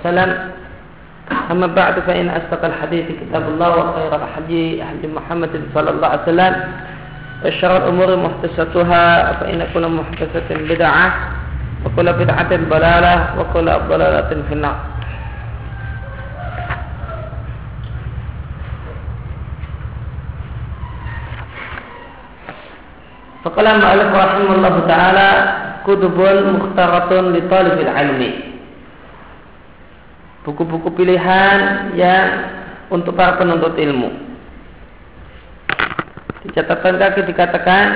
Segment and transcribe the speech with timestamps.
[0.00, 0.30] وسلم.
[1.50, 6.54] أما بعد فإن أصدق الحديث كتاب الله وخير الحديث حديث محمد صلى الله عليه وسلم.
[7.40, 11.06] وشر الأمور محدثاتها فإن كل محدثة بدعة
[11.84, 14.76] وكل بدعة ضلالة وكل ضلالة في النار.
[23.40, 25.28] Faqala ma'alif rahimahullah ta'ala
[25.88, 28.49] kutubun mukhtaratun li talibil ilmi.
[30.40, 32.26] Buku-buku pilihan yang
[32.88, 34.08] untuk para penuntut ilmu.
[36.40, 37.86] Di catatan kaki dikatakan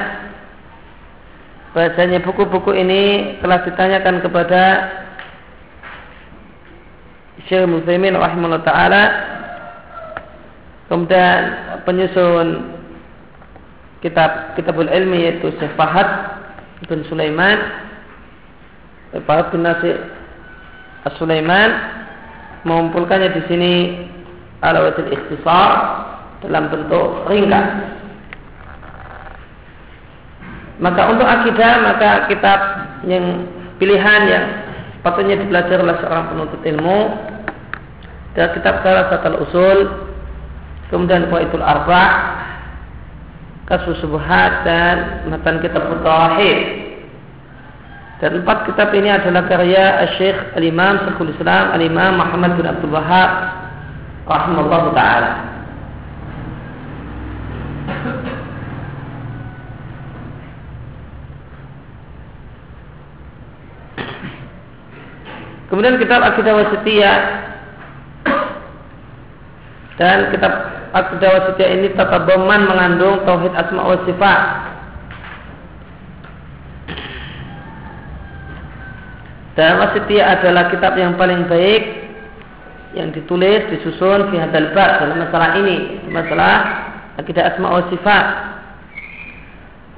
[1.74, 4.62] bahasanya buku-buku ini telah ditanyakan kepada
[7.50, 9.02] Syekh Muslimin rahimahullah ta'ala
[10.86, 11.40] kemudian
[11.82, 12.78] penyusun
[14.04, 16.06] kitab kitabul ilmi yaitu Syekh Fahad
[16.86, 17.58] bin Sulaiman
[19.26, 19.98] Fahad bin Nasir
[21.18, 22.03] Sulaiman
[22.64, 23.72] mengumpulkannya di sini
[24.64, 25.70] ala wajib ikhtisar
[26.44, 27.68] dalam bentuk ringkas
[30.80, 32.60] maka untuk akidah maka kitab
[33.06, 33.46] yang
[33.78, 34.44] pilihan yang
[35.06, 37.00] patutnya dipelajari oleh seorang penuntut ilmu
[38.34, 39.78] dan kitab Salah Usul
[40.90, 42.34] kemudian Qaidul Arba'
[43.64, 46.58] kasus subhat dan matan kitab tauhid.
[48.24, 53.30] Dan empat kitab ini adalah karya Syekh Al-Imam Syekhul Islam Al-Imam Muhammad bin Abdul Wahab
[54.24, 55.32] rahimahullah taala.
[65.68, 67.20] Kemudian kitab Akidah Wasitiyah
[70.00, 70.52] dan kitab
[70.94, 74.40] Akidah wasitiyah ini tatabaman mengandung tauhid asma wa sifat.
[79.54, 81.82] Dan wasitiyah adalah kitab yang paling baik
[82.94, 86.54] yang ditulis disusun fi hadal bab dalam masalah ini, masalah
[87.18, 88.26] akidah asma wa sifat.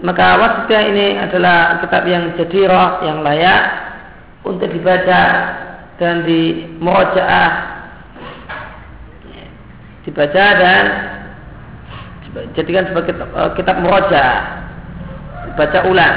[0.04, 3.62] Maka wasitiyah ini adalah kitab yang jadirah, yang layak
[4.44, 5.22] untuk dibaca
[5.96, 7.76] dan di murojaah
[10.06, 10.84] dibaca dan
[12.54, 14.24] jadikan sebagai eh, kitab muroja
[15.50, 16.16] dibaca ulang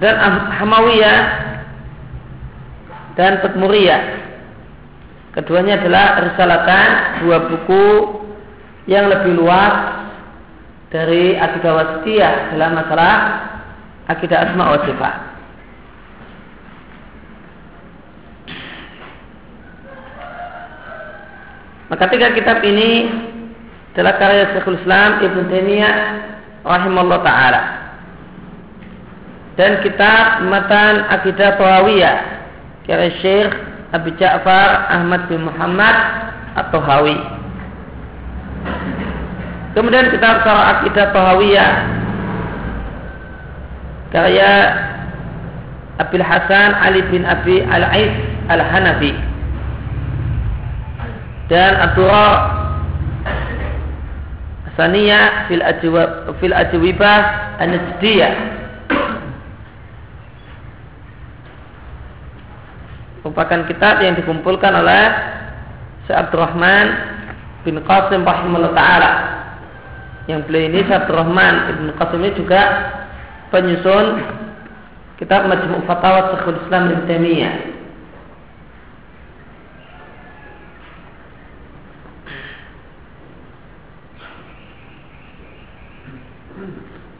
[0.00, 0.14] dan
[0.60, 1.20] Hamawiyah
[3.16, 4.02] dan Tekmuriyah
[5.32, 6.88] keduanya adalah risalatan
[7.24, 7.86] dua buku
[8.88, 10.04] yang lebih luas
[10.92, 13.14] dari akidah wasitiyah dalam masalah
[14.08, 15.16] akidah asma wa sifat
[21.86, 23.06] Maka tiga kitab ini
[23.94, 25.96] adalah karya Syekhul Islam Ibn Taimiyah
[26.66, 27.75] rahimahullah taala.
[29.56, 32.16] Dan kitab Matan Akidah Tawawiyah.
[32.84, 33.50] Karya Syekh
[33.96, 35.96] Abi Ja'far Ahmad bin Muhammad
[36.54, 37.16] atau Hawi.
[39.72, 41.72] Kemudian kitab Sarah Akidah Tawawiyah.
[44.12, 44.52] Karya
[46.04, 48.12] Abil Hasan Ali bin Abi Al-Ais
[48.52, 49.12] Al-Hanafi.
[51.48, 52.28] Dan Abdurra
[54.76, 58.55] Saniyah fil ajwab fil ajwibah an-najdiyah
[63.36, 65.04] merupakan kitab yang dikumpulkan oleh
[66.08, 66.86] Syekh Abdurrahman
[67.68, 69.12] bin Qasim rahimahullah taala.
[70.24, 72.62] Yang beliau ini Syekh Abdurrahman bin Qasim ini juga
[73.52, 74.24] penyusun
[75.20, 77.54] kitab Majmu' Fatawa Syekhul Islam Ibnu Taimiyah.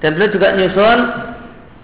[0.00, 0.98] Dan beliau juga nyusun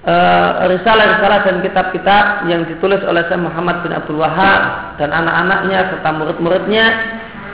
[0.06, 6.10] uh, risalah-risalah dan kitab-kitab yang ditulis oleh Syekh Muhammad bin Abdul Wahab dan anak-anaknya serta
[6.14, 6.86] murid-muridnya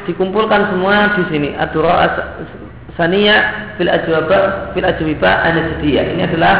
[0.09, 1.49] dikumpulkan semua di sini.
[1.57, 2.09] Adura
[2.99, 3.37] Sania
[3.79, 6.57] fil ajwaba fil ajwiba Ini adalah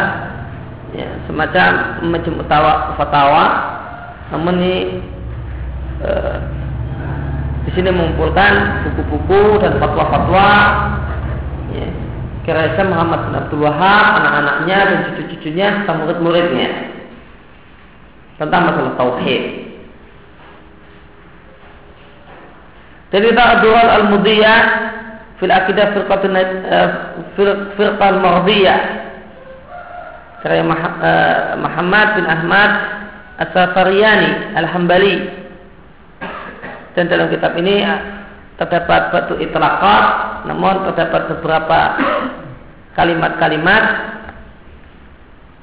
[0.95, 2.33] ya, semacam macam
[2.95, 3.45] fatwa
[4.29, 4.77] namun ini
[6.05, 6.37] uh,
[7.65, 10.49] di sini mengumpulkan buku-buku dan fatwa-fatwa
[11.73, 11.89] ya,
[12.49, 16.69] kira Muhammad bin Abdul Wahab, anak-anaknya dan cucu-cucunya serta murid-muridnya.
[18.41, 19.69] Tentang masalah tauhid.
[23.13, 24.61] Dari Ta'adural Al-Mudiyah
[25.37, 26.89] fil akidah firqatun uh,
[27.77, 28.81] firqal mardiyah
[30.39, 32.71] karya eh, Muhammad bin Ahmad
[33.43, 35.17] As-Safariyani Al-Hambali.
[36.95, 37.83] Dan dalam kitab ini
[38.59, 40.05] terdapat batu itlaqat
[40.51, 41.81] namun terdapat beberapa
[42.99, 43.85] kalimat-kalimat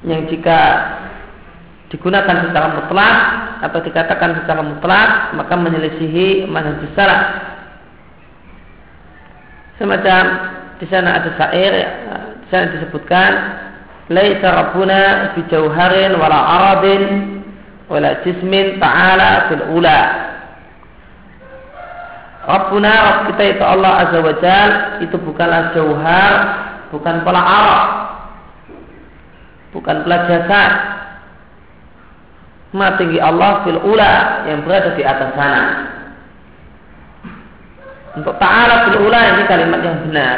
[0.07, 0.59] yang jika
[1.91, 3.15] digunakan secara mutlak
[3.67, 7.21] atau dikatakan secara mutlak maka menyelisihi manhaj salaf.
[9.75, 10.23] Semacam
[10.79, 11.73] di sana ada syair
[12.15, 13.31] di sana disebutkan
[14.07, 17.03] laisa rabbuna bi jauharin wala aradin
[17.91, 19.99] wala jismin ta'ala fil ula
[22.45, 24.69] Rabbuna Rabb kita itu Allah Azza wa Jal
[25.01, 26.33] itu bukanlah jauhar
[26.93, 27.85] bukan pola arah
[29.73, 30.95] bukan pula jasad
[32.75, 35.63] Ma tinggi Allah fil ula yang berada di atas sana.
[38.19, 40.37] Untuk ta'ala fil ula ini kalimat yang benar.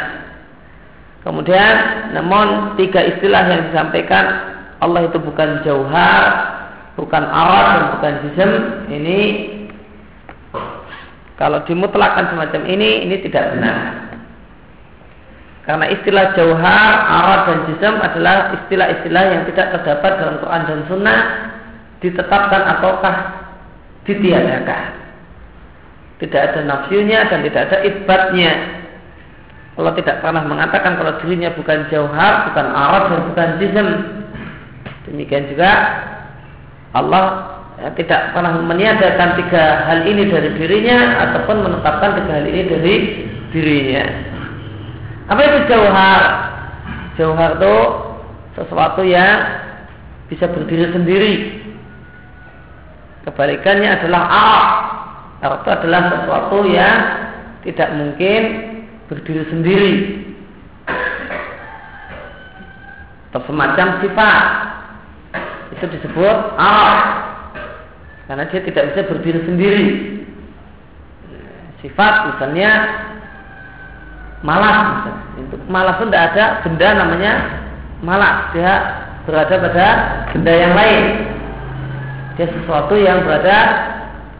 [1.26, 1.74] Kemudian
[2.14, 6.22] namun tiga istilah yang disampaikan Allah itu bukan jauhar,
[6.94, 8.50] bukan arat dan bukan jism.
[8.86, 9.18] Ini
[11.38, 14.10] kalau dimutlakan semacam ini, ini tidak benar.
[15.62, 21.20] Karena istilah jauhar, arat dan jism adalah istilah-istilah yang tidak terdapat dalam Quran dan Sunnah
[22.02, 23.16] ditetapkan ataukah
[24.02, 24.84] ditiadakan.
[26.18, 28.52] Tidak ada nafsunya dan tidak ada ibadnya.
[29.78, 33.88] Allah tidak pernah mengatakan kalau dirinya bukan jauhar, bukan arad dan bukan jism.
[35.06, 35.70] Demikian juga
[36.98, 40.98] Allah ya, tidak pernah meniadakan tiga hal ini dari dirinya
[41.28, 42.94] ataupun menetapkan tiga hal ini dari
[43.54, 44.04] dirinya.
[45.30, 46.22] Apa itu jauhar?
[47.16, 47.76] Jauhar itu
[48.58, 49.36] sesuatu yang
[50.28, 51.34] bisa berdiri sendiri
[53.28, 54.64] Kebalikannya adalah ar.
[55.44, 56.96] Ar itu adalah sesuatu yang
[57.68, 58.42] tidak mungkin
[59.12, 59.92] berdiri sendiri.
[63.28, 64.44] Atau semacam sifat.
[65.76, 67.27] Itu disebut ar.
[68.28, 69.84] Karena dia tidak bisa berdiri sendiri.
[71.80, 72.70] Sifat misalnya
[74.44, 75.08] malas.
[75.40, 77.32] Untuk malas pun tidak ada benda namanya
[78.04, 78.52] malas.
[78.52, 78.72] Dia
[79.28, 79.88] berada pada
[80.32, 81.04] benda yang lain
[82.38, 83.58] dia sesuatu yang berada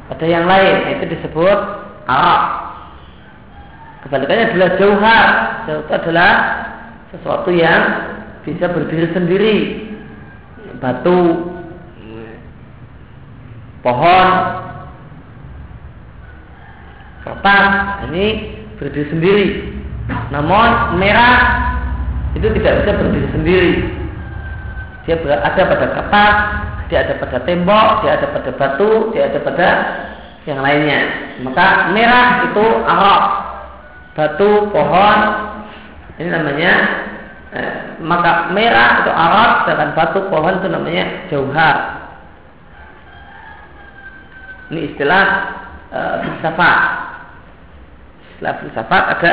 [0.06, 1.58] pada yang lain itu disebut
[2.06, 2.42] arab
[4.06, 5.26] kebalikannya adalah jauhar
[5.66, 6.32] jauh itu adalah
[7.10, 7.82] sesuatu yang
[8.46, 9.56] bisa berdiri sendiri
[10.78, 11.52] batu
[13.88, 14.28] pohon
[17.24, 17.64] kertas
[18.12, 18.26] ini
[18.76, 19.48] berdiri sendiri
[20.28, 21.36] namun merah
[22.36, 23.72] itu tidak bisa berdiri sendiri
[25.08, 26.36] dia berada pada kertas
[26.88, 29.68] dia ada pada tembok, dia ada pada batu, dia ada pada
[30.48, 31.00] yang lainnya.
[31.44, 33.22] Maka merah itu arok,
[34.16, 35.18] batu, pohon,
[36.16, 36.72] ini namanya
[37.52, 41.76] eh, maka merah itu arok, sedangkan batu, pohon itu namanya jauhar.
[44.68, 45.24] Ini istilah
[45.92, 46.80] eh, filsafat.
[48.36, 49.32] Istilah filsafat ada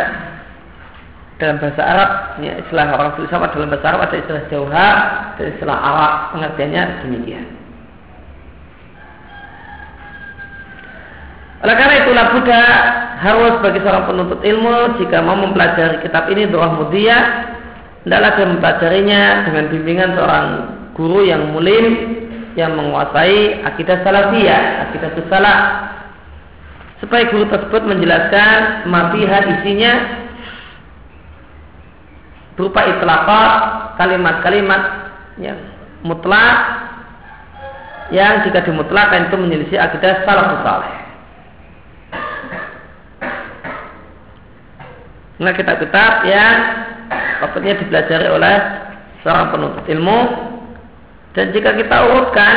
[1.35, 2.09] dalam bahasa Arab
[2.39, 4.95] ya, istilah orang filsafat dalam bahasa Arab ada istilah jauhar
[5.35, 7.45] dan istilah Arab pengertiannya demikian.
[11.65, 12.63] Oleh karena itulah Buddha
[13.25, 17.17] harus bagi seorang penuntut ilmu jika mau mempelajari kitab ini doa mudia
[18.05, 20.47] hendaklah dia mempelajarinya dengan bimbingan seorang
[20.93, 21.85] guru yang mulim
[22.55, 25.59] yang menguasai akidah salafiyah, akidah salah
[27.03, 29.93] supaya guru tersebut menjelaskan mafiha isinya
[32.55, 33.59] berupa itlaqat
[33.99, 34.81] kalimat-kalimat
[35.43, 35.59] yang
[36.07, 36.55] mutlak
[38.15, 40.93] yang jika dimutlakan itu menyelisih akidah salafus saleh.
[45.35, 46.55] Nah kitab-kitab yang
[47.43, 48.55] maksudnya dipelajari oleh
[49.19, 50.19] seorang penuntut ilmu
[51.35, 52.55] dan jika kita urutkan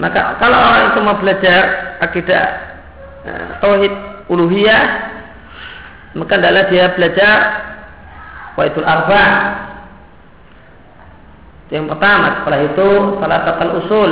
[0.00, 1.62] maka kalau orang itu belajar
[2.00, 2.46] akidah
[3.28, 3.92] eh, tauhid
[4.30, 4.84] uluhiyah
[6.16, 7.36] maka adalah dia belajar
[8.56, 9.24] Waitul Arba.
[11.72, 14.10] Yang pertama setelah itu salah satu usul.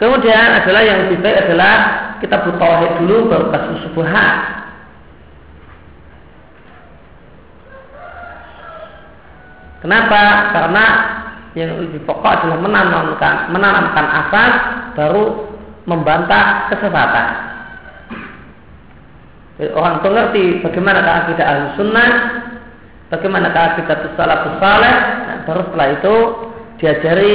[0.00, 1.74] Kemudian adalah yang lebih baik adalah
[2.18, 4.36] kita bertauhid dulu baru kasih subuhat
[9.84, 10.84] kenapa karena
[11.54, 14.52] yang lebih pokok adalah menanamkan menanamkan asas
[14.96, 15.52] baru
[15.84, 17.54] membantah kesesatan
[19.78, 22.10] orang itu ngerti bagaimana akidah ahli sunnah,
[23.06, 24.96] bagaimana akidah salafus saleh,
[25.30, 26.16] nah, baru setelah itu
[26.82, 27.32] diajari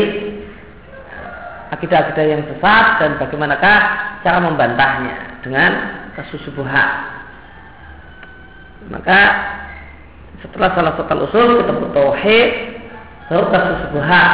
[1.70, 3.78] akidah-akidah yang sesat dan bagaimanakah
[4.26, 5.72] cara membantahnya dengan
[6.18, 7.08] kasus subuhat.
[8.92, 9.20] Maka
[10.40, 12.50] setelah salah satu usul kita bertauhid
[13.28, 14.34] baru kasus subuhat.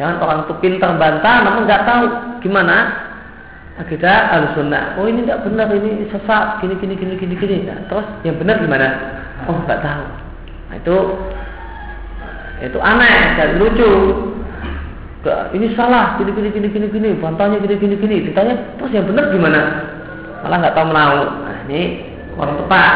[0.00, 2.04] Jangan orang itu pintar bantah namun nggak tahu
[2.40, 2.76] gimana
[3.76, 4.96] akidah al-sunnah.
[4.96, 7.56] Oh ini tidak benar, ini sesat, gini gini gini gini gini.
[7.68, 8.88] Nah, terus yang benar gimana?
[9.48, 10.04] Oh nggak tahu.
[10.68, 10.96] Nah, itu
[12.62, 13.92] itu aneh dan lucu.
[15.54, 18.16] Ini salah, gini gini gini gini gini, bantahnya gini gini gini.
[18.32, 19.60] Ditanya terus yang benar gimana?
[20.42, 21.20] Malah nggak tahu menahu.
[21.46, 21.82] Nah, ini
[22.34, 22.94] orang tepat.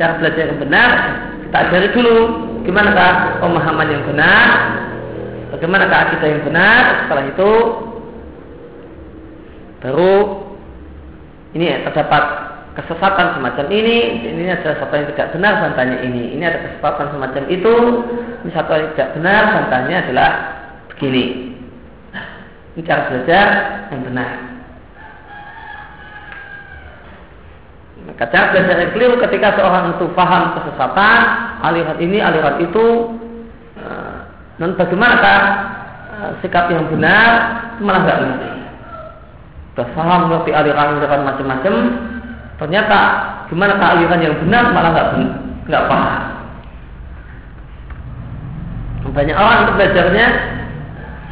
[0.00, 0.90] Cara belajar yang benar
[1.50, 2.16] kita ajari dulu
[2.62, 4.46] gimana kah pemahaman yang benar,
[5.50, 6.82] bagaimana kah akidah yang benar.
[7.02, 7.50] Setelah itu
[9.82, 10.14] baru
[11.58, 12.22] ini ya, terdapat
[12.78, 17.42] kesesatan semacam ini, ini ada satu yang tidak benar santanya ini, ini ada kesesatan semacam
[17.50, 17.74] itu,
[18.46, 20.30] ini satu yang tidak benar santanya adalah
[20.94, 21.50] begini.
[22.78, 23.46] Ini cara belajar
[23.90, 24.49] yang benar.
[28.10, 31.18] Maka belajar yang keliru ketika seorang itu paham kesesatan,
[31.62, 32.86] aliran ini, aliran itu,
[33.78, 34.18] eh,
[34.58, 35.40] dan bagaimanakah
[36.10, 37.28] eh, sikap yang benar,
[37.80, 38.60] malah nggak ngerti
[39.80, 41.74] sudah paham mengerti aliran-aliran macam-macam,
[42.60, 42.98] ternyata
[43.48, 45.08] gimana aliran yang benar malah nggak
[45.70, 46.20] nggak paham.
[49.10, 50.26] Banyak orang untuk belajarnya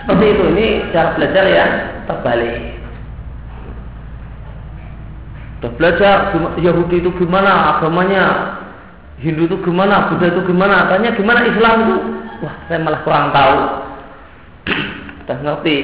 [0.00, 0.44] seperti itu.
[0.56, 0.66] Ini
[0.96, 1.72] cara belajar yang
[2.08, 2.56] terbalik.
[5.58, 6.30] Sudah belajar
[6.62, 8.54] Yahudi itu gimana agamanya,
[9.18, 11.96] Hindu itu gimana, Buddha itu gimana, tanya gimana Islam itu.
[12.46, 13.58] Wah, saya malah kurang tahu.
[15.26, 15.76] Sudah ngerti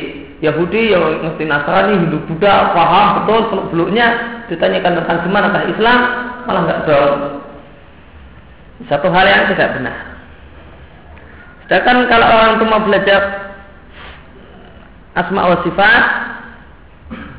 [0.47, 4.07] Yahudi yang ngerti Nasrani, Hindu Buddha, paham betul seluk beluknya
[4.47, 5.99] ditanyakan tentang gimana kah Islam
[6.47, 7.11] malah nggak tahu.
[8.87, 9.97] Satu hal yang tidak benar.
[11.67, 13.21] Sedangkan kalau orang itu mau belajar
[15.19, 16.03] asma wa sifat,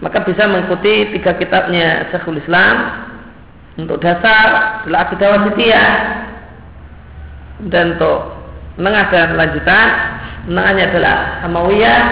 [0.05, 3.01] maka bisa mengikuti tiga kitabnya Syekhul Islam.
[3.75, 5.91] Untuk dasar adalah akidah wasitiyah
[7.73, 8.37] dan untuk
[8.77, 9.87] menengah dan lanjutan
[10.45, 12.03] menengahnya adalah Hamawiyah.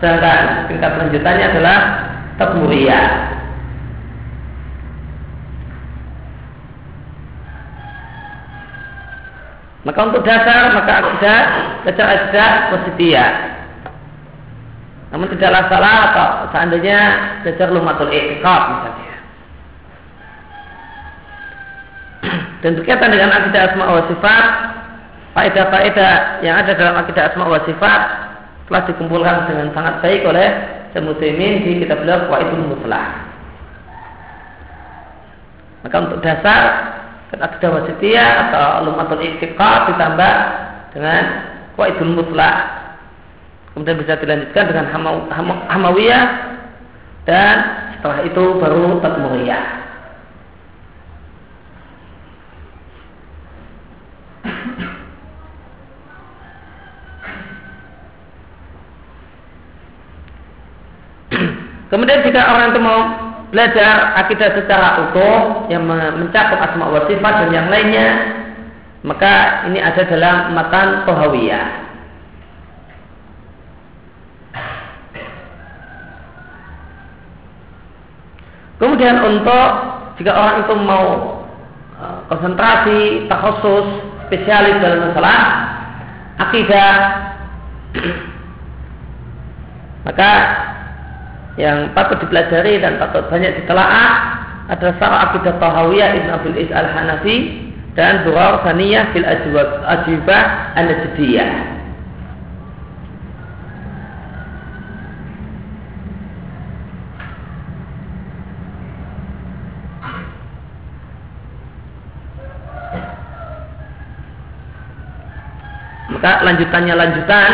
[0.00, 0.42] Sedangkan
[0.72, 1.78] tingkat lanjutannya adalah
[2.38, 3.08] Tadmuriyah
[9.86, 11.40] Maka untuk dasar maka akidah
[11.86, 13.57] baca akidah wasitiyah.
[15.08, 16.98] Namun tidaklah salah atau seandainya
[17.40, 19.16] belajar lumatul i'tiqad misalnya.
[22.60, 24.44] Dan berkaitan dengan akidah asma wa sifat,
[25.32, 28.00] faedah-faedah yang ada dalam akidah asma wa sifat
[28.68, 30.48] telah dikumpulkan dengan sangat baik oleh
[30.92, 33.08] Semuslimin di kitab beliau Qaidul Muslah.
[35.84, 36.62] Maka untuk dasar
[37.32, 40.34] akidah wasitiyah atau lumatul istiqah ditambah
[40.96, 41.22] dengan
[41.76, 42.77] Qaidul Muslah.
[43.78, 44.90] Kemudian bisa dilanjutkan dengan
[45.70, 46.26] Hamawiyah
[47.30, 47.56] dan
[47.94, 49.66] setelah itu baru Tatmuriyah.
[61.86, 63.00] Kemudian jika orang itu mau
[63.54, 65.86] belajar akidah secara utuh yang
[66.18, 68.08] mencakup asma wa sifat dan yang lainnya,
[69.06, 71.87] maka ini ada dalam matan Tohawiyah.
[78.78, 79.68] Kemudian untuk
[80.22, 81.06] jika orang itu mau
[81.98, 83.86] e, konsentrasi, takhusus,
[84.30, 85.40] spesialis dalam masalah
[86.38, 86.94] akidah,
[90.06, 90.32] maka
[91.58, 94.10] yang patut dipelajari dan patut banyak ditelaah
[94.70, 97.36] adalah Sarah Akidah Tahawiyah Ibn Abil Is Al-Hanafi
[97.98, 100.44] dan Durar Saniyah fil Ajibah
[100.78, 101.77] An-Najdiyah.
[116.18, 117.50] Maka lanjutannya lanjutan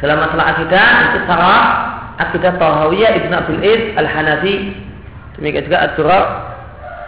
[0.00, 1.64] dalam masalah akidah itu Sarah
[2.16, 4.56] akidah Tahawiyah Ibn Abdul Iz Al-Hanafi.
[5.36, 6.24] Demikian juga Ad-Durar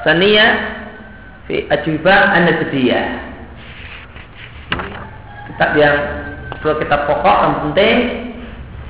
[0.04, 0.50] Saniyah
[1.48, 3.28] fi Ajwibah An-Najdiyah
[5.58, 5.96] kitab yang
[6.60, 7.96] perlu kita pokok yang penting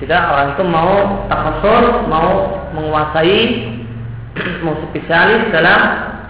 [0.03, 3.41] jika orang itu mau takhasus mau menguasai
[4.67, 5.81] mau spesialis dalam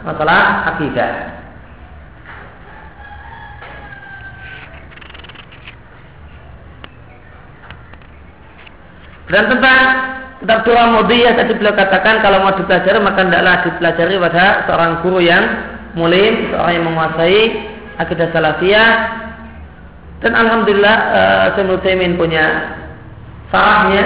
[0.06, 1.37] masalah akidah
[9.28, 9.80] Dan tentang
[10.40, 15.20] kitab surah mudiyah tadi beliau katakan kalau mau dipelajari maka tidaklah dipelajari pada seorang guru
[15.20, 15.44] yang
[15.92, 17.40] mulim, seorang yang menguasai
[18.00, 18.90] akidah salafiyah.
[20.18, 22.74] Dan alhamdulillah uh, Syaikhul punya
[23.54, 24.04] sarahnya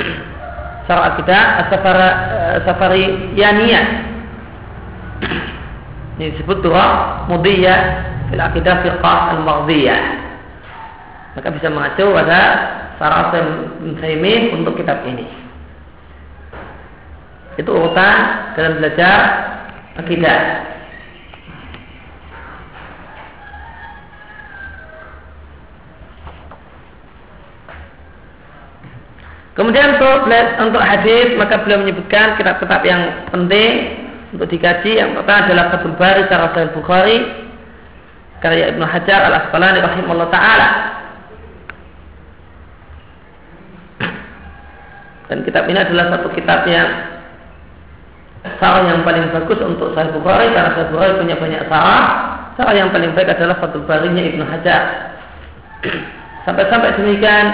[0.88, 3.86] sarah akidah safari uh, safari yaniyah.
[6.18, 7.80] Ini disebut surah mudiyah
[8.30, 10.00] fil akidah fiqh al-maghdiyah.
[11.36, 12.40] Maka bisa mengacu pada
[12.98, 13.94] Sarah bin
[14.58, 15.26] untuk kitab ini.
[17.58, 18.14] Itu urutan
[18.58, 19.18] dalam belajar
[19.98, 20.66] akidah.
[29.58, 30.30] Kemudian untuk
[30.62, 36.30] untuk hadis maka beliau menyebutkan kitab-kitab yang penting untuk dikaji yang pertama adalah Fathul Bari
[36.30, 37.18] Syarah Bukhari
[38.38, 40.97] karya Ibnu Hajar Al Asqalani rahimahullah taala.
[45.28, 46.88] Dan kitab ini adalah satu kitab yang
[48.56, 52.06] sarah yang paling bagus untuk Sahih Bukhari karena Sahih Bukhari punya banyak sarah.
[52.56, 54.82] Sarah yang paling baik adalah Fathul Barinya Ibnu Hajar.
[56.48, 57.46] Sampai-sampai demikian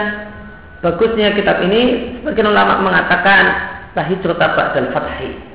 [0.81, 3.43] bagusnya kitab ini sebagian ulama mengatakan
[3.99, 4.39] la hijrah
[4.71, 5.55] dan fathi.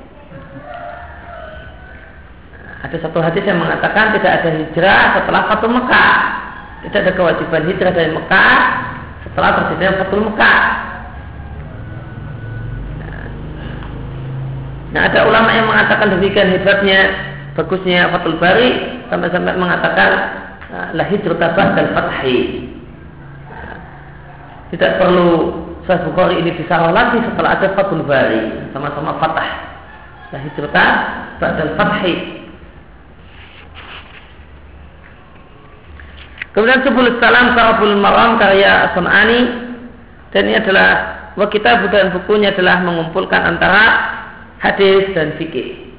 [2.80, 6.16] Ada satu hadis yang mengatakan tidak ada hijrah setelah Fatul Mekah.
[6.80, 8.56] Tidak ada kewajiban hijrah dari Mekah
[9.28, 10.60] setelah terjadinya Fatul Mekah.
[14.90, 17.00] Nah ada ulama yang mengatakan demikian hebatnya
[17.54, 18.70] bagusnya Fatul Bari
[19.06, 20.10] sampai-sampai mengatakan
[20.94, 22.38] la hijrah dan fathi.
[24.70, 25.30] Tidak perlu
[25.82, 29.50] Sahih Bukhari ini disarah lagi setelah ada Fathul Bari sama-sama Fatah.
[30.30, 30.86] Nah hijrata
[31.42, 32.14] Ba'dal Fathi.
[36.50, 39.70] Kemudian Subul Salam Sarabul Maram karya Sunani
[40.34, 40.90] dan ini adalah
[41.38, 44.18] wa kita dan bukunya adalah mengumpulkan antara
[44.60, 45.90] hadis dan fikih.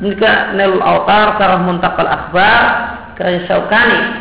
[0.00, 2.60] Juga Nel Autar Sarah Muntakal Akbar
[3.20, 4.20] karya Syaukani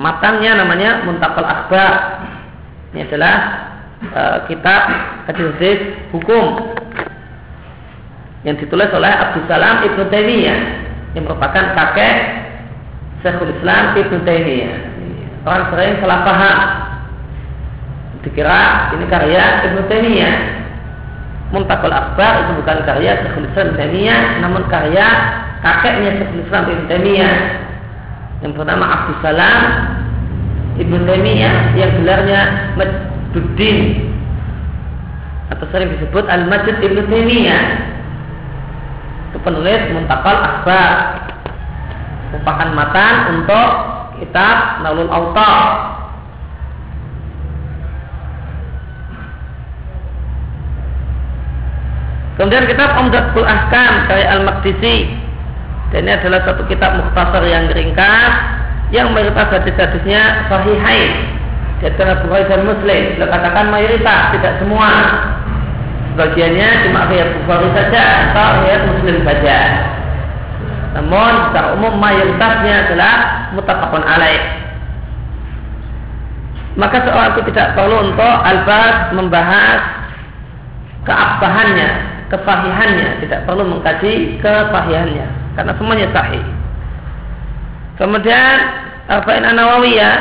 [0.00, 2.24] Matangnya namanya Muntakal Akhbar.
[2.90, 3.36] Ini adalah
[4.08, 4.82] uh, kitab
[5.28, 6.72] hadis hukum
[8.48, 10.60] yang ditulis oleh Abdul Salam Ibnu Taimiyah
[11.12, 12.16] yang merupakan kakek
[13.20, 14.74] Syekhul Islam Ibnu Taimiyah.
[15.44, 16.58] Orang sering salah paham
[18.24, 20.36] dikira ini karya Ibnu Taimiyah.
[21.50, 25.06] Muntakal Akbar itu bukan karya Syekhul Islam Taimiyah, namun karya
[25.64, 27.36] kakeknya Syekhul Islam Ibnu Taimiyah.
[28.40, 29.60] Yang bernama Abdul Salam
[30.80, 32.40] Ibnu Taimiyah yang gelarnya
[32.78, 33.78] Majduddin
[35.50, 37.64] atau sering disebut Al-Majid Ibnu Taimiyah.
[39.32, 40.90] Itu penulis Muntakal Akbar.
[42.30, 43.70] Merupakan matan untuk
[44.22, 45.99] kitab Naulul Autar
[52.40, 55.12] Kemudian kitab Umdatul Ahkam kayak Al-Maqdisi
[55.92, 58.32] dan ini adalah satu kitab mukhtasar yang ringkas
[58.96, 61.36] yang mayoritas hadis-hadisnya sahihain
[61.80, 63.02] di antara Bukhari dan Muslim.
[63.20, 64.90] Katakan mayoritas, tidak semua.
[66.16, 69.58] Sebagiannya cuma riwayat Bukhari saja atau riwayat Muslim saja.
[70.96, 73.14] Namun secara umum mayoritasnya adalah
[73.52, 74.42] mutafakun alaih.
[76.78, 79.80] Maka seorang itu tidak perlu untuk albas membahas
[81.02, 81.90] keabsahannya,
[82.30, 85.26] kesahihannya, tidak perlu mengkaji kesahihannya
[85.58, 86.44] karena semuanya sahih.
[88.00, 88.56] Kemudian
[89.10, 90.16] Arba'in An-Nawawiyah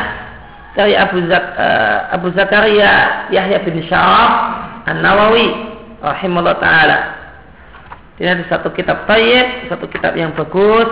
[0.76, 4.32] dari Abu, Zak, uh, Abu Zakaria Yahya bin Syaraf
[4.89, 5.48] An-Nawawi
[6.02, 7.00] rahimahullah taala.
[8.19, 10.91] Ini ada satu kitab tayyib, satu kitab yang bagus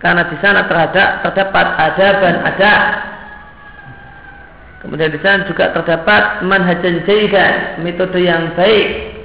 [0.00, 2.84] karena di sana terhadap terdapat adab dan adab.
[4.80, 9.19] Kemudian di sana juga terdapat manhajan jaidan, metode yang baik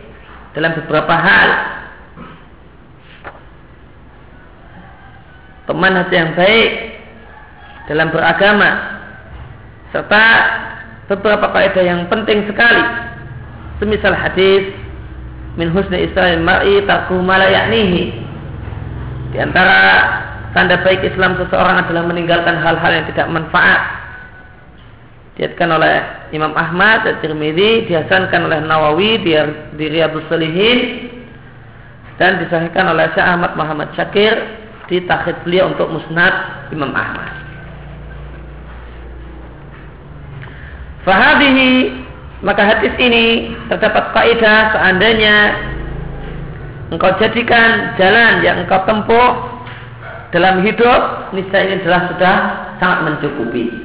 [0.55, 1.49] dalam beberapa hal.
[5.65, 6.69] Teman hati yang baik
[7.91, 8.69] dalam beragama
[9.91, 10.25] serta
[11.11, 12.83] beberapa kaidah yang penting sekali.
[13.83, 14.71] Semisal hadis
[15.59, 17.37] min husni islamil mar'i tarkuhu ma
[19.35, 19.79] di antara
[20.55, 24.04] tanda baik Islam seseorang adalah meninggalkan hal-hal yang tidak manfaat
[25.35, 25.95] diatkan oleh
[26.31, 29.35] Imam Ahmad dan Tirmidzi dihasankan oleh Nawawi di,
[29.75, 30.31] di Riyadhus
[32.15, 34.35] dan disahihkan oleh Syekh Ahmad Muhammad Syakir
[34.87, 36.33] di takhid beliau untuk musnad
[36.71, 37.31] Imam Ahmad.
[41.03, 42.01] Fahadihi
[42.41, 45.35] maka hadis ini terdapat kaidah seandainya
[46.95, 49.31] engkau jadikan jalan yang engkau tempuh
[50.31, 52.37] dalam hidup niscaya ini adalah sudah
[52.79, 53.84] sangat mencukupi.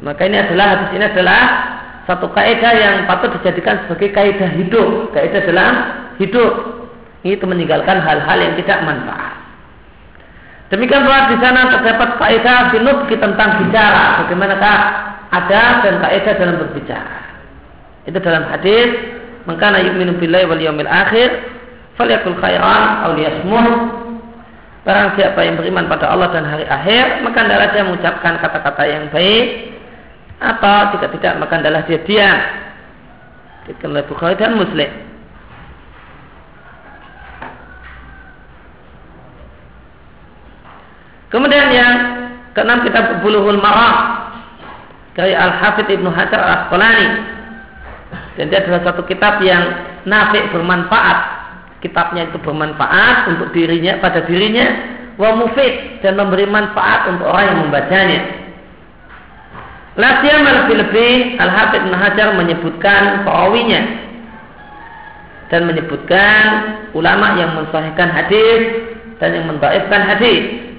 [0.00, 1.42] Maka ini adalah hadis ini adalah
[2.08, 5.72] satu kaidah yang patut dijadikan sebagai kaidah hidup, kaidah dalam
[6.16, 6.52] hidup
[7.20, 9.36] itu meninggalkan hal-hal yang tidak manfaat.
[10.72, 14.76] Demikian pula di sana terdapat kaidah binubki tentang bicara, bagaimanakah
[15.30, 17.18] ada dan kaidah dalam berbicara.
[18.08, 18.88] Itu dalam hadis,
[19.44, 21.28] "Mengkana yu'minu billahi wal yawmil akhir,
[22.00, 23.68] falyakul khairan aw liyasmuh."
[24.80, 29.04] Barang siapa yang beriman pada Allah dan hari akhir, maka adalah dia mengucapkan kata-kata yang
[29.12, 29.76] baik,
[30.40, 32.38] atau jika tidak, maka adalah dia diam.
[33.68, 34.88] Dikatakan Bukhari dan Muslim.
[41.30, 41.94] Kemudian yang
[42.56, 44.26] keenam kita Bulughul Maram
[45.14, 47.08] dari Al Hafidh Ibnu Hajar Al Asqalani.
[48.34, 49.62] Dan dia adalah satu kitab yang
[50.08, 51.40] nafik bermanfaat
[51.80, 54.66] kitabnya itu bermanfaat untuk dirinya pada dirinya
[55.16, 58.20] wa mufid dan memberi manfaat untuk orang yang membacanya.
[60.00, 63.82] Lasiam lebih-lebih Al-Hafidh Ibn Hajar menyebutkan perawinya
[65.52, 66.42] dan menyebutkan
[66.96, 68.60] ulama yang mensahihkan hadis
[69.20, 70.72] dan yang mendaifkan hadis.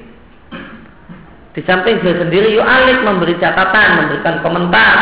[1.52, 4.96] Di samping beliau sendiri yu'alik memberi catatan, memberikan komentar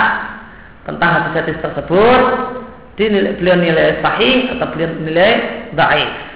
[0.89, 2.21] tentang hadis-hadis tersebut
[2.97, 5.31] dinilai, beliau nilai sahih atau beliau nilai
[5.77, 6.28] baik.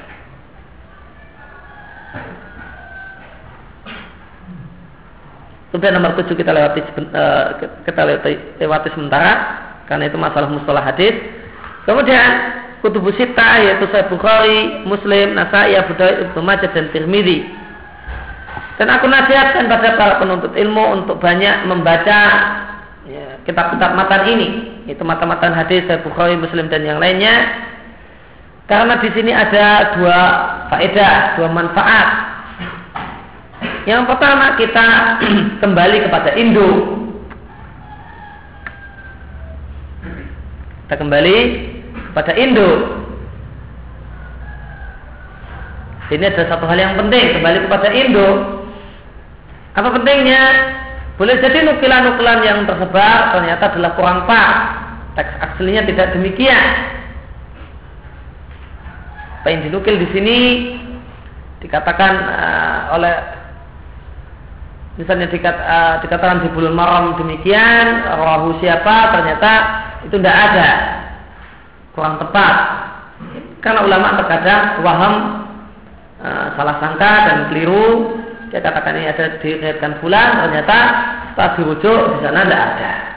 [5.73, 9.33] Kemudian nomor tujuh kita lewati uh, kita lewati, lewati sementara
[9.89, 11.17] karena itu masalah mustalah hadis.
[11.89, 12.29] Kemudian
[12.85, 17.49] kutubu sita yaitu Sahih Bukhari, Muslim, Nasai, Abu Dawud, Ibnu Majah dan Tirmidzi.
[18.77, 22.21] Dan aku nasihatkan pada para penuntut ilmu untuk banyak membaca
[23.09, 24.49] ya, kitab-kitab matan ini
[24.85, 27.49] itu mata-mata hadis dari Bukhari, Muslim dan yang lainnya.
[28.69, 30.19] Karena di sini ada dua
[30.69, 32.32] faedah, dua manfaat.
[33.83, 34.87] Yang pertama kita
[35.63, 36.79] kembali kepada induk.
[40.87, 41.37] Kita kembali
[42.11, 42.79] kepada induk.
[46.13, 48.37] Ini ada satu hal yang penting kembali kepada induk.
[49.73, 50.43] Apa pentingnya?
[51.17, 54.53] Boleh jadi nukilan-nukilan yang tersebar ternyata adalah kurang pas.
[55.17, 56.65] Teks aslinya tidak demikian.
[59.41, 60.37] Apa yang dinukil di sini
[61.59, 63.42] dikatakan uh, oleh
[64.99, 69.51] misalnya dikat, uh, dikatakan di bulan maram demikian, rahu siapa ternyata
[70.05, 70.69] itu tidak ada,
[71.97, 72.55] kurang tepat.
[73.63, 75.13] Karena ulama terkadang waham
[76.19, 78.19] uh, salah sangka dan keliru
[78.53, 80.77] dia katakan ini ada diriatkan bulan, ternyata
[81.33, 83.12] setelah dirujuk di sana tidak ada.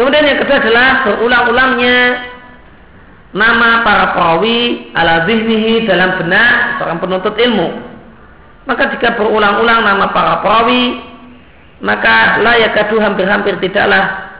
[0.00, 1.98] Kemudian yang kedua adalah berulang-ulangnya
[3.36, 7.68] nama para perawi ala zihnihi dalam benak seorang penuntut ilmu.
[8.64, 11.04] Maka jika berulang-ulang nama para perawi
[11.84, 14.32] maka layak kadu hampir-hampir tidaklah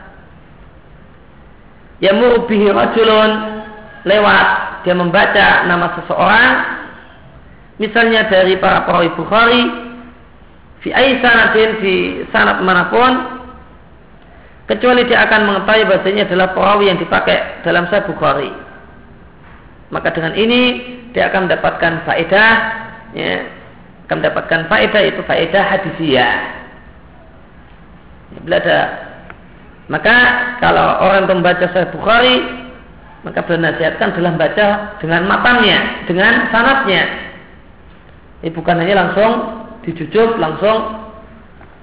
[2.01, 3.61] yamur bihi rajulun
[4.01, 4.47] lewat
[4.81, 6.53] dia membaca nama seseorang
[7.77, 9.61] misalnya dari para perawi Bukhari
[10.81, 10.89] fi
[11.21, 11.95] sanatin di
[12.33, 13.40] sanat mana pun
[14.71, 18.51] kecuali dia akan mengetahui bahasanya adalah perawi yang dipakai dalam sahih Bukhari.
[19.91, 20.61] Maka dengan ini
[21.11, 22.53] dia akan mendapatkan faedah
[23.11, 23.51] ya,
[24.07, 26.35] akan mendapatkan faedah itu faedah hadisiyah.
[28.47, 28.79] Bila ada
[29.91, 30.15] maka
[30.63, 32.35] kalau orang itu membaca Sahih Bukhari
[33.27, 34.67] maka bernasihatkan adalah membaca
[35.03, 37.03] dengan matanya, dengan sanatnya.
[38.41, 39.31] Ini bukan hanya langsung
[39.85, 41.05] dijujuk, langsung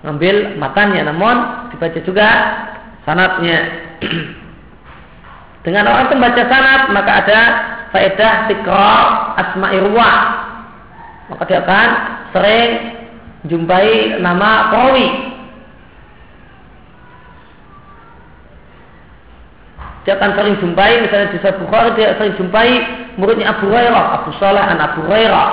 [0.03, 1.37] ngambil matanya, namun
[1.71, 2.29] dibaca juga
[3.09, 3.59] sanatnya.
[5.65, 7.41] dengan orang itu membaca sanat maka ada
[7.97, 8.97] faedah tikra
[9.41, 10.17] asma'i ruwah.
[11.33, 11.89] Maka dia akan
[12.37, 12.71] sering
[13.49, 15.29] jumpai nama perawi
[20.09, 22.81] Dia akan sering jumpai, misalnya di Sahih Bukhari dia sering jumpai
[23.21, 25.51] muridnya Abu Hurairah, Abu Saleh an Abu Hurairah.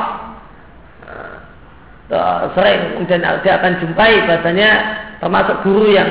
[2.07, 4.69] Uh, sering dan dia akan jumpai bahasanya
[5.19, 6.07] termasuk guru yang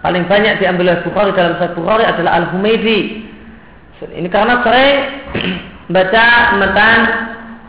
[0.00, 3.24] paling banyak diambil oleh Bukhari dalam Sahih Bukhari adalah Al Humaydi.
[3.96, 4.96] Ini karena sering
[5.94, 6.24] baca
[6.60, 7.00] metan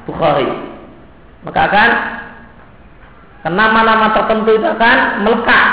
[0.07, 0.49] Bukhari,
[1.43, 1.89] maka akan
[3.47, 5.67] nama-nama tertentu itu akan melekat.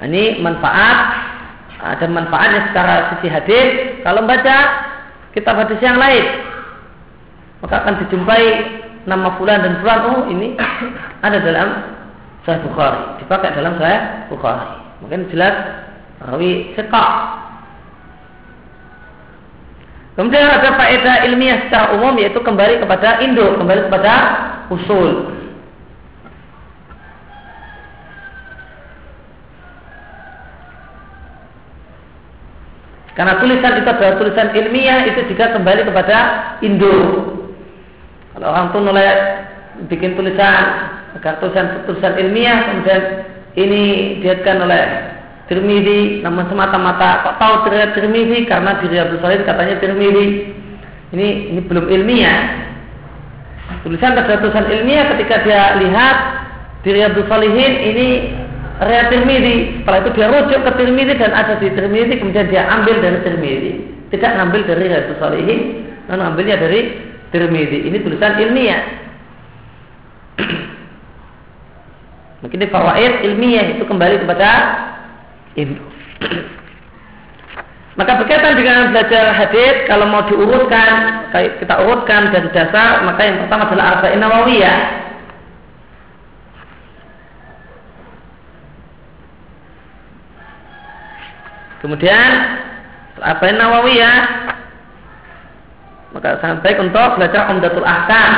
[0.00, 0.98] Ini manfaat
[1.80, 3.68] ada manfaatnya secara sisi hadis
[4.04, 4.56] kalau membaca
[5.32, 6.24] kitab hadis yang lain
[7.64, 8.44] maka akan dijumpai
[9.08, 10.56] nama fulan dan fulan oh ini
[11.24, 11.68] ada dalam
[12.50, 13.22] Sahih Bukhari.
[13.22, 14.66] Dipakai dalam Sahih Bukhari.
[15.06, 15.54] Mungkin jelas
[16.18, 17.12] rawi sekak
[20.18, 24.12] kemudian ada faedah ilmiah secara umum yaitu kembali kepada induk kembali kepada
[24.68, 25.32] usul.
[33.16, 36.16] Karena tulisan itu adalah tulisan ilmiah itu juga kembali kepada
[36.64, 36.96] Indo.
[38.32, 39.18] Kalau orang tuh nulis
[39.92, 43.02] bikin tulisan agar tulisan-tulisan ilmiah kemudian
[43.58, 43.82] ini
[44.22, 44.82] diatkan oleh
[45.50, 48.46] Tirmidzi namun semata-mata kok tahu Tirmidzi?
[48.46, 50.26] Karena di Riyadhus Shalihin katanya Tirmidzi.
[51.10, 52.70] Ini ini belum ilmiah.
[53.82, 56.16] Tulisan tulisan ilmiah ketika dia lihat
[56.86, 58.08] di Riyadhus Shalihin ini
[58.78, 59.82] Riyad Tirmidzi.
[59.82, 63.72] Setelah itu dia rujuk ke Tirmidzi dan ada di Tirmidzi kemudian dia ambil dari Tirmidzi.
[64.14, 65.60] Tidak ngambil dari Riyadhus Shalihin
[66.06, 66.94] namun ambilnya dari
[67.34, 67.90] Tirmidzi.
[67.90, 68.82] Ini tulisan ilmiah
[72.40, 74.48] Ini fawaid ilmiah itu kembali kepada
[75.60, 75.84] Indo.
[78.00, 83.68] Maka berkaitan dengan belajar hadis kalau mau diurutkan kita urutkan dari dasar maka yang pertama
[83.68, 84.80] adalah arba'in nawawiyah
[91.84, 92.30] Kemudian
[93.20, 94.16] arba'in nawawiyah
[96.16, 98.34] maka sangat baik untuk belajar Umdatul Ahkam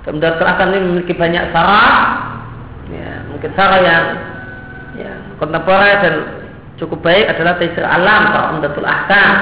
[0.00, 1.92] Kemudian terahkan ini memiliki banyak sarah,
[2.88, 4.04] ya, mungkin sarah yang
[4.96, 6.14] ya, kontemporer dan
[6.80, 9.32] cukup baik adalah Taisir Alam atau Umdatul Ahkam.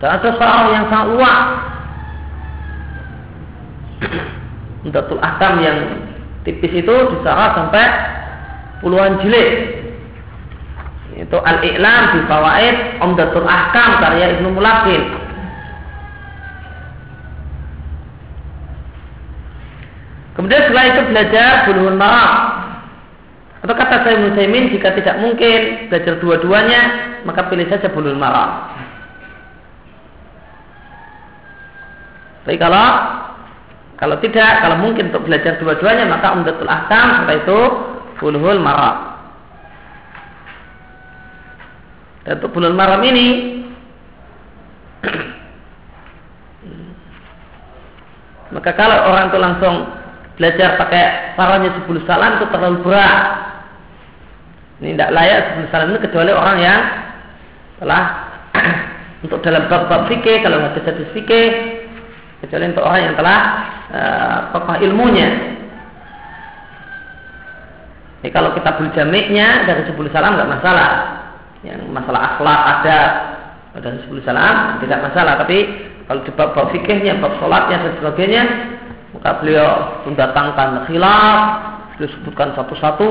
[0.00, 1.40] Dan ada sarah yang sangat luas.
[4.88, 5.78] Umdatul Ahkam yang
[6.48, 7.86] tipis itu disarah sampai
[8.80, 9.84] puluhan jilid.
[11.18, 15.27] Itu Al-I'lam di Fawaid Umdatul Ahkam karya Ibnu Mulakin.
[20.38, 22.62] Kemudian setelah itu belajar bulughul maram.
[23.58, 26.82] Atau kata saya Musaimin jika tidak mungkin belajar dua-duanya
[27.26, 28.70] maka pilih saja bulughul maram.
[32.46, 32.86] Tapi kalau
[33.98, 37.58] kalau tidak, kalau mungkin untuk belajar dua-duanya maka umdatul ahkam setelah itu
[38.22, 39.18] bulughul maram.
[42.22, 43.58] Dan untuk bulughul maram ini
[48.54, 49.98] maka kalau orang itu langsung
[50.38, 53.22] belajar pakai parahnya sepuluh salam itu terlalu berat.
[54.78, 56.80] Ini tidak layak sepuluh salam itu kecuali orang yang
[57.82, 58.02] telah
[59.26, 61.48] untuk dalam bab-bab fikih kalau hadis hadis fikih
[62.38, 63.38] kecuali untuk orang yang telah
[63.90, 65.28] uh, ilmunya.
[68.22, 70.90] Ini kalau kita berjamiknya dari sepuluh salam nggak masalah.
[71.66, 72.98] Yang masalah akhlak ada
[73.82, 75.42] dari sepuluh salam tidak masalah.
[75.42, 75.58] Tapi
[76.06, 78.42] kalau di bab-bab fikihnya, bab sholatnya dan sebagainya
[79.18, 79.70] maka beliau
[80.06, 81.38] mendatangkan khilaf,
[81.98, 83.10] beliau sebutkan satu-satu.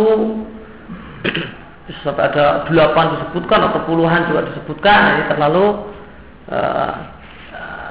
[2.03, 4.99] Sampai ada delapan disebutkan atau puluhan juga disebutkan.
[5.19, 5.65] Ini terlalu
[6.51, 6.93] uh,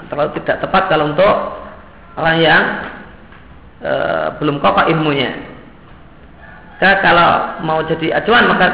[0.08, 1.36] terlalu tidak tepat kalau untuk
[2.16, 2.62] orang yang
[3.84, 5.36] uh, belum kokoh ilmunya.
[6.76, 7.30] Maka kalau
[7.64, 8.68] mau jadi acuan maka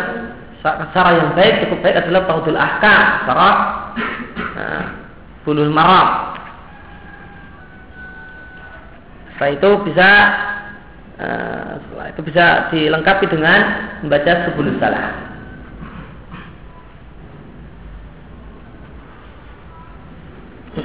[0.94, 3.48] cara yang baik cukup baik adalah taudul ahkam, cara
[4.58, 4.84] uh,
[5.42, 6.31] bulul maram
[9.42, 10.10] setelah itu bisa
[11.18, 13.60] uh, setelah itu bisa dilengkapi dengan
[14.06, 15.34] membaca sebelum salah.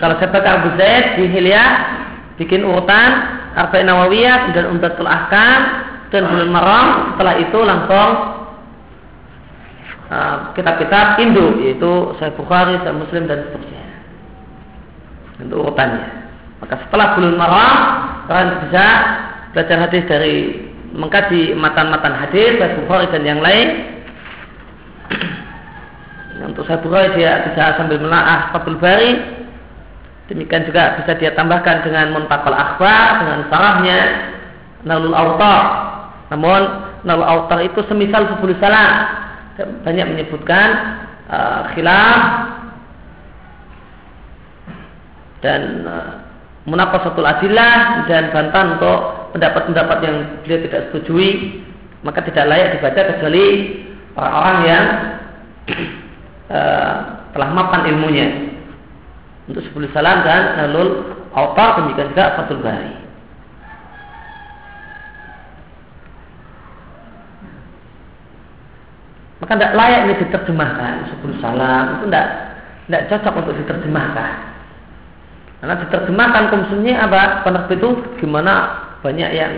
[0.02, 1.70] Kalau saya baca Abu Zaid di Hilyah
[2.42, 3.10] bikin urutan
[3.54, 5.62] Arba'in Nawawiyah dan Umdatul Ahkam
[6.10, 8.10] dan Bulan Maram setelah itu langsung
[10.10, 13.86] uh, kitab-kitab uh, yaitu Sahih Bukhari, Sahih Muslim dan seterusnya.
[15.46, 16.27] Untuk urutannya.
[16.64, 17.78] Maka setelah Bulan Maram
[18.28, 18.86] kalian bisa
[19.54, 20.36] belajar hadis dari
[20.94, 23.68] mengkaji matan-matan hadis dari dan yang lain.
[26.38, 29.38] Untuk saya Bukhari dia bisa sambil menaah Fathul Bari.
[30.28, 34.00] Demikian juga bisa dia tambahkan dengan Muntakal Akhbar dengan sarahnya
[34.84, 35.64] Nalul Autar
[36.28, 36.62] namun
[37.08, 39.24] Nalul Autar itu semisal 10 salah
[39.58, 40.68] banyak menyebutkan
[41.32, 42.20] uh, khilaf
[45.42, 46.27] dan uh,
[46.68, 51.64] satu adillah dan bantahan untuk pendapat-pendapat yang beliau tidak setujui
[52.06, 53.46] maka tidak layak dibaca kecuali
[54.14, 54.86] orang-orang yang
[56.52, 56.96] uh,
[57.34, 58.28] telah mapan ilmunya.
[59.48, 62.94] Untuk sepuluh salam dan nalul autar demikian juga Fathul Bari.
[69.40, 71.84] Maka tidak layak ini diterjemahkan sepuluh salam.
[72.04, 72.28] Itu tidak
[72.88, 74.47] tidak cocok untuk diterjemahkan
[75.58, 77.42] karena diterjemahkan konsumsi apa?
[77.42, 77.90] Penerbit itu
[78.22, 78.54] gimana
[79.02, 79.54] banyak yang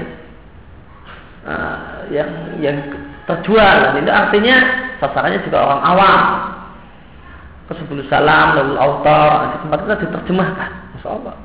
[1.43, 2.29] uh, yang
[2.63, 2.77] yang
[3.27, 3.75] terjual.
[3.83, 4.57] Dan itu artinya
[5.03, 6.21] sasarannya juga orang awam.
[7.67, 10.69] Ke sebelum salam, lalu autor, di tempat kita diterjemahkan.
[10.97, 11.35] Masya Allah.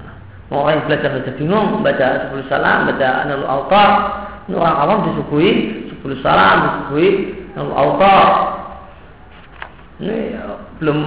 [0.00, 0.12] Nah,
[0.50, 3.88] orang yang belajar baca bingung, baca sebelum salam, baca nalul autor,
[4.50, 5.50] ini orang awam disuguhi
[5.94, 7.10] sebelum salam, disuguhi
[7.54, 8.24] nalul autor.
[10.00, 10.32] ini
[10.80, 10.98] belum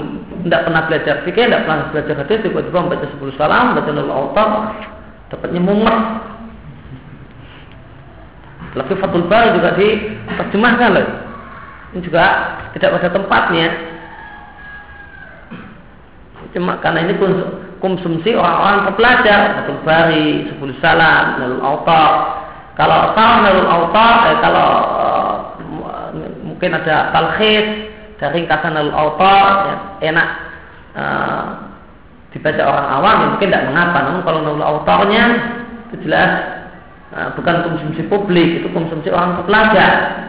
[0.45, 4.49] tidak pernah belajar fikih, tidak pernah belajar hadis, tiba-tiba membaca sepuluh salam, baca nol autor,
[5.33, 5.99] dapatnya mumet.
[8.73, 11.07] Lagi Fatul Bari juga diterjemahkan loh.
[11.93, 12.25] Ini juga
[12.73, 13.67] tidak pada tempatnya.
[16.53, 17.13] Cuma karena ini
[17.81, 22.09] konsumsi orang-orang terpelajar Fatul Bari, sepuluh salam, nol autor.
[22.77, 24.69] Kalau salam nol autor, eh, kalau
[25.01, 25.37] uh,
[26.45, 27.92] mungkin ada talkhis,
[28.23, 29.75] dari ringkasan al-autor ya,
[30.15, 30.27] enak
[30.95, 31.45] uh,
[32.31, 35.23] dibaca orang awam ya mungkin tidak mengapa namun kalau nol autornya
[35.91, 36.31] itu jelas
[37.11, 40.23] uh, bukan konsumsi publik itu konsumsi orang pelajar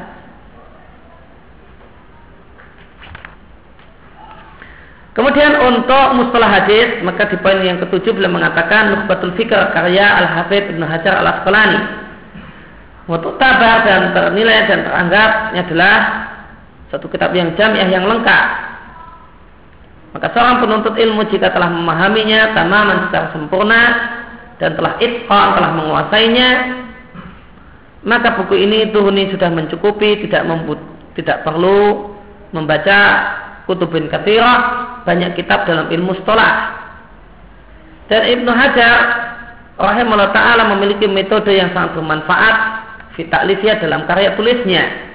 [5.15, 10.27] Kemudian untuk mustalah hadis maka di poin yang ketujuh beliau mengatakan Nukhbatul Fikr karya Al
[10.27, 11.81] Hafidh Ibnu Hajar Al Asqalani.
[13.07, 15.95] Untuk tabar dan ternilai dan teranggapnya adalah
[16.95, 18.47] satu kitab yang jamiah yang lengkap.
[20.15, 23.83] Maka seorang penuntut ilmu jika telah memahaminya tanaman secara sempurna
[24.63, 26.49] dan telah itqan, telah menguasainya,
[28.07, 30.79] maka buku ini tuhuni sudah mencukupi, tidak membut,
[31.19, 32.15] tidak perlu
[32.55, 32.99] membaca
[33.67, 36.79] kutubin kathirah, banyak kitab dalam ilmu setelah.
[38.07, 38.99] Dan Ibnu Hajar
[39.75, 42.57] rahimahullah ta'ala memiliki metode yang sangat bermanfaat
[43.19, 45.14] fitaklifiyah dalam karya tulisnya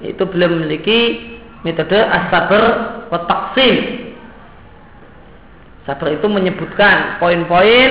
[0.00, 1.30] itu beliau memiliki
[1.64, 2.62] metode as-sabr
[3.12, 4.08] wa taqsim.
[5.84, 7.90] Sabar itu menyebutkan poin-poin,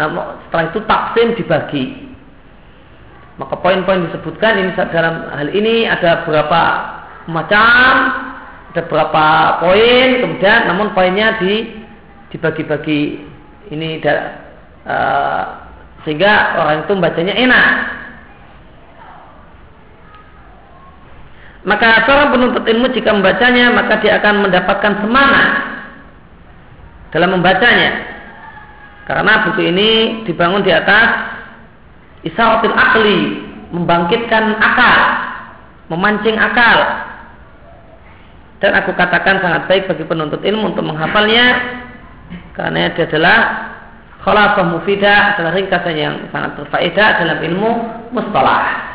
[0.00, 1.84] namun setelah itu taksim dibagi.
[3.38, 6.62] Maka poin-poin disebutkan ini dalam hal ini ada berapa
[7.30, 7.92] macam,
[8.74, 9.24] ada berapa
[9.62, 11.78] poin, kemudian namun poinnya di
[12.28, 13.24] dibagi-bagi
[13.72, 15.44] ini uh,
[16.02, 17.97] sehingga orang itu bacanya enak.
[21.68, 25.48] Maka seorang penuntut ilmu jika membacanya maka dia akan mendapatkan semangat
[27.12, 28.16] dalam membacanya.
[29.04, 29.90] Karena buku ini
[30.24, 31.36] dibangun di atas
[32.24, 33.20] isaratil akli,
[33.76, 34.96] membangkitkan akal,
[35.92, 37.04] memancing akal.
[38.64, 41.46] Dan aku katakan sangat baik bagi penuntut ilmu untuk menghafalnya
[42.56, 43.38] karena dia adalah
[44.24, 47.70] khalafah mufidah adalah ringkasan yang sangat berfaedah dalam ilmu
[48.10, 48.87] mustalah.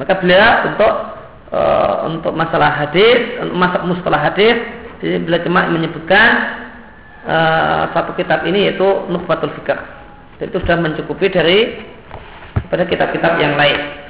[0.00, 0.92] Maka beliau untuk
[1.52, 4.56] uh, untuk masalah hadis, masalah mustalah hadis,
[5.04, 6.28] beliau cuma menyebutkan
[7.28, 9.76] uh, satu kitab ini yaitu Nukhbatul Fikr.
[10.40, 11.84] Itu sudah mencukupi dari
[12.72, 14.00] pada kitab-kitab yang lain.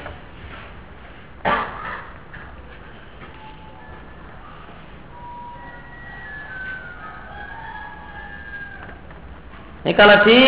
[9.81, 10.39] Ini kalau di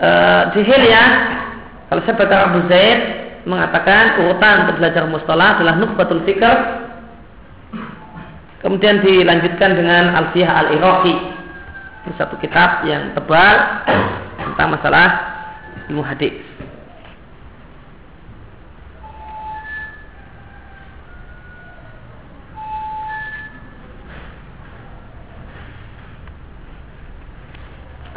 [0.00, 1.04] uh, di Hilya,
[1.92, 6.56] kalau saya baca Abu Zaid, mengatakan urutan untuk belajar mustalah adalah nukbatul fikr
[8.60, 11.16] kemudian dilanjutkan dengan Alfiyah al-Iraqi
[12.16, 13.84] satu kitab yang tebal
[14.40, 15.06] tentang masalah
[15.92, 16.47] ilmu hadis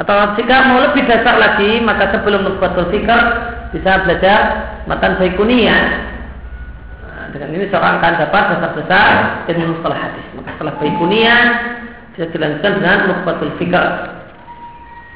[0.02, 3.20] atau jika mau lebih dasar lagi maka sebelum nukbatul fikr
[3.70, 4.38] bisa belajar
[4.90, 5.78] matan baikunia
[7.06, 9.12] nah, dengan ini seorang akan dapat besar-besar
[9.46, 10.26] ilmu mustalah hadis.
[10.34, 11.36] Maka setelah baikunia
[12.12, 13.86] bisa dilanjutkan dengan nukbatul fikr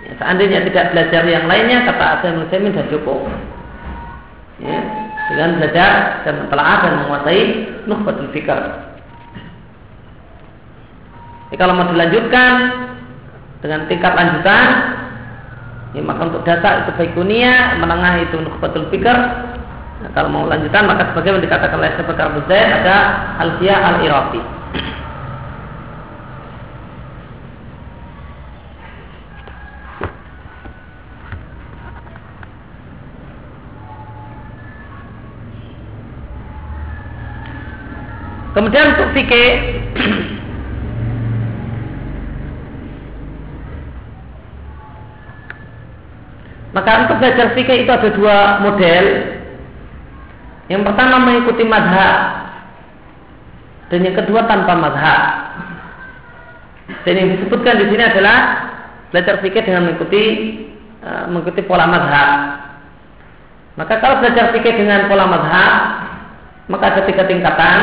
[0.07, 3.27] ya, seandainya tidak belajar yang lainnya kata Asyid Muslimin dan cukup.
[4.57, 4.79] Ya,
[5.35, 7.43] dengan belajar dan mentelaah dan menguasai
[7.85, 8.61] nukbatul fikr
[11.51, 12.53] Jadi kalau mau dilanjutkan
[13.67, 14.97] dengan tingkat lanjutan
[15.97, 19.17] Ya, maka untuk dasar itu baik dunia, menengah itu nukhbatul fikr.
[19.97, 22.97] Nah, kalau mau lanjutan maka sebagai yang dikatakan oleh Syekh ada
[23.41, 24.43] Alfiyah al-Iraqi.
[38.53, 39.49] Kemudian untuk fikih
[46.77, 49.05] Maka untuk belajar fikih itu ada dua model.
[50.69, 52.53] Yang pertama mengikuti madhab
[53.89, 55.23] dan yang kedua tanpa madhab.
[57.09, 58.39] Dan yang disebutkan di sini adalah
[59.09, 60.25] belajar fikih dengan mengikuti
[61.01, 62.31] uh, mengikuti pola madhab.
[63.81, 65.73] Maka kalau belajar fikih dengan pola madhab,
[66.69, 67.79] maka ada tiga tingkatan.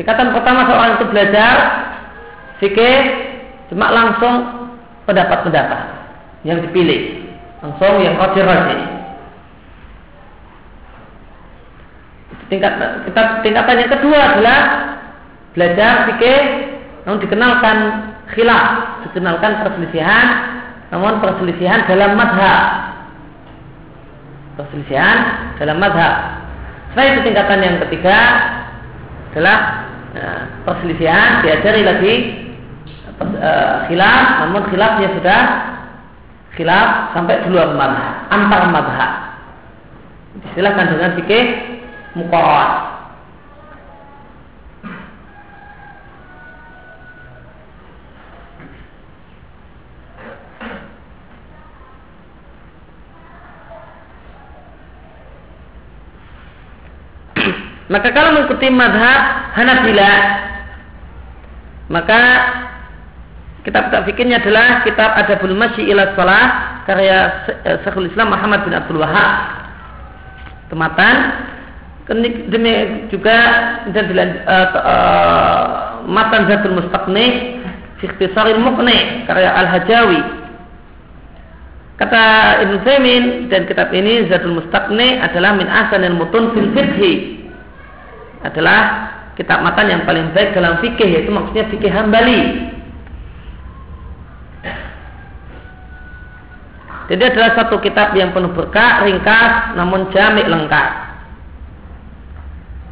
[0.00, 1.56] Tingkatan pertama seorang itu belajar
[2.62, 2.98] fikih
[3.74, 4.70] cuma langsung
[5.10, 5.82] pendapat-pendapat
[6.46, 7.26] yang dipilih.
[7.62, 9.02] Langsung yang rajin-rajin
[12.52, 12.72] tingkat
[13.08, 14.60] kita tingkatan yang kedua adalah
[15.56, 16.40] belajar fikih
[17.08, 17.76] namun dikenalkan
[18.36, 20.26] khilaf dikenalkan perselisihan
[20.92, 22.92] namun perselisihan dalam madhab.
[24.60, 26.44] Perselisihan dalam madhab.
[26.92, 28.18] Setelah itu tingkatan yang ketiga
[29.32, 32.14] adalah nah, perselisihan diajari lagi
[33.24, 35.40] uh, khilaf namun khilafnya sudah
[36.58, 39.12] khilaf sampai keluar madhab antar madhab.
[40.52, 41.44] Istilahkan dengan fikih
[42.16, 42.92] muqarrar
[57.92, 60.12] Maka kalau mengikuti madhab Hanabila
[61.92, 62.20] maka
[63.62, 66.44] kitab-kitab fikirnya adalah kitab Adabul Masyi ila Salah
[66.86, 69.32] karya eh, Syekhul Islam Muhammad bin Abdul Wahab.
[70.70, 71.16] Tematan
[72.50, 72.72] demi
[73.08, 73.38] juga
[73.94, 75.64] dan uh, uh,
[76.10, 77.56] matan Zatul Mustaqni
[78.02, 78.58] fi ikhtisaril
[79.28, 80.20] karya Al-Hajawi.
[82.02, 82.24] Kata
[82.66, 87.46] Ibn Zaimin dan kitab ini Zatul Mustaqni adalah min ahsanil mutun fil fiqhi
[88.42, 92.74] adalah kitab matan yang paling baik dalam fikih yaitu maksudnya fikih hambali.
[97.10, 100.90] Jadi adalah satu kitab yang penuh berkah, ringkas, namun jamik lengkap.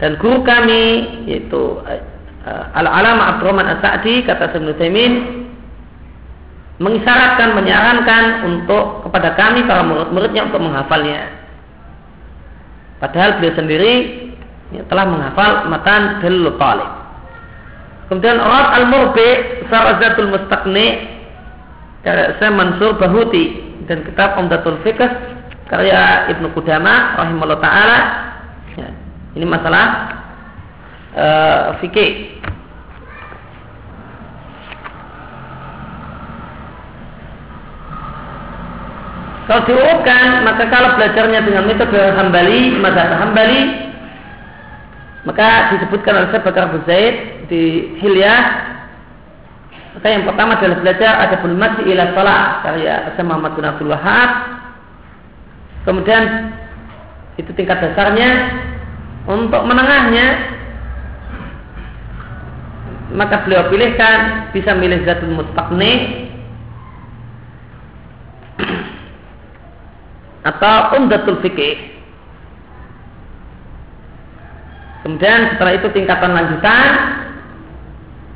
[0.01, 0.83] Dan guru kami
[1.29, 5.13] yaitu uh, Al-Alama Abdurrahman As-Sa'di kata Ibnu Taimin
[6.81, 11.29] mengisyaratkan, menyarankan untuk kepada kami para murid-muridnya untuk menghafalnya.
[12.97, 13.93] Padahal beliau sendiri
[14.73, 16.91] ya, telah menghafal matan dalil talib.
[18.09, 19.29] Kemudian Rad al-Murbi
[19.71, 20.89] Sarazatul Mustaqni
[22.03, 25.01] saya Mansur Bahuti dan kitab Umdatul Fiqh
[25.71, 27.99] karya Ibnu Qudama rahimahullah taala.
[28.75, 28.91] Ya,
[29.39, 29.87] ini masalah
[31.15, 32.41] uh, fikih.
[39.51, 43.91] Kalau diurutkan, maka kalau belajarnya dengan metode Hambali, mazhab Hambali,
[45.27, 47.15] maka disebutkan oleh Syekh Bakar Zaid
[47.51, 48.41] di Hilyah
[50.01, 54.31] maka yang pertama adalah belajar ada masih ila salat karya Syekh Muhammad bin Abdul Wahab.
[55.85, 56.25] Kemudian
[57.37, 58.49] itu tingkat dasarnya.
[59.29, 60.57] Untuk menengahnya
[63.13, 66.25] maka beliau pilihkan bisa milih zatul mustaqni
[70.49, 71.77] atau umdatul fikih.
[75.05, 76.89] Kemudian setelah itu tingkatan lanjutan,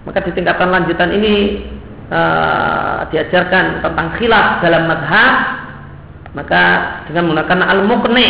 [0.04, 1.64] maka di tingkatan lanjutan ini
[2.12, 5.34] uh, diajarkan tentang khilaf dalam madhab,
[6.36, 6.62] maka
[7.08, 8.28] dengan menggunakan al-muqni.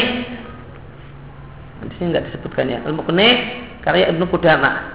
[1.85, 3.29] Di sini tidak disebutkan ya, al-muqni
[3.83, 4.95] karya Ibnu Qudama.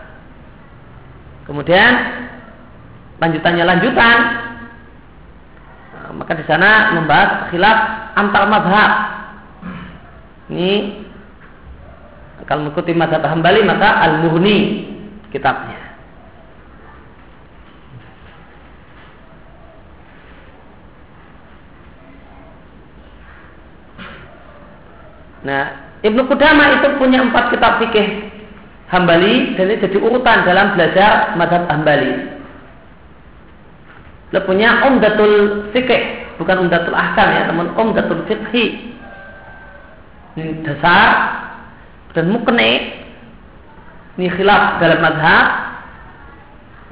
[1.45, 1.91] Kemudian
[3.19, 4.17] lanjutannya lanjutan,
[5.93, 7.77] uh, maka di sana membahas khilaf
[8.15, 8.91] antar madhab.
[10.49, 10.71] Ini
[12.49, 14.89] kalau mengikuti mazhab Hambali maka Al-Mughni
[15.29, 15.78] kitabnya.
[25.43, 28.31] Nah, Ibnu Qudama itu punya empat kitab fikih
[28.89, 32.39] Hambali dan ini jadi urutan dalam belajar mazhab Hambali.
[34.29, 38.93] Dia punya Umdatul Fikih, bukan Umdatul Ahkam ya, namun Umdatul Fikhi.
[40.37, 41.39] Ini dasar
[42.13, 42.99] dan mukne
[44.19, 45.45] ini khilaf dalam madhab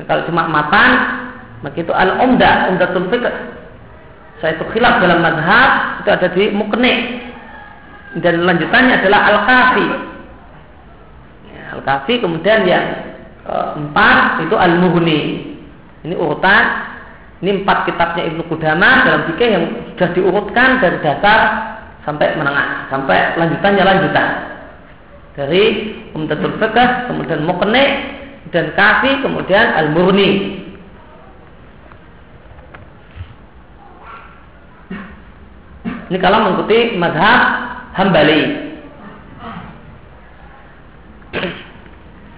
[0.05, 0.89] kalau cuma matan
[1.65, 3.33] maka itu al umda umdatul fikr
[4.39, 6.93] saya itu khilaf dalam madhab itu ada di mukne
[8.23, 9.87] dan lanjutannya adalah al kafi
[11.51, 12.85] ya, al kafi kemudian yang
[13.43, 15.21] keempat itu al mughni
[16.07, 16.87] ini urutan
[17.37, 21.39] ini empat kitabnya Ibnu Qudama dalam fikih yang sudah diurutkan dari dasar
[22.01, 24.27] sampai menengah sampai lanjutannya lanjutan.
[25.37, 25.63] Dari
[26.17, 27.85] Umdatul Fiqh, kemudian Muqni
[28.49, 30.29] dan Kafi, kemudian Al-Murni.
[36.09, 37.41] Ini kalau mengikuti madhab
[37.97, 38.41] Hambali.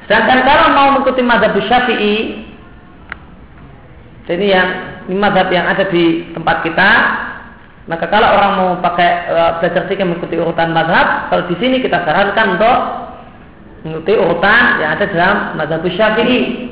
[0.07, 2.47] Sedangkan kalau mau mengikuti madhab Syafi'i,
[4.29, 4.69] ini yang
[5.05, 6.91] ini madhab yang ada di tempat kita,
[7.91, 12.07] maka kalau orang mau pakai uh, belajar fikih mengikuti urutan madhab, kalau di sini kita
[12.07, 12.77] sarankan untuk
[13.83, 16.71] mengikuti urutan yang ada dalam madhab syafi'i.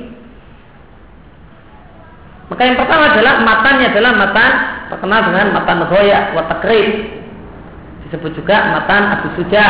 [2.47, 4.51] Maka yang pertama adalah matanya adalah matan
[4.87, 7.16] terkenal dengan matan roya watakrib.
[8.07, 9.67] Disebut juga matan Abu Suja.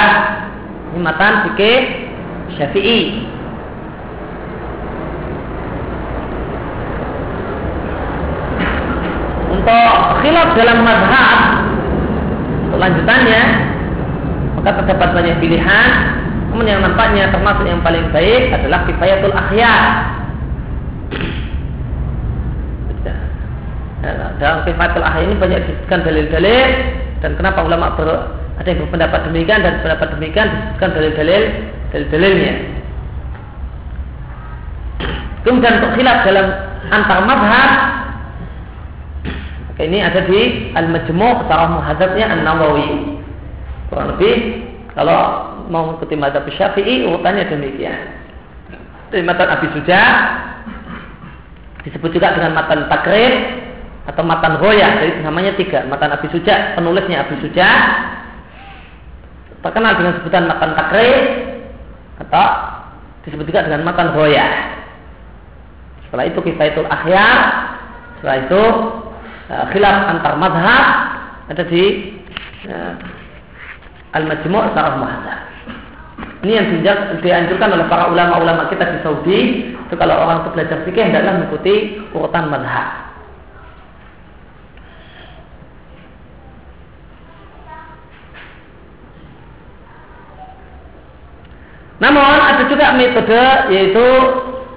[0.94, 1.80] Ini matan fikih
[2.54, 3.26] Syafi'i.
[9.58, 11.40] Untuk khilaf dalam mazhab
[12.68, 13.42] untuk lanjutannya
[14.60, 15.90] maka terdapat banyak pilihan
[16.52, 19.84] namun yang nampaknya termasuk yang paling baik adalah kifayatul akhyar
[24.38, 26.70] dalam kifayatul akhyar ini banyak disebutkan dalil-dalil
[27.24, 28.10] dan kenapa ulama ber,
[28.58, 31.44] ada yang berpendapat demikian dan pendapat demikian disebutkan dalil-dalil
[31.94, 32.54] dalil-dalilnya
[35.46, 36.48] kemudian untuk khilaf dalam
[36.94, 37.72] antar madhab
[39.78, 43.22] ini ada di Al-Majmu' Sarah Muhadzabnya An-Nawawi.
[43.94, 44.66] Kurang lebih
[44.98, 48.18] kalau mau mengikuti mazhab Syafi'i urutannya demikian.
[49.14, 50.02] Dari matan Abi Suja
[51.86, 53.34] disebut juga dengan matan takrib
[54.08, 55.04] atau matan roya.
[55.04, 55.84] Jadi namanya tiga.
[55.86, 57.70] Matan Abi Suja, penulisnya Abi Suja
[59.62, 61.24] terkenal dengan sebutan matan takrib
[62.24, 62.46] atau
[63.28, 64.48] disebut juga dengan matan roya.
[66.08, 67.40] Setelah itu kifayatul akhyar.
[68.18, 68.64] Setelah itu
[69.52, 70.86] uh, khilaf antar madhab
[71.52, 72.16] ada di
[72.72, 72.96] uh,
[74.16, 75.40] Al-Majmu' Sarah Muhadzab.
[76.48, 76.68] Ini yang
[77.20, 79.40] dianjurkan oleh para ulama-ulama kita di Saudi.
[79.76, 83.07] Itu kalau orang itu belajar fikih hendaklah mengikuti urutan madhab.
[91.98, 93.44] Namun ada juga metode
[93.74, 94.08] yaitu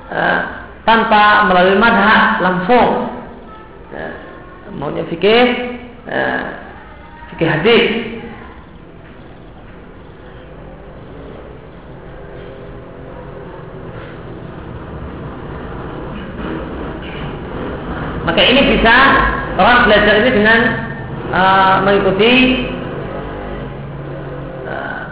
[0.09, 0.41] uh,
[0.89, 3.13] tanpa melalui madhab langsung.
[3.93, 4.31] Uh,
[4.71, 5.47] maunya fikih
[6.07, 6.43] uh,
[7.35, 7.87] fikih hadis
[18.23, 18.97] maka ini bisa
[19.59, 20.59] orang belajar ini dengan
[21.35, 22.33] uh, mengikuti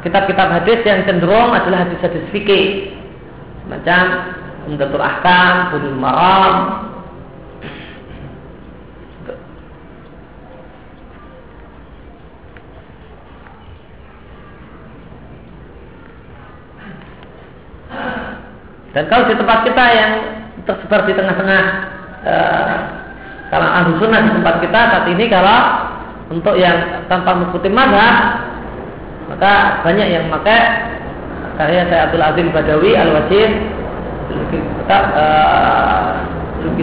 [0.09, 2.96] kitab-kitab hadis yang cenderung adalah hadis-hadis fikih.
[3.68, 4.04] Semacam
[4.72, 6.88] Umdatul Ahkam, Budul Maram,
[18.88, 20.12] Dan kalau di tempat kita yang
[20.66, 21.62] tersebar di tengah-tengah
[22.26, 22.34] e,
[23.46, 25.61] kalau ahlu sunnah di tempat kita saat ini kalau
[26.34, 28.42] untuk yang tanpa mengikuti madhab
[29.29, 30.61] maka banyak yang memakai
[31.61, 33.51] karya saya Abdul Azim Badawi Al Wajid
[34.29, 36.09] kitab uh,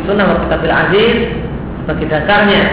[0.05, 1.33] Sunnah wa Kitab Aziz
[1.81, 2.63] sebagai dasarnya.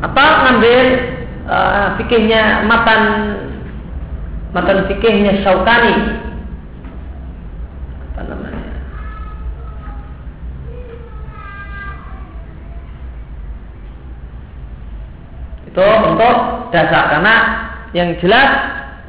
[0.00, 0.84] Atau ngambil
[1.48, 3.00] uh, fikihnya matan
[4.56, 5.96] matan fikihnya Syaukani
[8.10, 8.72] apa namanya
[15.70, 16.36] itu untuk
[16.74, 17.14] dasar.
[17.14, 17.34] Karena
[17.94, 18.50] yang jelas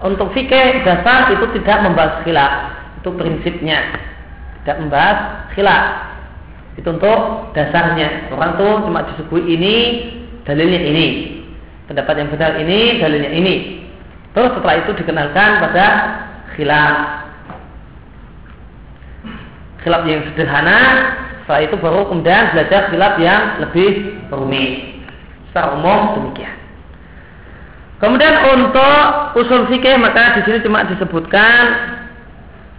[0.05, 2.53] untuk fikih dasar itu tidak membahas khilaf.
[3.01, 3.97] Itu prinsipnya.
[4.61, 5.85] Tidak membahas khilaf.
[6.77, 8.29] Itu untuk dasarnya.
[8.29, 9.75] Orang tuh cuma disebut ini
[10.45, 11.07] dalilnya ini.
[11.89, 13.55] Pendapat yang benar ini dalilnya ini.
[14.31, 15.85] Terus setelah itu dikenalkan pada
[16.55, 16.95] khilaf.
[19.81, 20.79] Khilaf yang sederhana,
[21.41, 24.90] setelah itu baru kemudian belajar khilaf yang lebih rumit.
[25.51, 26.55] Secara umum demikian.
[27.99, 31.61] Kemudian untuk usul fikih maka di sini cuma disebutkan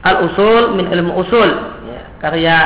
[0.02, 1.46] al usul min ilmu usul
[1.86, 2.56] ya, karya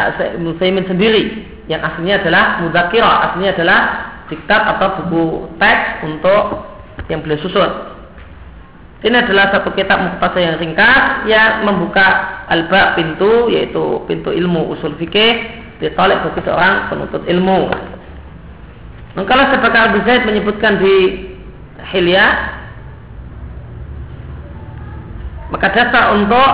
[0.40, 3.80] Musaimin sendiri yang aslinya adalah mudakirah aslinya adalah
[4.32, 6.64] diktat atau buku teks untuk
[7.12, 7.96] yang beliau susun
[9.04, 14.96] ini adalah satu kitab mukhtasar yang ringkas yang membuka alba pintu yaitu pintu ilmu usul
[14.96, 15.44] fikih
[15.76, 17.68] ditolak bagi seorang penuntut ilmu.
[19.16, 20.96] Dan kalau sebakar Zaid menyebutkan di
[21.88, 22.26] Hilya
[25.48, 26.52] maka dasar untuk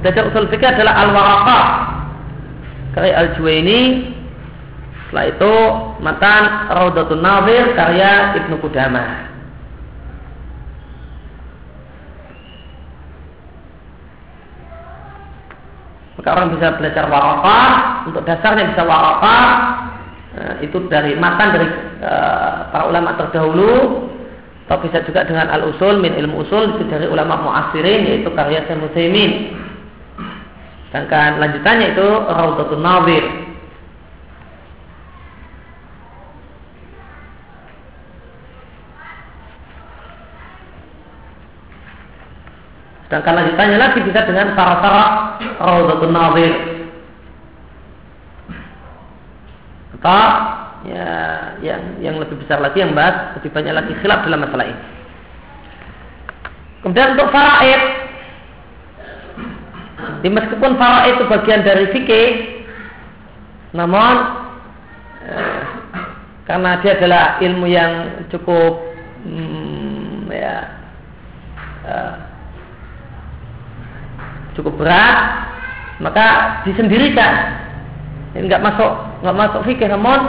[0.00, 1.66] dasar usul fikih adalah al-waraqah
[2.96, 3.80] karya al-Juwaini
[5.10, 5.54] setelah itu
[6.00, 9.26] matan Raudatun Nawir karya Ibnu Qudamah.
[16.14, 17.70] Maka orang bisa belajar waraqah,
[18.06, 19.46] untuk dasarnya bisa waraqah,
[20.36, 21.68] nah, itu dari matan dari
[22.02, 24.06] uh, para ulama terdahulu,
[24.70, 28.78] atau bisa juga dengan al-usul min ilmu usul itu dari ulama muasirin yaitu karya Syekh
[28.78, 29.58] Musaimin.
[30.90, 33.50] Sedangkan lanjutannya itu Raudatul Nawir
[43.10, 45.10] Sedangkan lanjutannya lagi bisa dengan syarat-syarat
[45.58, 46.79] Rawdatul Nazir.
[50.00, 50.24] Atau
[50.88, 51.08] ya
[51.60, 54.82] yang yang lebih besar lagi yang bahas lebih banyak lagi khilaf dalam masalah ini.
[56.80, 57.82] Kemudian untuk faraid,
[60.24, 62.30] di meskipun faraid itu bagian dari fikih,
[63.76, 64.14] namun
[65.28, 65.62] eh,
[66.48, 67.92] karena dia adalah ilmu yang
[68.32, 68.80] cukup
[69.28, 70.56] hmm, ya
[71.84, 72.14] eh,
[74.56, 75.16] cukup berat,
[76.00, 76.26] maka
[76.64, 77.60] disendirikan.
[78.30, 80.20] Nggak masuk nggak masuk fikih namun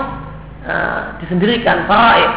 [0.68, 2.32] uh, disendirikan faraid.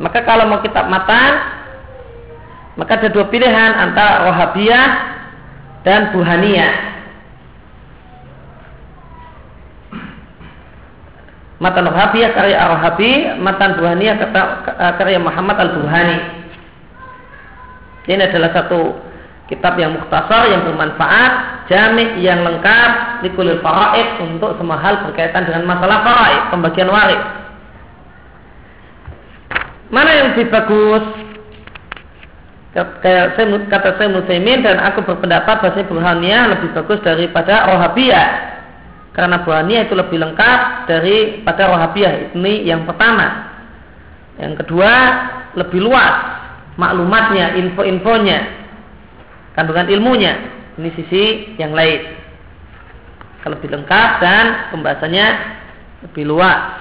[0.00, 1.60] Maka kalau mau kitab matan,
[2.80, 4.88] maka ada dua pilihan antara Wahabiyah
[5.84, 6.74] dan Buhaniyah.
[11.60, 16.18] Matan Wahabiyah karya Ar-Wahabi, matan Buhaniyah eh, karya Muhammad Al-Buhani.
[18.08, 19.09] Ini adalah satu
[19.50, 25.66] kitab yang mukhtasar yang bermanfaat jami yang lengkap likulil faraid untuk semua hal berkaitan dengan
[25.66, 27.22] masalah faraid pembagian waris.
[29.90, 31.02] Mana yang lebih bagus?
[33.02, 38.30] Kayak saya kata saya Muslimin dan aku berpendapat bahwa Burhaniyah lebih bagus daripada Rohabiyah
[39.10, 43.50] karena Burhaniyah itu lebih lengkap daripada Rohabiyah ini yang pertama.
[44.38, 44.94] Yang kedua
[45.58, 46.14] lebih luas
[46.78, 48.59] maklumatnya info-infonya
[49.54, 50.34] kandungan ilmunya.
[50.78, 51.24] Ini sisi
[51.60, 52.00] yang lain.
[53.40, 55.26] Kalau lebih lengkap dan pembahasannya
[56.08, 56.80] lebih luas.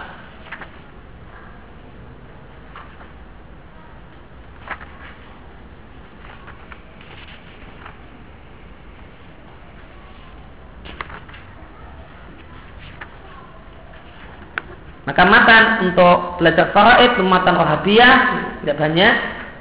[15.09, 18.15] Maka matan untuk belajar faraid, matan wahabiyah
[18.61, 19.13] tidak banyak,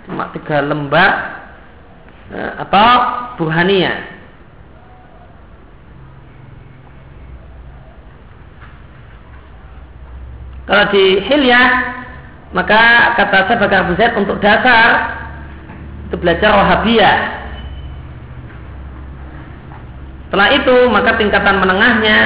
[0.04, 1.37] cuma tiga lembar
[2.32, 2.90] atau
[3.40, 3.94] buhania.
[10.68, 11.68] Kalau di hilyah
[12.52, 15.16] maka kata saya bakal Abu Zaid untuk dasar
[16.08, 17.18] itu belajar Wahabiyah.
[20.28, 22.18] Setelah itu maka tingkatan menengahnya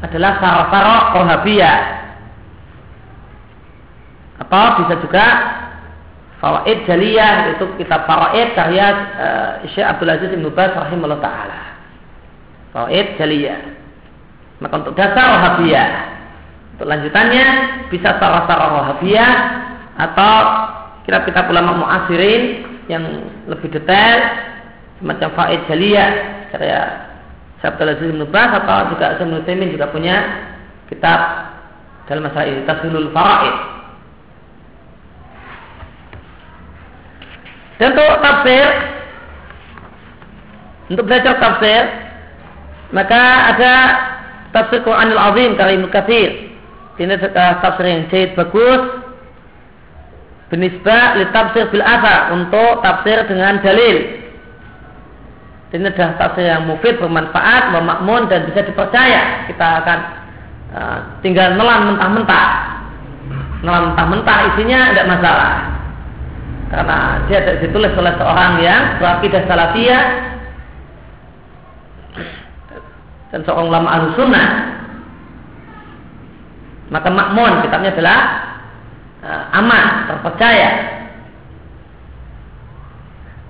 [0.00, 1.80] adalah sarah-sarah Wahabiyah.
[4.40, 5.26] Atau bisa juga
[6.38, 8.86] Fawaid Jaliyah itu kitab Fawaid karya
[9.18, 11.60] uh, Syekh Abdul Aziz Ibn Baz rahimahullah taala.
[12.70, 13.58] Fawaid Jaliyah.
[14.62, 15.90] Maka untuk dasar Wahabiyah,
[16.74, 17.46] untuk lanjutannya
[17.90, 19.34] bisa sarah-sarah Wahabiyah
[19.98, 20.34] atau
[21.06, 23.02] kitab-kitab ulama muasirin yang
[23.50, 24.18] lebih detail
[25.02, 26.10] semacam Fawaid Jaliyah
[26.54, 26.80] karya
[27.58, 30.16] Syekh Abdul Aziz Ibn Baz atau juga Syekh Ibn juga punya
[30.86, 31.18] kitab
[32.06, 33.77] dalam masalah ini Tasbihul Faraid
[37.78, 38.66] Dan untuk tafsir,
[40.90, 41.82] untuk belajar tafsir,
[42.90, 43.22] maka
[43.54, 43.74] ada
[44.50, 46.30] tafsir Quranul Azim dari Ibnu Katsir.
[46.98, 47.14] Ini
[47.62, 48.82] tafsir yang jahit bagus.
[50.50, 54.26] Benisbah li tafsir bil asa untuk tafsir dengan dalil.
[55.70, 59.46] Ini adalah tafsir yang mufid, bermanfaat, memakmun dan bisa dipercaya.
[59.46, 59.98] Kita akan
[60.74, 62.50] uh, tinggal nelan mentah-mentah.
[63.62, 65.77] Nelan mentah-mentah isinya tidak masalah
[66.68, 70.04] karena dia ditulis oleh seorang yang berakidah salafiyah.
[73.32, 74.48] Dan seorang ulama ahlu sunnah.
[76.88, 78.20] Maka makmun kitabnya adalah
[79.20, 80.70] uh, aman terpercaya.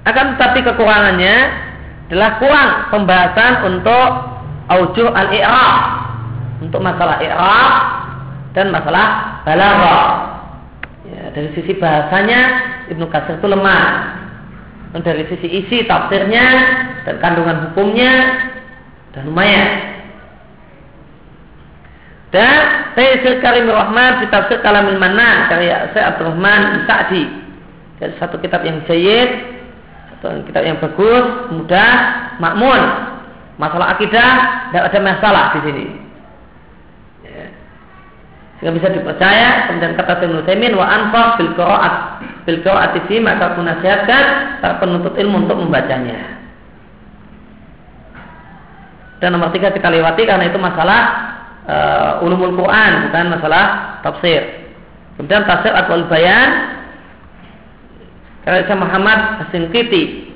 [0.07, 1.37] Akan tetapi kekurangannya
[2.11, 4.09] adalah kurang pembahasan untuk
[4.71, 5.79] aujuh al-i'rab.
[6.59, 7.75] Untuk masalah i'rab
[8.55, 9.07] dan masalah
[9.47, 10.38] balaghah
[11.09, 12.41] Ya, dari sisi bahasanya
[12.93, 13.87] Ibnu Katsir itu lemah.
[14.93, 16.47] Dan dari sisi isi tafsirnya
[17.05, 18.13] dan kandungan hukumnya
[19.13, 19.71] dan lumayan.
[22.29, 27.25] Dan Taisir Karim Rahman di tafsir Kalamil Manan karya Syekh Abdurrahman Sa'di.
[27.99, 29.29] Dari satu kitab yang jayid,
[30.21, 31.25] satu kitab yang bagus,
[31.57, 31.93] mudah,
[32.37, 32.83] makmun.
[33.59, 34.33] Masalah akidah
[34.71, 35.87] tidak ada masalah di sini
[38.59, 41.95] sehingga bisa dipercaya kemudian kata Ibnu Taimin wa anfa bil qiraat.
[42.43, 44.25] Bil qiraat fi maka aku nasihatkan
[44.59, 46.43] para penuntut ilmu untuk membacanya.
[49.23, 51.01] Dan nomor tiga kita lewati karena itu masalah
[51.71, 53.65] uh, ulumul Quran bukan masalah
[54.03, 54.43] tafsir.
[55.15, 56.79] Kemudian tafsir atwal bayan
[58.43, 59.19] karya Muhammad
[59.71, 60.35] Kiti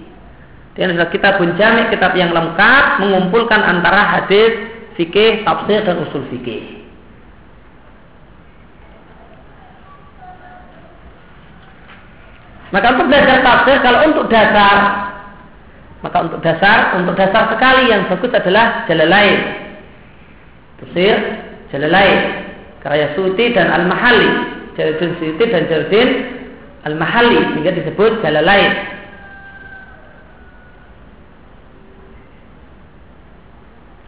[0.72, 4.56] dia adalah kitab bunjami kitab yang lengkap mengumpulkan antara hadis
[4.94, 6.81] fikih tafsir dan usul fikih
[12.72, 14.76] Maka untuk belajar tafsir kalau untuk dasar
[16.02, 19.38] maka untuk dasar untuk dasar sekali yang bagus adalah jalan lain.
[20.82, 21.14] Tafsir
[21.70, 22.20] Jalalain
[22.82, 24.30] karya Suti dan Al-Mahali.
[24.74, 26.08] Jalaluddin Suti dan Jalaluddin
[26.88, 28.72] Al-Mahali sehingga disebut Jalalain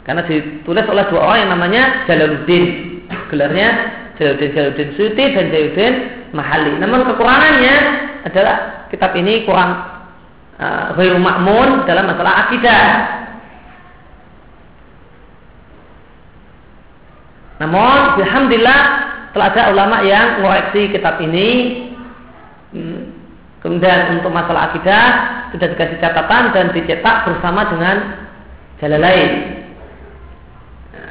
[0.04, 2.64] karena ditulis oleh dua orang yang namanya Jalaluddin.
[3.30, 3.68] Gelarnya
[4.16, 5.94] Jalaluddin Jalaluddin Suti dan Jalaluddin
[6.34, 7.76] Mahali namun kekurangannya
[8.26, 9.74] adalah kitab ini kurang
[10.58, 13.14] uh, makmun dalam masalah akidah
[17.62, 18.80] Namun, alhamdulillah
[19.30, 21.50] telah ada ulama yang mengoreksi kitab ini.
[22.74, 23.14] Hmm,
[23.62, 25.06] kemudian untuk masalah akidah
[25.54, 27.96] sudah dikasih catatan dan dicetak bersama dengan
[28.82, 29.30] jalan lain.
[30.90, 31.10] Nah,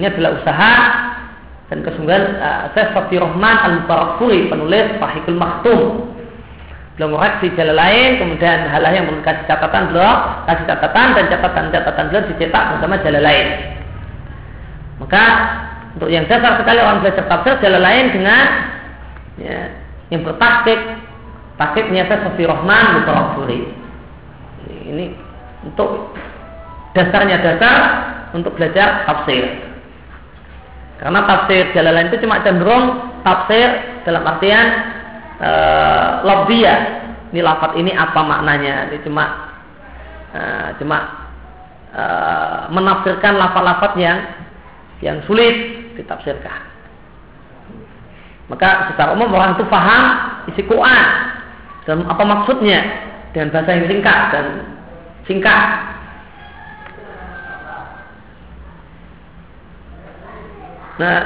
[0.00, 0.72] ini adalah usaha
[1.68, 5.80] dan kesungguhan uh, Syekh Safi Rahman Al-Barakfuri penulis Fahikul Maktum
[6.96, 12.24] belum mengoreksi jalan lain kemudian hal-hal yang kasih catatan beliau kasih catatan dan catatan-catatan beliau
[12.26, 13.48] dicetak bersama jalan lain
[14.98, 15.24] maka
[15.94, 18.44] untuk yang dasar sekali orang belajar tafsir jalan lain dengan
[19.38, 19.58] ya,
[20.10, 20.78] yang bertaktik
[21.58, 23.60] taktiknya saya Sofi Rahman Mutarafuri.
[24.88, 25.10] Ini
[25.66, 26.14] untuk
[26.94, 27.78] dasarnya dasar
[28.32, 29.67] untuk belajar tafsir.
[30.98, 32.84] Karena tafsir jalan lain itu cuma cenderung
[33.22, 34.66] tafsir dalam artian
[35.38, 35.50] e.
[37.28, 38.88] Ini lafat ini apa maknanya?
[38.88, 39.24] Ini cuma
[40.32, 40.40] e,
[40.80, 40.98] cuma
[41.92, 42.04] e,
[42.72, 44.18] menafsirkan lafat-lafat yang
[45.04, 45.54] yang sulit
[45.94, 46.66] ditafsirkan.
[48.48, 50.04] Maka secara umum orang itu paham
[50.48, 51.06] isi Quran
[51.84, 52.80] dan apa maksudnya
[53.36, 54.46] dengan bahasa yang singkat dan
[55.28, 55.64] singkat.
[60.98, 61.18] Nah,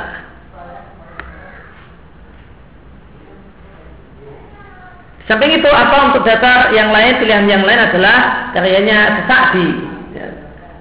[5.25, 9.68] samping itu apa untuk data yang lain pilihan yang lain adalah karyanya Sa'di.
[10.12, 10.29] Ya.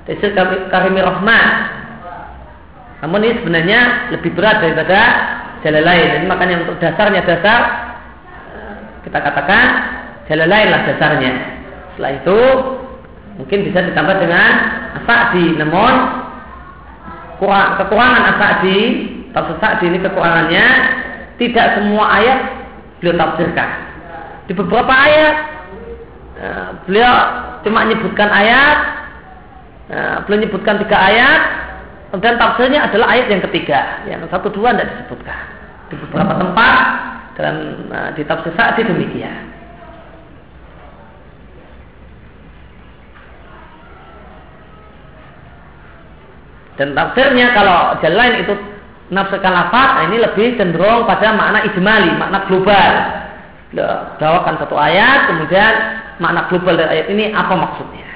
[0.04, 0.36] Tafsir
[0.68, 1.80] Karimir Rahman
[3.02, 3.80] namun ini sebenarnya
[4.14, 5.02] lebih berat daripada
[5.66, 6.08] jalan lain.
[6.18, 7.62] Jadi makanya untuk dasarnya dasar
[9.02, 9.66] kita katakan
[10.30, 11.34] jalan lain lah dasarnya.
[11.94, 12.39] Setelah itu
[13.42, 14.52] mungkin bisa ditambah dengan
[15.02, 15.46] asadi.
[15.58, 15.94] Namun
[17.42, 18.80] kurang, kekurangan asadi,
[19.34, 20.66] tafsir sa'di ini kekurangannya
[21.42, 22.39] tidak semua ayat
[23.02, 23.70] beliau tafsirkan.
[24.46, 25.36] Di beberapa ayat
[26.38, 27.14] eh, beliau
[27.66, 28.78] cuma menyebutkan ayat,
[29.89, 31.42] eh, beliau menyebutkan tiga ayat,
[32.20, 35.42] dan tafsirnya adalah ayat yang ketiga, yang satu dua tidak disebutkan.
[35.88, 36.84] Di beberapa tempat
[37.39, 37.56] dan
[37.92, 39.51] uh, di tafsir Sa'di demikian.
[46.82, 48.57] Dan tafsirnya kalau jalan itu
[49.13, 52.91] nafsirkan lafaz, nah ini lebih cenderung pada makna ijmali, makna global.
[54.17, 55.73] Bawakan satu ayat, kemudian
[56.17, 58.09] makna global dari ayat ini apa maksudnya.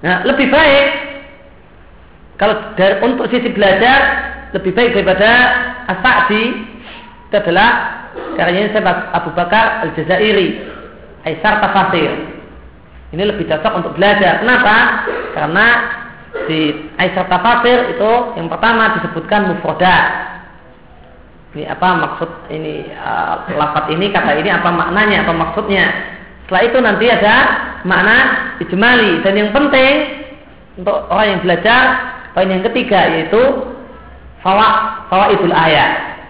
[0.00, 0.88] Nah, lebih baik
[2.40, 3.98] kalau dari, untuk sisi belajar
[4.56, 5.30] lebih baik daripada
[5.84, 6.44] As-Sa'di
[7.28, 7.70] itu adalah
[8.40, 10.64] karyanya saya Abu Bakar Al-Jazairi
[11.28, 12.27] Aisar Tafasir
[13.12, 14.76] ini lebih cocok untuk belajar kenapa?
[15.32, 15.66] karena
[16.44, 20.04] di Aisar Tafasir itu yang pertama disebutkan mufrodat
[21.56, 25.84] ini apa maksud ini uh, lafat ini kata ini apa maknanya apa maksudnya
[26.44, 27.36] setelah itu nanti ada
[27.84, 28.16] makna
[28.60, 30.24] ijmali dan yang penting
[30.80, 31.82] untuk orang yang belajar
[32.32, 33.42] poin yang ketiga yaitu
[34.40, 36.22] fawa fawaidul ayat.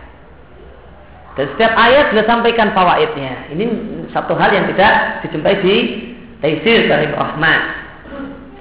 [1.37, 3.47] Dan setiap ayat sudah sampaikan fawaidnya.
[3.55, 3.65] Ini
[4.11, 5.77] satu hal yang tidak dijumpai di
[6.39, 7.61] Taisir dari Rahman.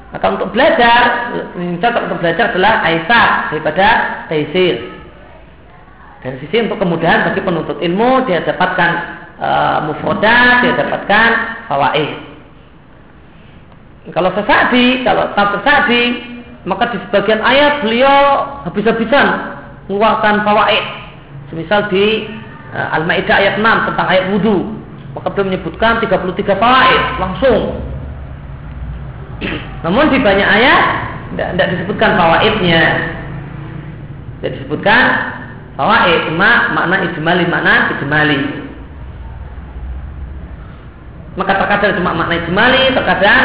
[0.08, 3.88] Maka untuk belajar, yang cocok untuk belajar adalah Aisyah daripada
[4.32, 4.98] Taisir.
[6.24, 8.92] Dari sisi untuk kemudahan bagi penuntut ilmu dia dapatkan
[9.38, 11.30] uh, mufrodat dia dapatkan
[11.70, 12.12] fawaid.
[14.16, 16.04] Kalau sesadi, kalau tak sesadi,
[16.64, 19.28] maka di sebagian ayat beliau habis-habisan
[19.88, 20.86] mengeluarkan fawaid.
[21.52, 22.28] Semisal di
[22.72, 24.77] uh, Al-Maidah ayat 6 tentang ayat wudhu,
[25.18, 27.82] maka beliau menyebutkan 33 fawaid langsung.
[29.82, 30.84] Namun di banyak ayat
[31.34, 32.84] tidak disebutkan fawaidnya.
[34.38, 35.04] Tidak disebutkan
[35.74, 38.42] fawaid, cuma makna ijmali, makna ijmali.
[41.34, 43.42] Maka terkadang cuma makna ijmali, terkadang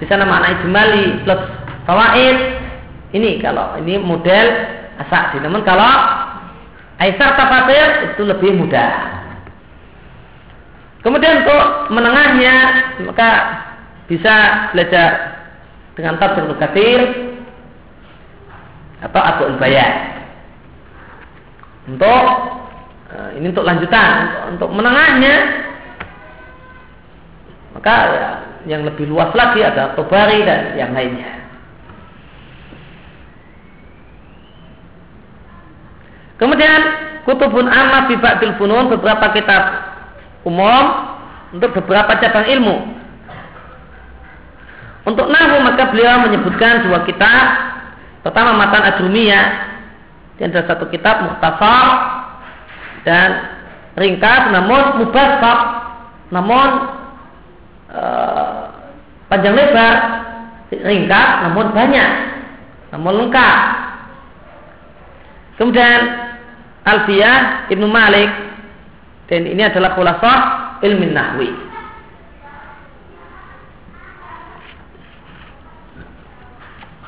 [0.00, 1.40] di sana makna ijmali plus
[1.88, 2.36] fawaid.
[3.16, 4.46] Ini kalau ini model
[5.00, 5.40] asasi.
[5.40, 5.88] Namun kalau
[6.94, 9.13] Aisar tafsir itu lebih mudah.
[11.04, 12.56] Kemudian untuk menengahnya
[13.04, 13.30] maka
[14.08, 15.36] bisa belajar
[15.92, 17.00] dengan tafsir Katsir
[19.04, 19.94] atau Abu Bayan.
[21.84, 22.24] Untuk
[23.12, 25.34] eh, ini untuk lanjutan untuk, menengahnya
[27.76, 27.94] maka
[28.64, 31.44] yang lebih luas lagi ada Tobari dan yang lainnya.
[36.40, 36.80] Kemudian
[37.28, 39.93] Kutubun Amma fi Ba'dil Funun beberapa kitab
[40.44, 40.84] umum
[41.56, 42.76] untuk beberapa cabang ilmu.
[45.04, 47.44] Untuk nahu maka beliau menyebutkan dua kitab.
[48.24, 49.74] Pertama matan ajrumiyah
[50.40, 51.86] dan ada satu kitab muhtasar
[53.04, 53.28] dan
[53.94, 55.58] ringkas namun mubasab
[56.34, 56.68] namun
[57.94, 58.66] uh,
[59.30, 59.94] panjang lebar
[60.72, 62.10] ringkas namun banyak
[62.90, 63.58] namun lengkap
[65.60, 66.00] kemudian
[66.84, 68.30] Alfiyah Ibnu Malik
[69.30, 70.38] dan ini adalah khulasah
[70.84, 71.50] ilmin nahwi.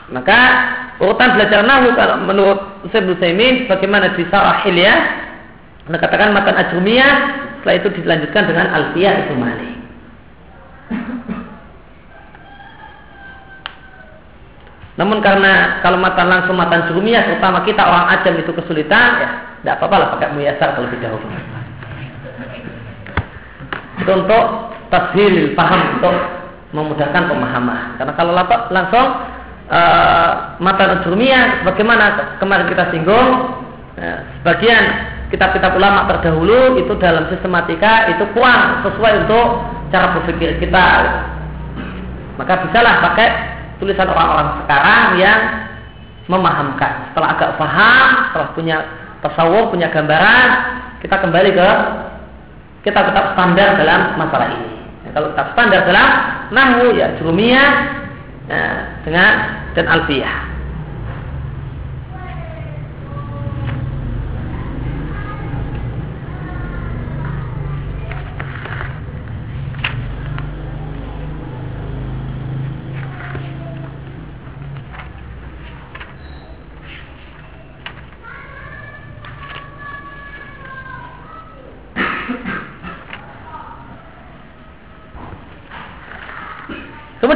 [0.07, 0.41] Maka
[1.03, 2.61] urutan belajar nahwu kalau menurut
[2.95, 4.99] Syekh Nusaimin bagaimana di Sarah Hilyah
[5.87, 7.15] katakan matan ajrumiyah
[7.59, 9.77] setelah itu dilanjutkan dengan Alfiyah Ibnu Malik.
[14.97, 19.29] Namun karena kalau matan langsung matan jurumiyah, terutama kita orang ajam itu kesulitan, ya
[19.61, 21.27] tidak apa-apa lah pakai muyasar terlebih dahulu.
[24.01, 24.45] Itu untuk
[24.93, 26.15] tashil, paham, untuk
[26.77, 27.97] memudahkan pemahaman.
[27.97, 28.33] Karena kalau
[28.71, 29.07] langsung
[29.71, 30.31] uh,
[30.61, 33.29] matan jurumiyah, bagaimana kemarin kita singgung,
[33.97, 34.85] ya, sebagian
[35.33, 39.47] kitab-kitab ulama terdahulu itu dalam sistematika itu kurang sesuai untuk
[39.91, 40.87] cara berpikir kita.
[42.37, 43.29] Maka bisalah pakai
[43.81, 45.41] tulisan orang-orang sekarang yang
[46.27, 47.11] memahamkan.
[47.11, 48.77] Setelah agak paham, setelah punya
[49.25, 50.49] tasawuf, punya gambaran,
[51.01, 51.69] kita kembali ke
[52.87, 54.79] kita tetap standar dalam masalah ini.
[55.03, 56.09] Ya, kalau tetap standar dalam
[56.55, 57.71] nahu ya jurumiyah
[58.47, 58.63] ya,
[59.03, 59.33] dengan
[59.75, 60.56] dan alfiyah.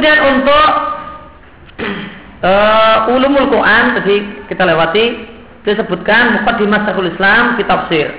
[0.01, 0.69] Kemudian untuk
[2.41, 5.29] uh, ulumul Quran tadi kita lewati
[5.61, 8.09] disebutkan mukaddimah Syekhul Islam kitab sir.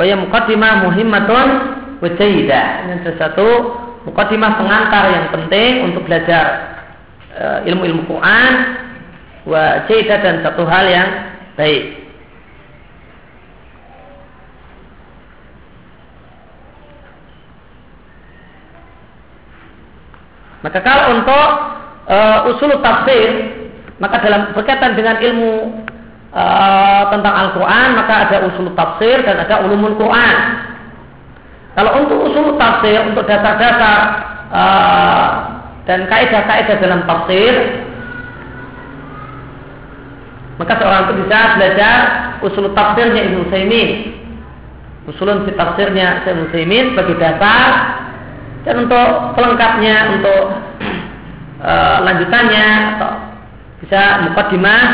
[0.00, 1.48] Wa ya mukaddimah muhimmatun
[2.00, 3.48] wa Ini sesuatu
[4.08, 6.44] mukaddimah pengantar yang penting untuk belajar
[7.36, 8.52] uh, ilmu-ilmu Quran
[9.44, 11.08] wa dan satu hal yang
[11.60, 11.97] baik.
[20.58, 21.48] Maka kalau untuk
[22.10, 23.28] uh, usul tafsir,
[24.02, 25.84] maka dalam berkaitan dengan ilmu
[26.34, 30.36] uh, tentang Al-Quran, maka ada usul tafsir dan ada ulumul Quran.
[31.78, 33.98] Kalau untuk usul tafsir, untuk dasar-dasar
[34.50, 35.28] uh,
[35.86, 37.54] dan kaidah-kaidah dalam tafsir,
[40.58, 41.96] maka seorang itu bisa belajar
[42.42, 43.90] usul tafsirnya Ibnu Utsaimin.
[45.06, 47.70] Usulun fi tafsirnya Ibnu Utsaimin sebagai dasar
[48.68, 50.42] dan untuk pelengkapnya, untuk
[51.64, 52.68] uh, lanjutannya
[53.00, 53.12] atau
[53.80, 54.84] bisa mukadimah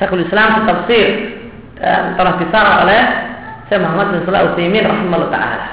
[0.00, 1.36] Syekhul Islam tafsir
[1.76, 3.02] dan telah disarah oleh
[3.68, 5.68] Syekh Muhammad bin Salah Utsaimin rahimahullah taala.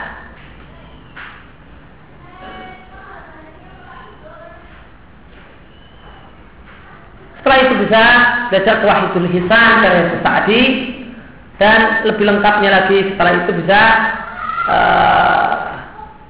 [7.39, 8.03] Setelah itu bisa
[8.51, 10.63] belajar Wahidul Hisan dari Sa'di
[11.63, 13.81] dan lebih lengkapnya lagi setelah itu bisa
[14.67, 15.24] uh,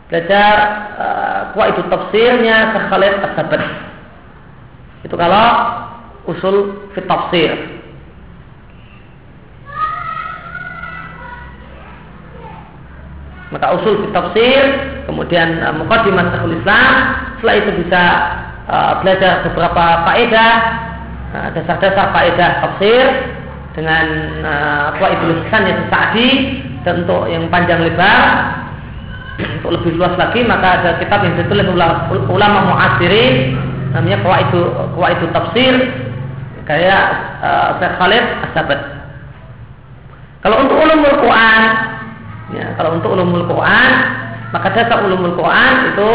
[0.09, 0.53] belajar
[1.01, 3.15] uh, itu tafsirnya ke Khalid
[5.05, 5.47] Itu kalau
[6.29, 7.53] usul fit tafsir.
[13.53, 14.61] Maka usul fit tafsir,
[15.09, 16.91] kemudian uh, mukadimah Syekhul Islam,
[17.37, 18.03] setelah itu bisa
[18.69, 20.53] uh, belajar beberapa faedah,
[21.35, 23.05] dasar-dasar faedah tafsir
[23.75, 24.05] dengan
[24.41, 26.29] uh, itu Hisan yang Sa'di
[26.87, 28.23] dan untuk yang panjang lebar
[29.35, 31.67] untuk lebih luas lagi maka ada kitab yang ditulis
[32.31, 33.59] ulama, muasirin
[33.91, 34.59] namanya itu
[35.11, 35.73] itu tafsir
[36.63, 37.03] kayak
[37.43, 38.79] uh, Syekh Khalid As-Sabat.
[40.39, 41.61] Kalau untuk ulumul Quran
[42.55, 43.91] ya, kalau untuk ulumul Quran
[44.55, 46.09] maka dasar ulumul Quran itu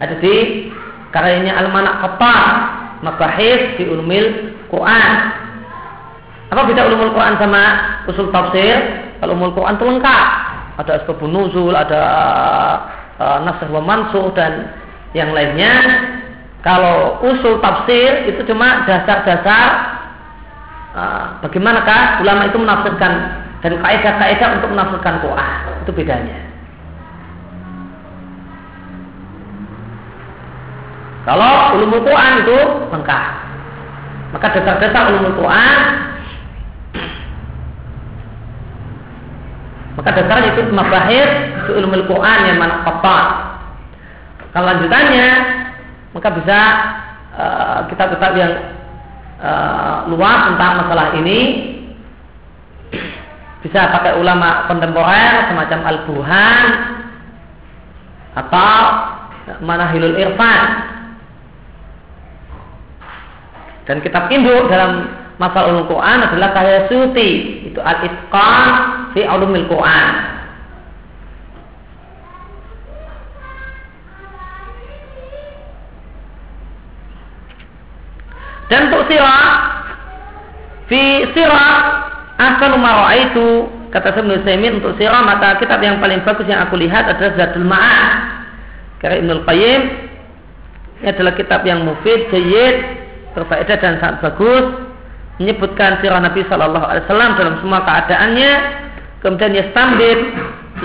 [0.00, 0.36] ada di
[1.12, 2.44] karyanya Al-Manak Qatar
[3.04, 5.12] Mabahis di ulumul Quran.
[6.48, 7.62] Apa beda ulumul Quran sama
[8.08, 9.04] usul tafsir?
[9.20, 10.49] Kalau ulumul Quran itu lengkap
[10.80, 12.02] ada asbabun nuzul, ada
[13.20, 14.72] uh, nasr wa mansuh dan
[15.12, 15.74] yang lainnya.
[16.60, 19.68] Kalau usul tafsir itu cuma dasar-dasar
[20.92, 23.12] uh, bagaimanakah ulama itu menafsirkan
[23.60, 25.60] dan kaidah-kaidah untuk menafsirkan Quran.
[25.84, 26.40] Itu bedanya.
[31.24, 32.58] Kalau ulumul Quran itu
[32.92, 33.24] lengkap.
[34.36, 35.78] Maka dasar-dasar ulumul Quran
[40.00, 41.28] Maka dasarnya itu mabahir
[41.60, 43.24] itu ilmu Quran yang mana kotor.
[44.56, 45.28] Kalau lanjutannya
[46.16, 46.58] maka bisa
[47.36, 48.52] uh, kitab-kitab yang
[49.44, 51.38] uh, luas tentang masalah ini
[53.60, 56.66] bisa pakai ulama kontemporer semacam Al-Burhan
[58.40, 58.72] atau
[59.60, 60.62] Manahilul Irfan
[63.84, 67.30] dan kitab induk dalam masalah ulum Quran adalah karya Suti
[67.72, 68.68] itu Al-Itqan
[69.16, 70.12] fi Ulumil Quran.
[78.68, 79.48] Dan untuk sirah
[80.86, 81.74] fi sirah
[82.38, 86.78] asal umar itu kata Ibnu Saimin untuk sirah maka kitab yang paling bagus yang aku
[86.78, 88.12] lihat adalah Zadul Ma'ad.
[89.00, 89.80] Karya Ibnu Qayyim
[91.00, 92.76] ini adalah kitab yang mufid, jayid,
[93.32, 94.89] berfaedah dan sangat bagus
[95.40, 98.52] menyebutkan sirah Nabi Shallallahu Alaihi Wasallam dalam semua keadaannya
[99.24, 100.20] kemudian ia stambit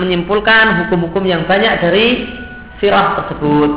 [0.00, 2.24] menyimpulkan hukum-hukum yang banyak dari
[2.80, 3.70] sirah tersebut.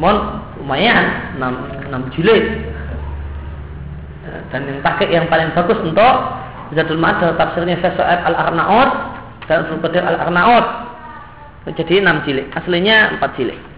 [0.00, 0.16] Mon
[0.64, 2.44] lumayan 6, 6 jilid.
[4.48, 6.14] Dan yang pakai yang paling bagus untuk
[6.72, 8.88] Zadul Ma'ad tafsirnya Syekh Al-Arnaud
[9.44, 10.66] dan Al Al-Arnaud.
[11.76, 13.71] Jadi 6 jilid aslinya 4 jilid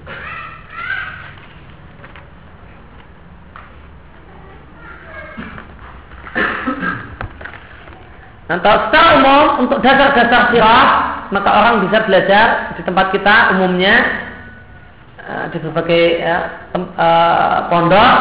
[8.44, 13.94] Nah, secara umum untuk dasar-dasar sirah maka orang bisa belajar di tempat kita umumnya
[15.24, 18.16] uh, di berbagai ya, tem, uh, pondok.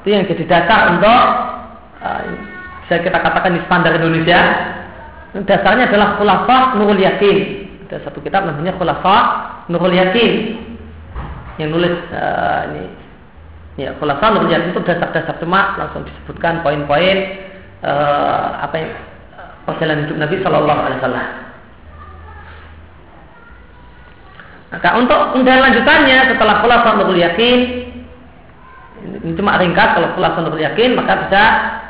[0.00, 1.22] Itu yang jadi dasar untuk
[2.00, 2.20] uh,
[2.86, 4.40] bisa kita katakan di standar Indonesia.
[5.36, 7.68] Dasarnya adalah khulafah nurul yakin.
[7.86, 9.22] Ada satu kitab namanya khulafah
[9.68, 10.32] nurul yakin.
[11.60, 12.84] Yang nulis uh, ini.
[13.76, 17.44] Ya khulafah nurul yakin itu dasar-dasar cuma langsung disebutkan poin-poin
[18.56, 18.90] apa yang
[19.66, 21.28] perjalanan hidup Nabi Shallallahu Alaihi Wasallam.
[24.66, 27.58] Maka untuk kemudian lanjutannya setelah khulafah nurul yakin
[29.06, 31.42] ini cuma ringkas kalau khulafah nurul yakin maka bisa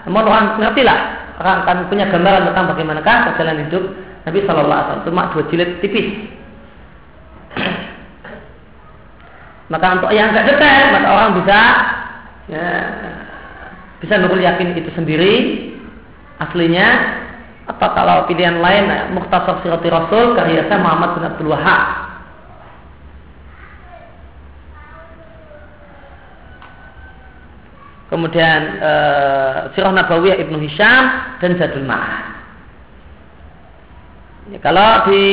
[0.05, 0.99] namun orang mengerti lah
[1.41, 3.85] orang akan punya gambaran tentang bagaimanakah perjalanan hidup
[4.29, 5.07] Nabi Shallallahu Alaihi Wasallam.
[5.09, 6.09] Cuma dua jilid tipis.
[9.73, 11.59] Maka untuk yang agak detail maka orang bisa
[12.47, 12.67] ya,
[13.99, 15.35] bisa nurul yakin itu sendiri
[16.39, 17.19] aslinya
[17.67, 22.07] atau kalau pilihan lain Mukhtasar Sirati Rasul karya saya Muhammad bin Abdul Wahab
[28.07, 28.93] kemudian e,
[29.75, 31.03] Sirah Nabawiyah Ibnu Hisham
[31.43, 32.39] dan Zadul Ma'ad.
[34.47, 35.27] Ya, kalau di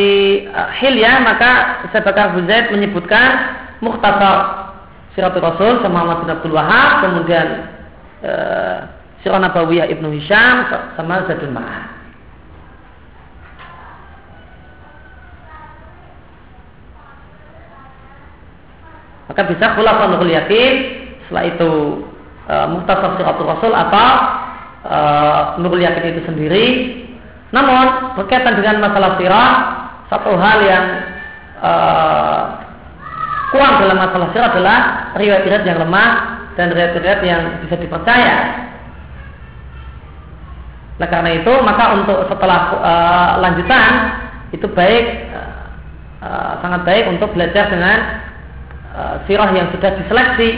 [0.50, 4.74] uh, Hilya maka Syekh Bakar Zaid menyebutkan Mukhtasar
[5.14, 7.48] Siratul Rasul sama Muhammad bin Abdul Wahab kemudian
[8.26, 8.34] e,
[9.22, 10.66] Sirah Nabawiyah Ibnu Hisham
[10.98, 12.03] sama Zadul Ma'ad.
[19.34, 20.74] Maka bisa khulafah yakin
[21.26, 21.72] setelah itu
[22.46, 24.10] e, Muhtasar Siratul Rasul atau
[24.86, 24.98] e,
[25.58, 26.68] Nurul Yakin itu sendiri.
[27.50, 29.52] Namun berkaitan dengan masalah sirah,
[30.06, 30.86] satu hal yang
[31.66, 31.72] e,
[33.58, 34.80] kurang dalam masalah sirah adalah
[35.18, 36.10] riwayat-riwayat yang lemah
[36.54, 38.38] dan riwayat-riwayat yang bisa dipercaya.
[41.02, 42.94] Nah karena itu maka untuk setelah e,
[43.42, 43.92] lanjutan
[44.54, 45.42] itu baik e,
[46.62, 48.30] sangat baik untuk belajar dengan
[48.94, 50.50] e, sirah yang sudah diseleksi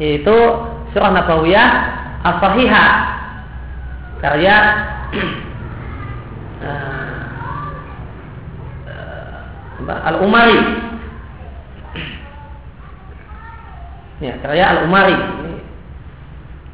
[0.00, 0.36] yaitu
[0.92, 1.68] surah Nabawiyah
[2.20, 2.90] As-Sahihah
[4.20, 4.56] karya
[6.60, 7.16] uh,
[10.12, 10.60] Al-Umari.
[14.20, 15.16] Ya karya Al-Umari.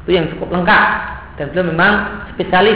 [0.03, 0.83] Itu yang cukup lengkap.
[1.39, 2.75] Dan beliau memang spesialis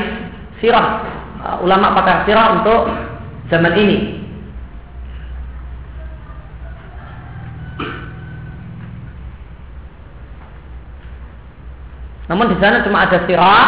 [0.64, 1.04] sirah
[1.44, 2.88] uh, ulama pakar sirah untuk
[3.52, 4.21] zaman ini
[12.32, 13.68] Namun di sana cuma ada sirah,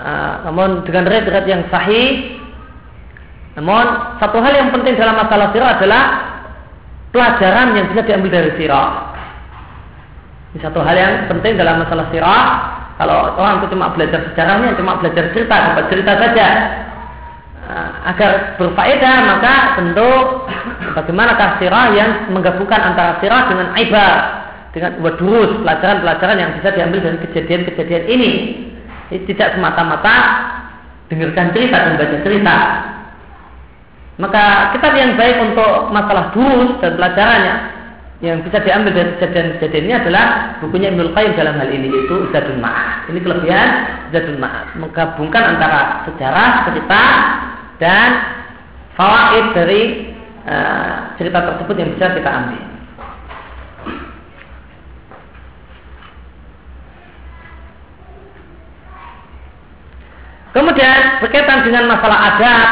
[0.00, 2.40] uh, namun dengan riwayat yang sahih.
[3.60, 6.02] Namun satu hal yang penting dalam masalah sirah adalah
[7.12, 9.12] pelajaran yang bisa diambil dari sirah.
[10.56, 12.44] Ini satu hal yang penting dalam masalah sirah.
[12.96, 16.48] Kalau orang itu cuma belajar sejarahnya, cuma belajar cerita, dapat cerita saja.
[17.64, 20.10] Uh, agar berfaedah maka tentu
[20.96, 24.43] bagaimanakah sirah yang menggabungkan antara sirah dengan ibadah
[24.74, 28.32] dengan wadurus pelajaran-pelajaran yang bisa diambil dari kejadian-kejadian ini.
[29.14, 30.14] ini tidak semata-mata
[31.06, 32.56] dengarkan cerita dan baca cerita.
[34.18, 34.44] Maka
[34.74, 37.54] kitab yang baik untuk masalah durus dan pelajarannya
[38.22, 42.58] yang bisa diambil dari kejadian-kejadian ini adalah bukunya Ibnul Qayyim dalam hal ini yaitu Zadul
[42.58, 43.10] Ma'ad.
[43.10, 43.68] Ini kelebihan
[44.10, 47.02] Zadul Ma'ad menggabungkan antara sejarah, cerita
[47.82, 48.08] dan
[48.94, 49.82] fawaid dari
[50.46, 52.73] uh, cerita tersebut yang bisa kita ambil.
[60.54, 62.68] Kemudian berkaitan dengan masalah adab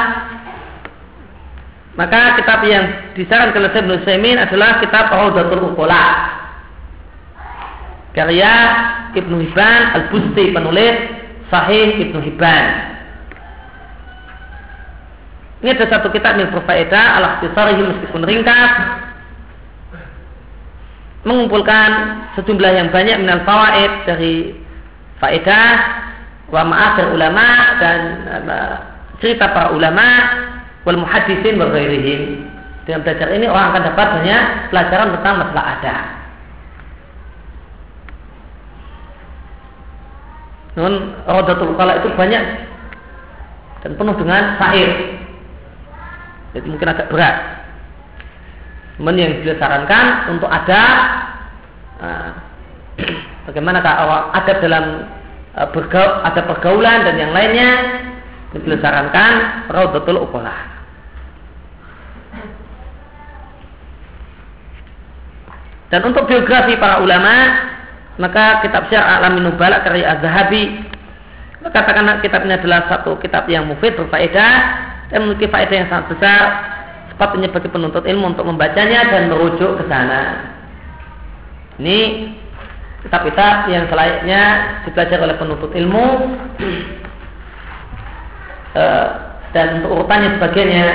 [1.93, 6.05] maka kitab yang disarankan oleh Ibnu Saimin adalah kitab Raudatul Uqula.
[8.17, 8.55] Karya
[9.13, 10.97] Ibnu Hibban Al-Busti penulis
[11.53, 12.65] Sahih Ibnu Hibban.
[15.63, 18.73] Ini ada satu kitab yang berfaedah al-ikhtisarihi meskipun ringkas
[21.23, 21.91] mengumpulkan
[22.35, 24.59] sejumlah yang banyak minal fawaid dari
[25.23, 26.03] faedah
[26.53, 27.99] wa ma'asir ulama dan
[29.25, 30.07] cerita para ulama
[30.85, 32.45] wal muhaddisin wa.
[32.83, 34.43] Dengan belajar ini orang akan dapat banyak
[34.75, 35.97] pelajaran tentang masalah ada.
[40.73, 40.95] Namun
[41.29, 42.45] Rodatul Kala itu banyak
[43.87, 44.91] dan penuh dengan syair.
[46.53, 47.37] Jadi mungkin agak berat.
[49.01, 50.81] Namun yang beliau sarankan untuk ada
[52.03, 52.29] uh,
[53.47, 53.79] bagaimana
[54.37, 54.85] adab dalam
[55.53, 57.71] bergaul, ada pergaulan dan yang lainnya
[58.53, 59.33] beliau sarankan
[59.69, 60.73] Raudatul Uqalah.
[65.93, 67.37] Dan untuk biografi para ulama,
[68.17, 70.89] maka kitab Syar Alamin Nubala karya Az-Zahabi
[71.63, 74.55] katakan kitab ini adalah satu kitab yang mufid berfaedah
[75.15, 76.43] dan memiliki faedah yang sangat besar
[77.15, 80.49] sepatutnya bagi penuntut ilmu untuk membacanya dan merujuk ke sana.
[81.79, 81.99] Ini
[83.03, 84.43] kitab-kitab yang selayaknya
[84.87, 86.07] dipelajari oleh penuntut ilmu
[88.81, 89.09] eh,
[89.53, 90.87] dan untuk urutannya sebagainya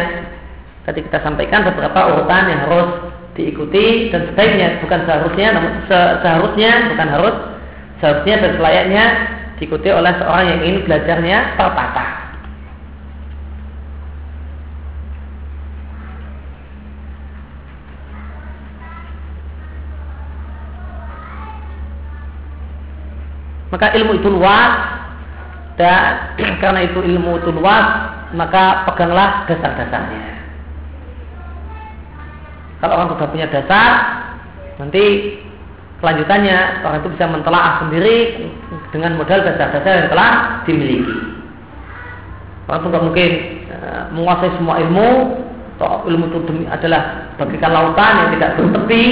[0.87, 2.89] tadi kita sampaikan beberapa urutan yang harus
[3.37, 7.35] diikuti dan sebaiknya bukan seharusnya namun se seharusnya bukan harus
[8.01, 9.05] seharusnya dan selayaknya
[9.61, 12.26] diikuti oleh seorang yang ingin belajarnya tertata.
[23.77, 24.73] Maka ilmu itu luas
[25.77, 26.33] dan
[26.65, 30.33] karena itu ilmu itu luas maka peganglah dasar-dasarnya.
[32.81, 33.89] Kalau orang sudah punya dasar,
[34.81, 35.37] nanti
[36.01, 38.17] kelanjutannya orang itu bisa mentelaah sendiri
[38.89, 40.31] dengan modal dasar-dasar yang telah
[40.65, 41.17] dimiliki.
[42.65, 43.29] Orang itu mungkin
[43.69, 43.77] e,
[44.17, 45.09] menguasai semua ilmu,
[45.77, 46.39] atau ilmu itu
[46.73, 49.05] adalah bagikan lautan yang tidak bertepi.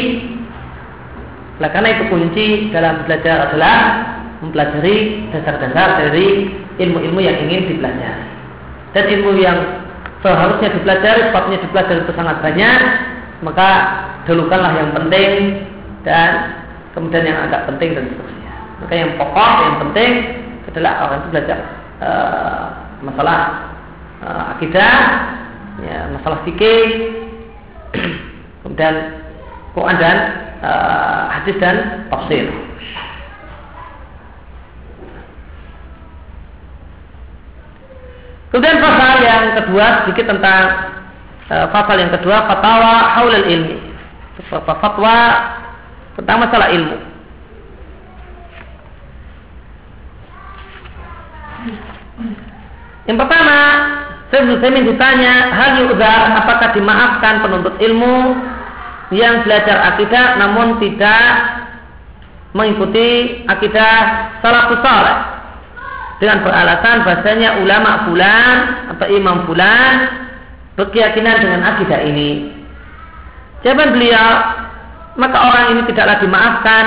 [1.62, 3.78] Oleh karena itu kunci dalam belajar adalah
[4.46, 8.26] mempelajari dasar-dasar dari ilmu-ilmu yang ingin dipelajari.
[8.96, 9.60] Dan ilmu yang
[10.24, 12.82] seharusnya dipelajari, sepatutnya dipelajari itu sangat banyak,
[13.44, 13.70] maka
[14.26, 15.62] dulukanlah yang penting
[16.08, 16.62] dan
[16.96, 18.54] kemudian yang agak penting dan seterusnya.
[18.82, 20.12] Maka yang pokok, yang penting
[20.72, 21.60] adalah orang itu belajar
[22.04, 22.64] uh,
[23.00, 23.40] masalah
[24.24, 24.96] uh, akidah,
[25.84, 27.16] ya, masalah fikih,
[28.64, 28.96] kemudian
[29.72, 30.18] Quran dan
[30.64, 32.48] uh, hadis dan tafsir.
[38.56, 40.64] Kemudian pasal yang kedua sedikit tentang
[41.52, 43.84] uh, pasal yang kedua fatwa haulal ilmi.
[44.48, 45.16] Fatwa
[46.16, 46.96] tentang masalah ilmu.
[53.12, 53.60] Yang pertama
[54.32, 58.40] saya Saimin ditanya hal yudhar apakah dimaafkan penuntut ilmu
[59.12, 61.28] yang belajar akidah namun tidak
[62.56, 65.35] mengikuti akidah salafus saleh
[66.20, 68.56] dengan beralasan bahasanya ulama fulan
[68.96, 69.94] atau imam fulan
[70.80, 72.52] berkeyakinan dengan akidah ini.
[73.64, 74.30] Jawaban beliau,
[75.20, 76.86] maka orang ini tidaklah dimaafkan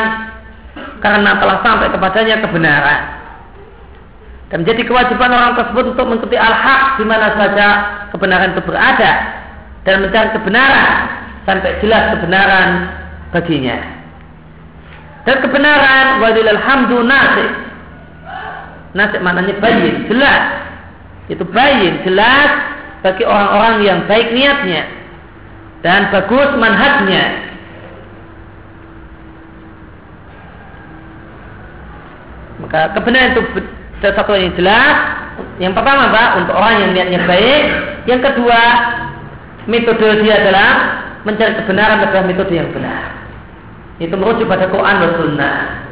[1.03, 3.03] karena telah sampai kepadanya kebenaran.
[4.49, 7.67] Dan menjadi kewajiban orang tersebut untuk mengikuti al-haq di mana saja
[8.09, 9.13] kebenaran itu berada
[9.85, 10.93] dan mencari kebenaran
[11.45, 12.69] sampai jelas kebenaran
[13.29, 13.77] baginya.
[15.29, 17.68] Dan kebenaran walilal hamdu nasib.
[18.99, 20.43] Nasib maknanya bayin, jelas.
[21.31, 22.51] Itu bayin, jelas
[23.07, 24.91] bagi orang-orang yang baik niatnya
[25.87, 27.25] dan bagus manhajnya.
[32.59, 33.43] Maka kebenaran itu
[34.03, 34.97] satu yang jelas.
[35.63, 37.63] Yang pertama, Pak, untuk orang yang niatnya baik.
[38.11, 38.63] Yang kedua,
[39.71, 40.71] metode dia adalah
[41.23, 43.15] mencari kebenaran adalah metode yang benar.
[44.03, 45.88] Itu merujuk pada Quran dan Sunnah.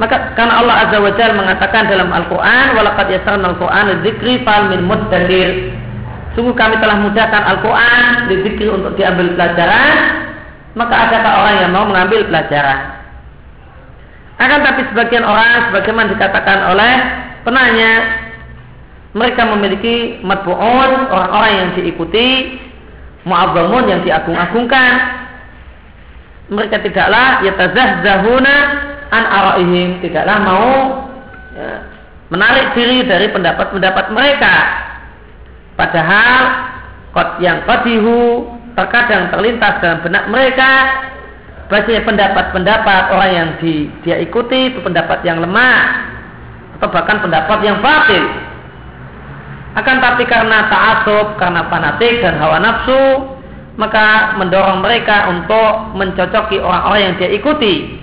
[0.00, 4.88] Maka karena Allah Azza wa Jalla mengatakan dalam Al-Qur'an walaqad yasarna al-Qur'an dzikri fal min
[4.88, 5.76] muddakir.
[6.32, 10.20] Sungguh kami telah mudahkan Al-Qur'an dzikri untuk diambil pelajaran
[10.78, 13.02] maka adakah orang yang mau mengambil pelajaran?
[14.40, 16.94] Akan tapi sebagian orang sebagaimana dikatakan oleh
[17.44, 17.92] penanya
[19.12, 22.56] mereka memiliki matbu'un orang-orang yang diikuti
[23.26, 24.92] mu'azzamun yang diagung-agungkan
[26.48, 28.56] mereka tidaklah yatazahzahuna
[29.10, 30.70] an araihim tidaklah mau
[31.54, 31.70] ya,
[32.30, 34.54] menarik diri dari pendapat-pendapat mereka
[35.74, 36.42] padahal
[37.42, 38.46] yang qadihu
[38.78, 40.70] terkadang terlintas dalam benak mereka
[41.70, 46.02] Bahasanya pendapat-pendapat orang yang di, dia ikuti itu pendapat yang lemah
[46.74, 48.26] atau bahkan pendapat yang batil.
[49.78, 53.22] Akan tapi karena ta'asub, karena fanatik dan hawa nafsu,
[53.78, 57.99] maka mendorong mereka untuk mencocoki orang-orang yang dia ikuti.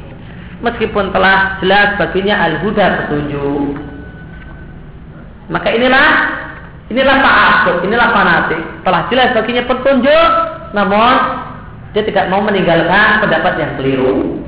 [0.58, 3.78] Meskipun telah jelas baginya al-huda petunjuk.
[5.54, 6.08] Maka inilah
[6.90, 8.64] inilah ta'asub, inilah fanatik.
[8.82, 10.30] Telah jelas baginya petunjuk,
[10.74, 11.14] namun
[11.94, 14.42] dia tidak mau meninggalkan pendapat yang keliru.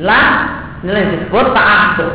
[0.00, 0.28] Lah,
[0.80, 2.12] ini yang disebut ta'asub.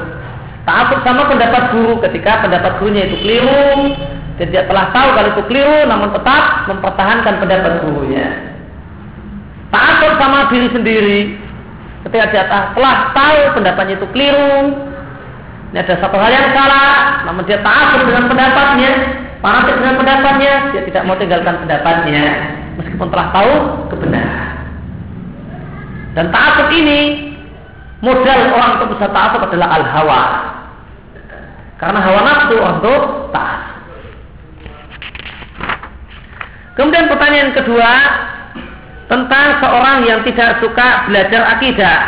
[0.65, 3.94] Ta'asub sama pendapat guru ketika pendapat gurunya itu keliru,
[4.41, 8.27] dia telah tahu kalau itu keliru, namun tetap mempertahankan pendapat gurunya.
[9.69, 11.19] Ta'asub sama diri sendiri,
[12.06, 14.77] ketika dia telah tahu pendapatnya itu keliru,
[15.73, 18.91] ini ada satu hal yang salah, namun dia ta'asub dengan pendapatnya,
[19.41, 22.23] fanatik dengan pendapatnya, dia tidak mau tinggalkan pendapatnya
[22.77, 23.53] meskipun telah tahu
[23.90, 24.53] kebenaran.
[26.14, 27.34] Dan ta'asub ini
[28.06, 30.23] modal orang untuk bisa ta'asub adalah al-hawa.
[31.76, 33.02] Karena hawa nafsu untuk
[33.36, 33.84] taat.
[36.80, 37.90] Kemudian pertanyaan kedua
[39.06, 41.99] tentang seorang yang tidak suka belajar akidah,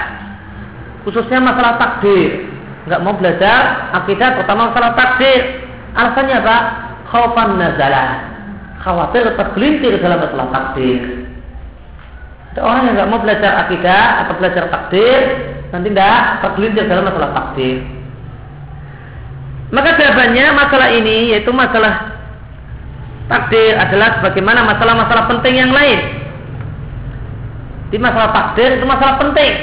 [1.05, 2.49] khususnya masalah takdir,
[2.89, 5.41] nggak mau belajar akidah, terutama masalah takdir.
[5.97, 6.57] Alasannya apa?
[7.07, 8.37] Khaufan nazalah
[8.87, 11.27] khawatir tergelintir dalam masalah takdir.
[12.53, 15.21] Ada orang yang nggak mau belajar akidah atau belajar takdir,
[15.69, 17.85] nanti tidak tergelintir dalam masalah takdir.
[19.67, 22.15] Maka jawabannya masalah ini yaitu masalah
[23.27, 25.99] takdir adalah sebagaimana masalah-masalah penting yang lain.
[27.87, 29.53] Di masalah takdir itu masalah penting.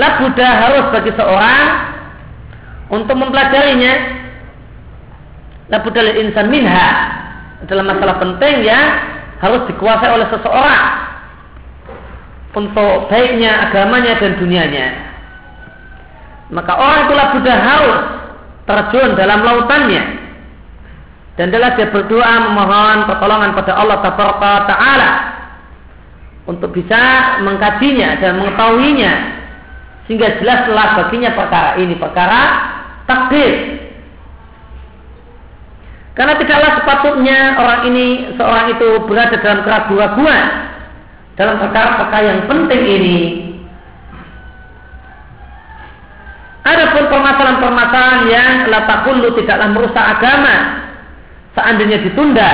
[0.00, 1.66] Lah Buddha harus bagi seorang
[2.88, 3.94] untuk mempelajarinya.
[5.68, 6.88] La Buddha insan minha
[7.64, 8.86] adalah masalah penting yang
[9.40, 10.84] harus dikuasai oleh seseorang
[12.56, 14.88] untuk baiknya agamanya dan dunianya.
[16.52, 18.00] Maka orang itulah Buddha harus
[18.64, 20.22] terjun dalam lautannya
[21.40, 23.98] dan adalah dia berdoa memohon pertolongan pada Allah
[24.68, 25.10] Taala
[26.46, 27.00] untuk bisa
[27.46, 29.12] mengkajinya dan mengetahuinya
[30.06, 32.42] sehingga jelaslah baginya perkara ini perkara
[33.06, 33.82] takdir
[36.12, 40.44] karena tidaklah sepatutnya orang ini, seorang itu berada dalam keraguan-keraguan
[41.40, 43.18] dalam perkara-perkara yang penting ini.
[46.62, 50.56] Adapun permasalahan-permasalahan yang latakulu tidaklah merusak agama
[51.58, 52.52] seandainya ditunda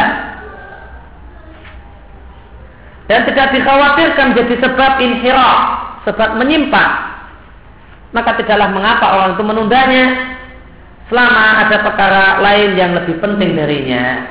[3.08, 5.60] dan tidak dikhawatirkan jadi sebab inhiraf,
[6.04, 6.92] sebab menyimpang,
[8.12, 10.04] maka tidaklah mengapa orang itu menundanya
[11.08, 14.28] selama ada perkara lain yang lebih penting darinya.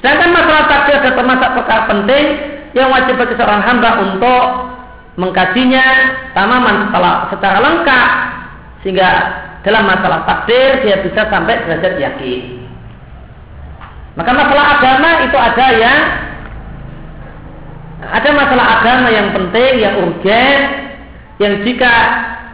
[0.00, 2.24] Sedangkan masalah takdir ada termasuk perkara penting
[2.76, 4.44] yang wajib bagi seorang hamba untuk
[5.20, 5.86] mengkajinya
[6.32, 8.08] setelah secara lengkap
[8.84, 9.10] sehingga
[9.64, 12.63] dalam masalah takdir dia bisa sampai derajat yakin.
[14.14, 16.00] Maka masalah agama itu ada yang
[18.04, 20.58] ada masalah agama yang penting, yang urgen,
[21.42, 21.94] yang jika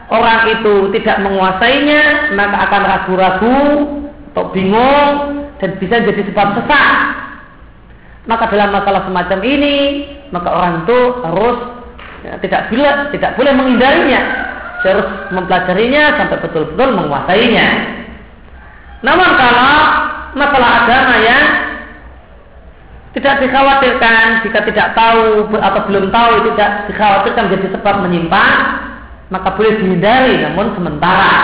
[0.08, 3.60] orang itu tidak menguasainya maka akan ragu-ragu
[4.32, 5.12] atau bingung
[5.62, 6.98] dan bisa jadi sebab sesat
[8.26, 9.76] maka dalam masalah semacam ini
[10.30, 11.58] maka orang itu harus
[12.24, 14.22] ya, tidak boleh tidak boleh menghindarinya.
[14.80, 17.68] Harus mempelajarinya sampai betul-betul menguasainya.
[19.04, 19.76] Namun kalau
[20.34, 21.44] masalah agama yang
[23.10, 28.58] tidak dikhawatirkan jika tidak tahu atau belum tahu tidak dikhawatirkan menjadi sebab menyimpang
[29.30, 31.34] maka boleh dihindari namun sementara.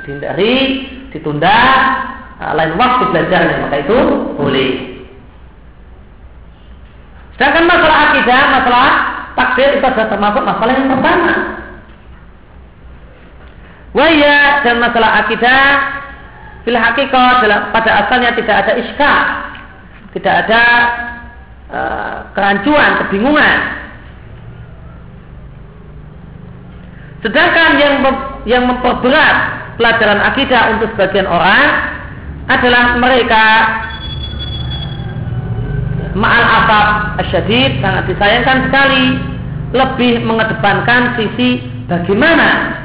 [0.00, 0.56] Dihindari
[1.12, 1.60] ditunda
[2.40, 3.98] nah, lain waktu belajarnya maka itu
[4.40, 4.72] boleh.
[7.36, 8.90] Sedangkan masalah akidah masalah
[9.36, 11.32] takdir itu adalah termasuk masalah yang pertama.
[13.90, 15.64] Waya dan masalah akidah
[16.70, 17.42] Bila hakikat
[17.74, 19.20] pada asalnya tidak ada iskah
[20.14, 20.62] tidak ada
[21.70, 23.58] uh, kerancuan, kebingungan.
[27.22, 27.94] Sedangkan yang
[28.48, 29.36] yang memperberat
[29.76, 31.66] pelajaran akidah untuk sebagian orang
[32.48, 33.44] adalah mereka
[36.16, 36.86] ma'al asab
[37.22, 39.04] asyadid sangat disayangkan sekali
[39.70, 42.82] lebih mengedepankan sisi bagaimana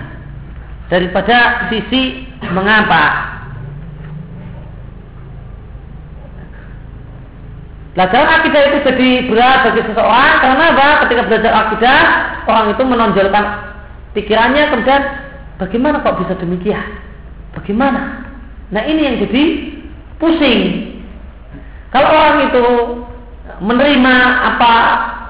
[0.93, 3.34] daripada sisi mengapa.
[7.95, 10.87] Belajar akidah itu jadi berat bagi seseorang karena apa?
[11.07, 11.99] Ketika belajar akidah,
[12.43, 13.45] orang itu menonjolkan
[14.11, 15.01] pikirannya kemudian
[15.55, 16.83] bagaimana kok bisa demikian?
[17.55, 18.27] Bagaimana?
[18.75, 19.43] Nah ini yang jadi
[20.19, 20.91] pusing.
[21.95, 22.63] Kalau orang itu
[23.63, 24.73] menerima apa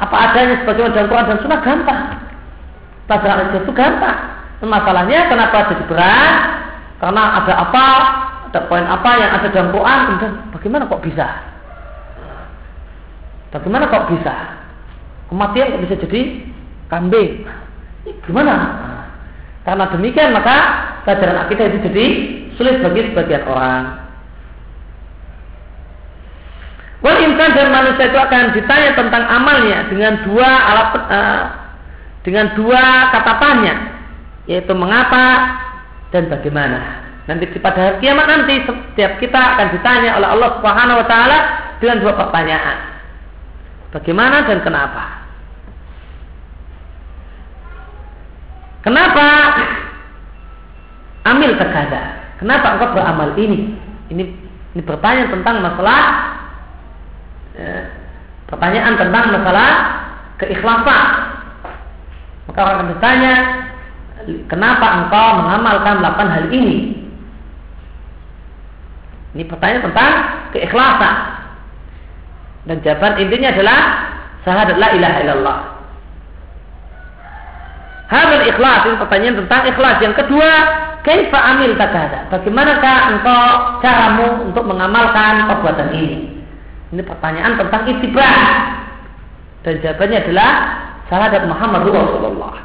[0.01, 2.01] apa adanya sebagai dalam Quran dan Sunnah gampang.
[3.05, 4.17] Pelajaran itu gampang.
[4.65, 6.35] Masalahnya kenapa jadi berat?
[6.97, 7.85] Karena ada apa,
[8.49, 11.53] ada poin apa yang ada dalam Quran, kemudian bagaimana kok bisa?
[13.53, 14.35] Bagaimana kok bisa?
[15.29, 16.21] Kematian kok bisa jadi
[16.89, 17.45] kambing?
[18.29, 18.55] Gimana?
[19.65, 20.57] Karena demikian maka
[21.05, 22.05] pelajaran akidah itu jadi
[22.53, 23.83] sulit bagi sebagian orang.
[27.01, 31.43] Wal insan dan manusia itu akan ditanya tentang amalnya dengan dua alat uh,
[32.25, 33.75] dengan dua kata tanya,
[34.49, 35.53] yaitu mengapa
[36.09, 37.05] dan bagaimana.
[37.25, 41.37] Nanti pada hari kiamat nanti setiap kita akan ditanya oleh Allah Subhanahu wa taala
[41.81, 42.94] dengan dua pertanyaan.
[43.93, 45.25] Bagaimana dan kenapa?
[48.85, 49.25] Kenapa
[51.25, 52.21] amil terkada?
[52.37, 53.73] Kenapa engkau beramal ini?
[54.13, 54.23] Ini
[54.75, 56.01] ini bertanya tentang masalah
[57.57, 57.89] ya,
[58.45, 59.69] pertanyaan tentang masalah
[60.37, 61.05] keikhlasan.
[62.45, 63.33] Maka orang akan bertanya,
[64.45, 66.77] kenapa engkau mengamalkan 8 hal ini?
[69.33, 70.11] Ini pertanyaan tentang
[70.53, 71.15] keikhlasan.
[72.65, 73.79] Dan jawaban intinya adalah
[74.41, 75.59] syahadat la ilaha illallah.
[78.05, 79.97] Hadal ikhlas ini pertanyaan tentang ikhlas.
[80.01, 80.49] Yang kedua,
[81.01, 82.29] kaifa amil takada?
[82.29, 83.43] Bagaimanakah engkau
[83.81, 86.17] caramu untuk mengamalkan perbuatan ini?
[86.93, 88.29] Ini pertanyaan tentang ittiba.
[89.65, 90.51] Dan jawabannya adalah
[91.09, 92.55] syahadat Muhammad Rasulullah.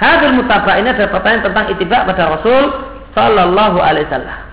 [0.00, 2.62] Hadil mutabak ini adalah pertanyaan tentang ittiba pada Rasul
[3.12, 4.49] Sallallahu Alaihi Wasallam.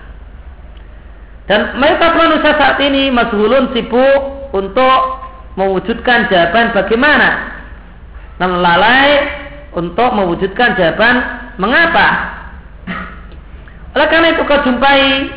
[1.48, 5.00] Dan mayoritas manusia saat ini mas'ulun sibuk untuk
[5.56, 7.56] mewujudkan jawaban bagaimana.
[8.36, 9.10] Namun lalai
[9.72, 11.16] untuk mewujudkan jawaban
[11.56, 12.08] mengapa.
[13.96, 15.32] Oleh karena itu kau jumpai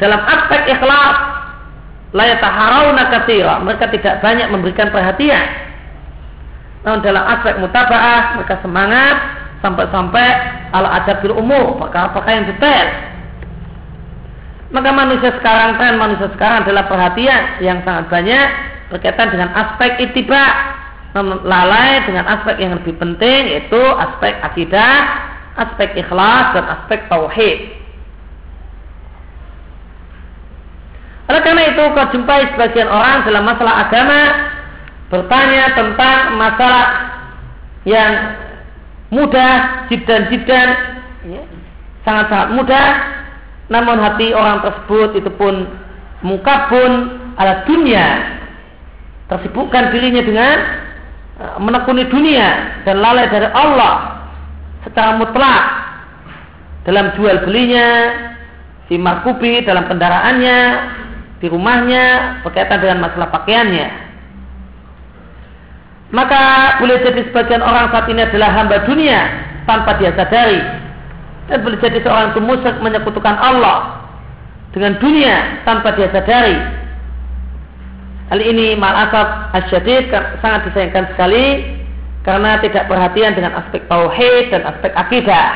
[0.00, 1.16] dalam aspek ikhlas
[2.16, 5.46] layataharawna katira mereka tidak banyak memberikan perhatian
[6.80, 9.16] namun dalam aspek mutaba'ah mereka semangat
[9.60, 10.28] sampai-sampai
[10.72, 12.86] ala adabil umur apakah-apakah yang detail
[14.70, 18.46] maka manusia sekarang kan manusia sekarang adalah perhatian yang sangat banyak
[18.90, 20.44] berkaitan dengan aspek itiba
[21.42, 25.26] lalai dengan aspek yang lebih penting yaitu aspek akidah
[25.58, 27.58] aspek ikhlas dan aspek tauhid.
[31.30, 34.20] Oleh karena itu kau jumpai sebagian orang dalam masalah agama
[35.10, 36.86] bertanya tentang masalah
[37.86, 38.12] yang
[39.14, 40.68] mudah, jidan-jidan,
[41.26, 41.42] ya,
[42.02, 42.88] sangat-sangat mudah,
[43.70, 45.64] namun hati orang tersebut itu pun
[46.26, 46.90] muka pun
[47.38, 48.06] ala dunia,
[49.30, 50.56] tersibukkan dirinya dengan
[51.38, 54.26] e, menekuni dunia dan lalai dari Allah
[54.82, 55.62] secara mutlak
[56.82, 57.88] dalam jual belinya,
[58.90, 60.58] si markubi dalam kendaraannya,
[61.38, 62.04] di rumahnya
[62.42, 63.88] berkaitan dengan masalah pakaiannya.
[66.10, 66.42] Maka
[66.82, 69.20] boleh jadi sebagian orang saat ini adalah hamba dunia
[69.62, 70.58] tanpa dia sadari.
[71.50, 74.06] Dan boleh jadi seorang itu musyrik menyekutukan Allah
[74.70, 76.56] dengan dunia tanpa dia sadari.
[78.30, 79.28] Hal ini asab
[79.58, 81.74] asyadid sangat disayangkan sekali
[82.22, 85.50] karena tidak perhatian dengan aspek tauhid dan aspek akidah.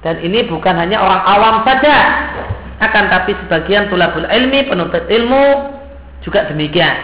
[0.00, 1.96] Dan ini bukan hanya orang awam saja,
[2.80, 5.76] akan tapi sebagian tulabul ilmi penuntut ilmu
[6.24, 6.96] juga demikian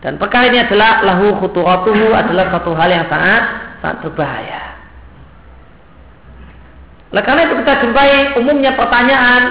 [0.00, 3.42] dan perkara ini adalah lahu khuturatuhu adalah satu hal yang sangat
[3.80, 4.73] sangat berbahaya
[7.14, 9.42] oleh karena itu kita jumpai umumnya pertanyaan.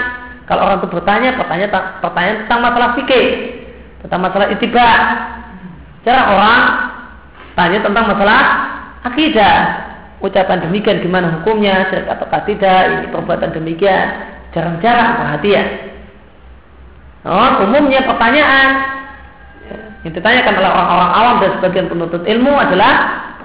[0.52, 1.72] Kalau orang itu bertanya pertanyaan
[2.04, 3.28] pertanyaan tentang masalah fikih
[4.04, 4.90] tentang masalah itiba
[6.04, 6.62] cara orang
[7.56, 8.42] tanya tentang masalah
[9.08, 9.58] akidah.
[10.20, 14.08] Ucapan demikian gimana hukumnya syirik atau tidak ini perbuatan demikian.
[14.52, 15.68] Jarang-jarang perhatian.
[17.24, 18.70] Oh, umumnya pertanyaan.
[20.04, 22.92] Yang ditanyakan oleh orang-orang awam dan sebagian penuntut ilmu adalah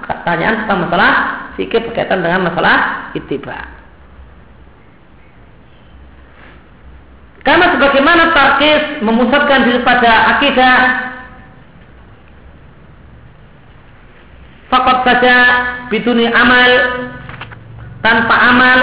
[0.03, 1.11] pertanyaan tentang masalah
[1.55, 2.75] fikih berkaitan dengan masalah
[3.15, 3.78] ittiba.
[7.49, 10.77] Karena sebagaimana tarkis memusatkan diri pada akidah
[14.69, 15.35] Fakat saja
[15.89, 16.69] biduni amal
[18.05, 18.79] tanpa amal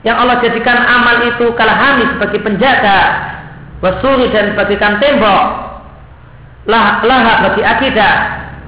[0.00, 2.98] yang Allah jadikan amal itu kalahami sebagai penjaga
[3.84, 5.44] wasuri dan bagikan tembok
[6.64, 8.14] lah laha bagi akidah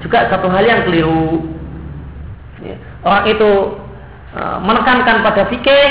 [0.05, 1.41] juga satu hal yang keliru
[2.61, 2.77] ya.
[3.01, 3.51] orang itu
[4.37, 5.87] e, menekankan pada fikih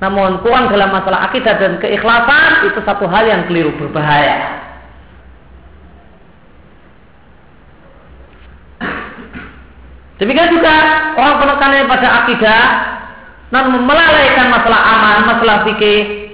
[0.00, 4.60] namun kurang dalam masalah akidah dan keikhlasan itu satu hal yang keliru berbahaya
[10.20, 10.76] Demikian juga
[11.16, 12.64] orang penekanannya pada akidah
[13.50, 16.30] namun melalaikan masalah aman, masalah fikih.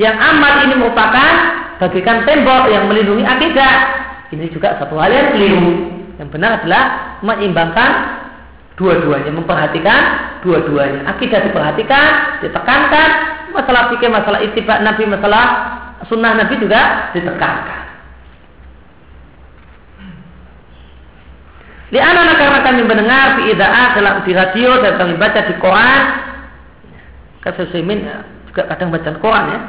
[0.00, 1.32] Yang aman ini merupakan
[1.76, 3.74] bagikan tembok yang melindungi akidah.
[4.32, 5.72] Ini juga satu hal yang keliru.
[6.16, 6.84] Yang benar adalah
[7.20, 7.90] mengimbangkan
[8.78, 10.02] dua-duanya, memperhatikan
[10.46, 11.04] dua-duanya.
[11.10, 13.10] Akidah diperhatikan, ditekankan,
[13.50, 15.44] masalah fikih, masalah itibak Nabi, masalah
[16.06, 17.90] sunnah Nabi juga ditekankan.
[21.88, 26.02] Di anak karena kami mendengar di idaah dalam di radio dan kami baca di Quran.
[27.40, 28.18] Kasosimin ya,
[28.52, 29.60] juga kadang baca Quran ya.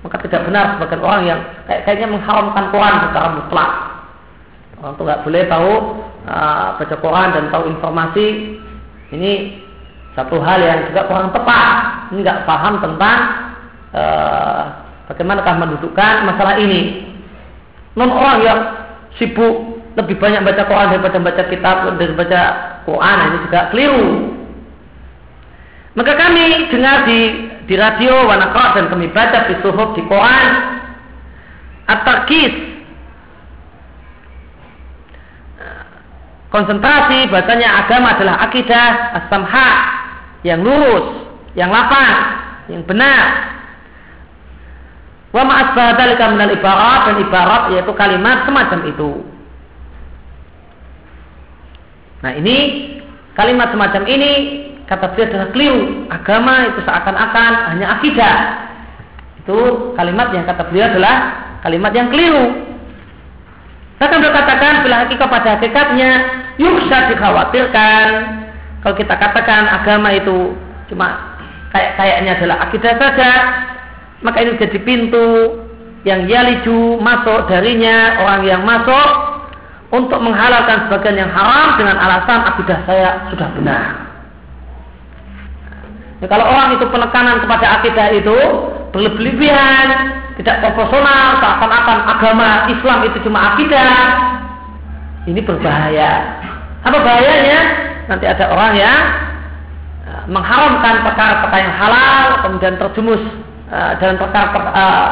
[0.00, 3.70] Maka tidak benar sebagian orang yang kayak, kayaknya mengharamkan Quran secara mutlak.
[4.78, 5.72] Orang itu nggak boleh tahu
[6.26, 6.80] uh,
[7.36, 8.58] dan tahu informasi.
[9.10, 9.32] Ini
[10.18, 11.66] satu hal yang juga kurang tepat.
[12.12, 13.18] Ini nggak paham tentang
[13.94, 14.62] uh,
[15.10, 17.10] bagaimanakah mendudukkan masalah ini.
[17.94, 18.60] Non orang yang
[19.18, 22.42] sibuk lebih banyak baca Quran daripada baca kitab dan baca
[22.86, 24.06] Quran ini juga keliru.
[25.98, 27.20] Maka kami dengar di
[27.66, 30.46] di radio wanakot dan kami baca di suhuf di Quran
[31.90, 32.69] at-tarkis
[36.50, 39.70] konsentrasi bahasanya agama adalah akidah as-samha
[40.42, 42.18] yang lurus, yang lapang,
[42.70, 43.54] yang benar.
[45.30, 49.10] Wa ma'asbah dalika minal ibarat dan ibarat yaitu kalimat semacam itu.
[52.20, 52.56] Nah ini
[53.38, 54.32] kalimat semacam ini
[54.90, 55.82] kata beliau adalah keliru.
[56.10, 58.36] Agama itu seakan-akan hanya akidah.
[59.40, 59.58] Itu
[59.94, 61.16] kalimat yang kata beliau adalah
[61.62, 62.69] kalimat yang keliru.
[64.00, 66.10] Bahkan beliau katakan bila hakikat pada hakikatnya
[66.56, 68.06] yuksa dikhawatirkan
[68.80, 70.56] kalau kita katakan agama itu
[70.88, 71.36] cuma
[71.72, 73.30] kayak kayaknya adalah akidah saja
[74.24, 75.60] maka ini jadi pintu
[76.08, 79.08] yang yaliju masuk darinya orang yang masuk
[79.92, 83.84] untuk menghalalkan sebagian yang haram dengan alasan akidah saya sudah benar.
[86.20, 88.38] Ya, kalau orang itu penekanan kepada akidah itu
[88.92, 93.92] berlebihan, tidak proporsional, seakan-akan agama Islam itu cuma akidah,
[95.28, 96.40] ini berbahaya.
[96.80, 97.60] Apa bahayanya?
[98.08, 98.94] Nanti ada orang ya,
[100.32, 103.20] mengharamkan perkara-perkara yang halal, kemudian terjumus
[103.68, 105.08] uh, dalam perkara uh,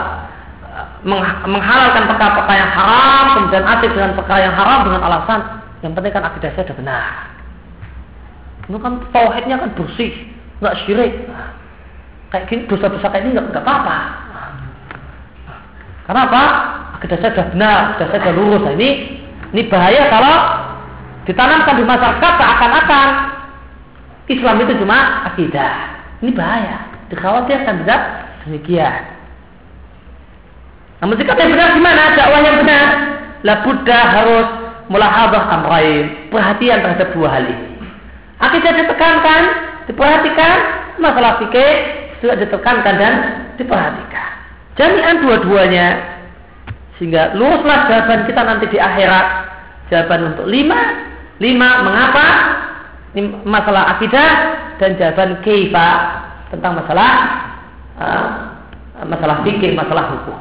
[1.47, 5.41] menghalalkan perkara-perkara yang haram kemudian aktif dengan perkara yang haram dengan alasan
[5.83, 7.07] yang penting kan akidah saya sudah benar
[8.67, 10.13] itu kan tauhidnya kan bersih
[10.59, 11.13] nggak syirik
[12.35, 13.99] kayak gini dosa-dosa kayak ini nggak apa-apa
[16.09, 16.43] karena apa
[16.97, 18.91] akidah saya sudah benar akidah saya sudah lurus nah, ini
[19.53, 20.37] ini bahaya kalau
[21.29, 23.09] ditanamkan di masyarakat seakan-akan
[24.29, 24.99] Islam itu cuma
[25.29, 25.73] akidah
[26.25, 28.01] ini bahaya dikhawatirkan tidak
[28.49, 29.19] demikian
[30.99, 32.03] namun sikap yang benar gimana?
[32.19, 32.87] Dakwah yang benar.
[33.47, 34.47] La Buddha harus
[34.91, 36.31] mulahabah amrain.
[36.31, 37.87] Perhatian terhadap dua hal ini.
[38.43, 39.43] Akidah ditekankan,
[39.87, 40.57] diperhatikan.
[40.99, 41.75] Masalah fikih
[42.19, 43.13] juga ditekankan dan
[43.55, 44.38] diperhatikan.
[44.79, 45.89] Jami'an dua-duanya.
[46.97, 49.27] Sehingga luluslah jawaban kita nanti di akhirat.
[49.91, 50.81] Jawaban untuk lima.
[51.43, 52.27] Lima, mengapa?
[53.15, 54.31] Ini masalah akidah
[54.79, 55.89] dan jawaban keifa
[56.55, 57.11] tentang masalah
[57.99, 58.29] uh,
[59.07, 60.39] masalah fikih, masalah hukum.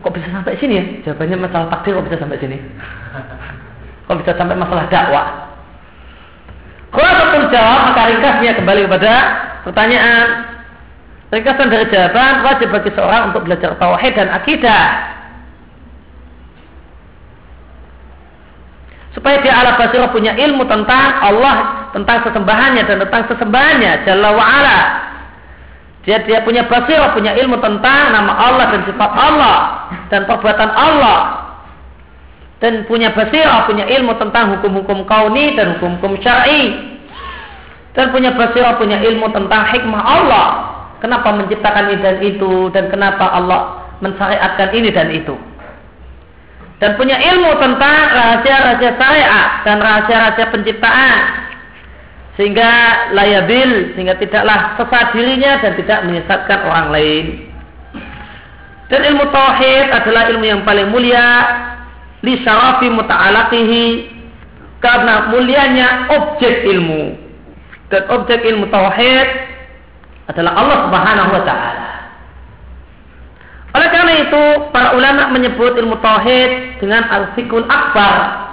[0.00, 0.84] Kok bisa sampai sini ya?
[1.04, 2.56] Jawabannya masalah takdir kok bisa sampai sini?
[4.08, 5.26] Kok bisa sampai masalah dakwah?
[6.90, 9.12] Kalau jawab, maka ringkasnya kembali kepada
[9.62, 10.49] pertanyaan.
[11.30, 14.86] Ringkasan dari jawaban wajib bagi seorang untuk belajar tauhid dan akidah.
[19.14, 24.80] Supaya dia ala basirah punya ilmu tentang Allah, tentang sesembahannya dan tentang sesembahannya, Jalla wa'ala.
[26.02, 29.58] Dia dia punya basirah, punya ilmu tentang nama Allah dan sifat Allah
[30.10, 31.20] dan perbuatan Allah.
[32.58, 36.90] Dan punya basirah, punya ilmu tentang hukum-hukum kauni dan hukum-hukum syar'i.
[37.94, 40.48] Dan punya basirah, punya ilmu tentang hikmah Allah.
[41.00, 45.36] Kenapa menciptakan ini dan itu dan kenapa Allah mensyariatkan ini dan itu.
[46.80, 51.20] Dan punya ilmu tentang rahasia-rahasia syariat dan rahasia-rahasia penciptaan
[52.40, 52.70] sehingga
[53.12, 57.24] layabil sehingga tidaklah sesat dirinya dan tidak menyesatkan orang lain.
[58.88, 61.28] Dan ilmu tauhid adalah ilmu yang paling mulia
[62.24, 63.84] li syarafi muta'alaqihi
[64.80, 67.12] karena mulianya objek ilmu.
[67.92, 69.49] Dan objek ilmu tauhid
[70.30, 71.90] adalah Allah Subhanahu wa taala.
[73.70, 74.42] Oleh karena itu,
[74.74, 78.50] para ulama menyebut ilmu tauhid dengan al-fikul akbar.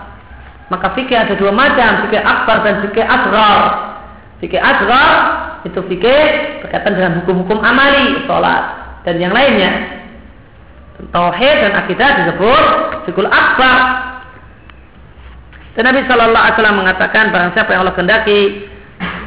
[0.69, 3.61] Maka fikih ada dua macam, fikih akbar dan fikih asrar.
[4.37, 5.13] Fikih asrar
[5.65, 6.23] itu fikih
[6.61, 8.63] berkaitan dengan hukum-hukum amali, sholat
[9.01, 9.97] dan yang lainnya.
[11.09, 12.65] Tauhid dan akidah disebut
[13.09, 13.79] fikul akbar.
[15.77, 18.65] Dan Nabi Shallallahu Alaihi Wasallam mengatakan barang siapa yang Allah kehendaki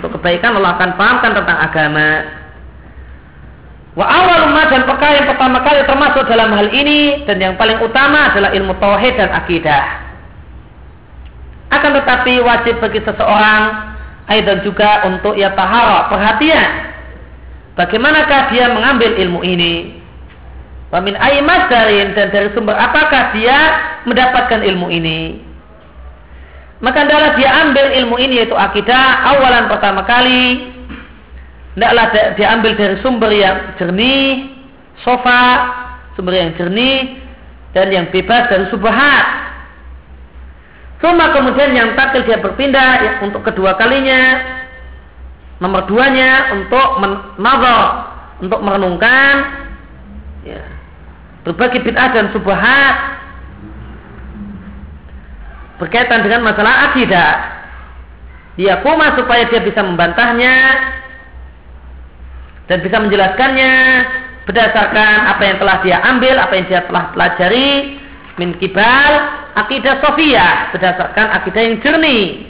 [0.03, 2.09] untuk kebaikan Allah akan pahamkan tentang agama.
[3.99, 8.31] Wa awal dan perkara yang pertama kali termasuk dalam hal ini dan yang paling utama
[8.31, 9.85] adalah ilmu tauhid dan akidah.
[11.75, 13.63] Akan tetapi wajib bagi seseorang
[14.31, 16.71] dan juga untuk ia tahara perhatian.
[17.75, 19.99] Bagaimanakah dia mengambil ilmu ini?
[20.91, 23.59] Wamin ayat darin dan dari sumber apakah dia
[24.07, 25.39] mendapatkan ilmu ini?
[26.83, 30.67] Maka adalah dia ambil ilmu ini yaitu akidah awalan pertama kali
[31.79, 34.51] Tidaklah diambil dari sumber yang jernih,
[35.07, 35.71] sofa,
[36.19, 37.23] sumber yang jernih,
[37.73, 39.27] dan yang bebas dari subhat.
[41.01, 44.43] Cuma kemudian yang takil dia berpindah ya, untuk kedua kalinya,
[45.63, 47.85] nomor duanya untuk menazar,
[48.43, 49.35] untuk merenungkan
[50.45, 50.61] ya,
[51.47, 52.95] berbagai bid'ah dan subhat
[55.81, 57.33] berkaitan dengan masalah akidah.
[58.61, 60.53] Dia kuma supaya dia bisa membantahnya
[62.71, 63.75] dan bisa menjelaskannya
[64.47, 67.99] berdasarkan apa yang telah dia ambil, apa yang dia telah pelajari
[68.39, 69.13] min kibal
[69.59, 72.47] akidah sofia berdasarkan akidah yang jernih.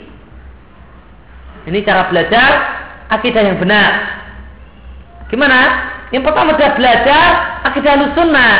[1.65, 2.49] Ini cara belajar
[3.09, 4.21] akidah yang benar.
[5.33, 5.89] Gimana?
[6.13, 7.27] Yang pertama adalah belajar
[7.65, 8.55] akidah sunnah.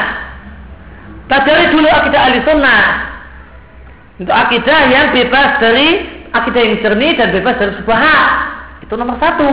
[1.29, 2.83] Pelajari dulu akidah sunnah.
[4.17, 8.29] Untuk akidah yang bebas dari akidah yang jernih dan bebas dari subhat.
[8.81, 9.49] Itu nomor satu.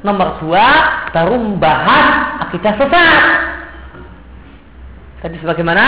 [0.00, 0.66] Nomor dua,
[1.12, 3.22] baru membahas akidah sesat.
[5.20, 5.84] Tadi sebagaimana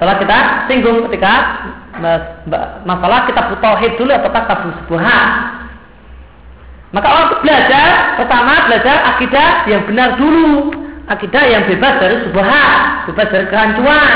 [0.00, 0.38] telah kita
[0.72, 1.32] singgung ketika
[2.88, 5.24] masalah kita tauhid dulu atau tabu sebuah.
[6.96, 10.72] Maka orang belajar pertama belajar akidah yang benar dulu,
[11.12, 12.68] akidah yang bebas dari sebuah,
[13.12, 14.12] bebas dari kerancuan.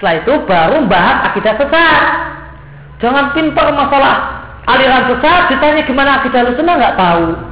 [0.00, 2.02] Setelah itu baru membahas akidah sesat.
[3.04, 7.45] Jangan pintar masalah aliran sesat, ditanya gimana akidah lu senang nggak tahu.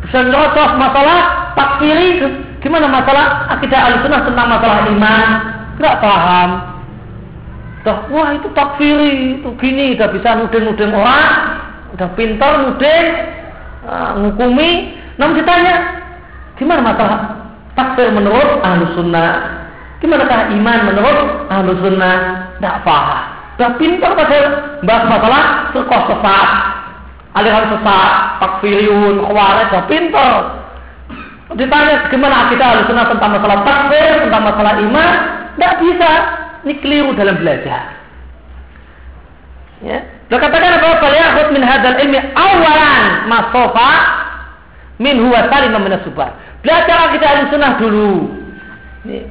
[0.00, 1.18] Bisa nyocok masalah
[1.54, 2.24] takfiri
[2.60, 5.26] gimana masalah akidah al-sunnah tentang masalah iman?
[5.80, 6.50] Nggak paham.
[7.80, 11.32] Dah, wah itu takfiri itu gini udah bisa nuding-nuding orang
[11.96, 13.06] udah pintar nuding
[13.88, 15.00] uh, ngukumi.
[15.16, 16.00] Namun ditanya
[16.60, 17.18] gimana masalah
[17.76, 19.64] takfir menurut ahlu sunnah?
[20.00, 22.16] Gimana kah iman menurut ahlu sunnah?
[22.60, 23.20] Nggak paham.
[23.60, 24.38] Udah pintar pada
[24.84, 25.44] bahas masalah
[25.76, 26.48] sekos sesat
[27.34, 28.12] aliran sesat,
[28.42, 30.34] takfiriyun, khawarij, sudah pintar.
[31.50, 35.14] Ditanya gimana kita sunnah tentang masalah takfir, tentang masalah iman,
[35.58, 36.12] tidak bisa.
[36.60, 37.82] Ini dalam belajar.
[39.80, 39.98] Ya.
[40.28, 41.00] Berkatakan apa?
[41.00, 43.92] Faliyahud min hadal ilmi awalan masofa
[45.00, 45.96] min huwa salim min
[46.60, 48.28] Belajar akidah sunnah dulu.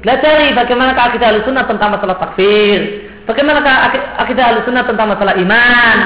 [0.01, 3.05] Belajar bagaimana akidah sunnah tentang masalah takfir.
[3.29, 3.61] Bagaimana
[4.17, 5.97] akidah sunnah tentang masalah iman.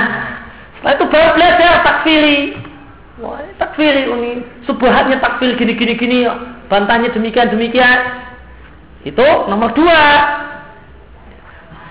[0.83, 2.59] Nah itu baru belajar takfiri.
[3.23, 6.27] Wah, takfiri ini subhatnya takfir gini gini gini,
[6.67, 7.99] bantahnya demikian demikian.
[9.07, 10.03] Itu nomor dua.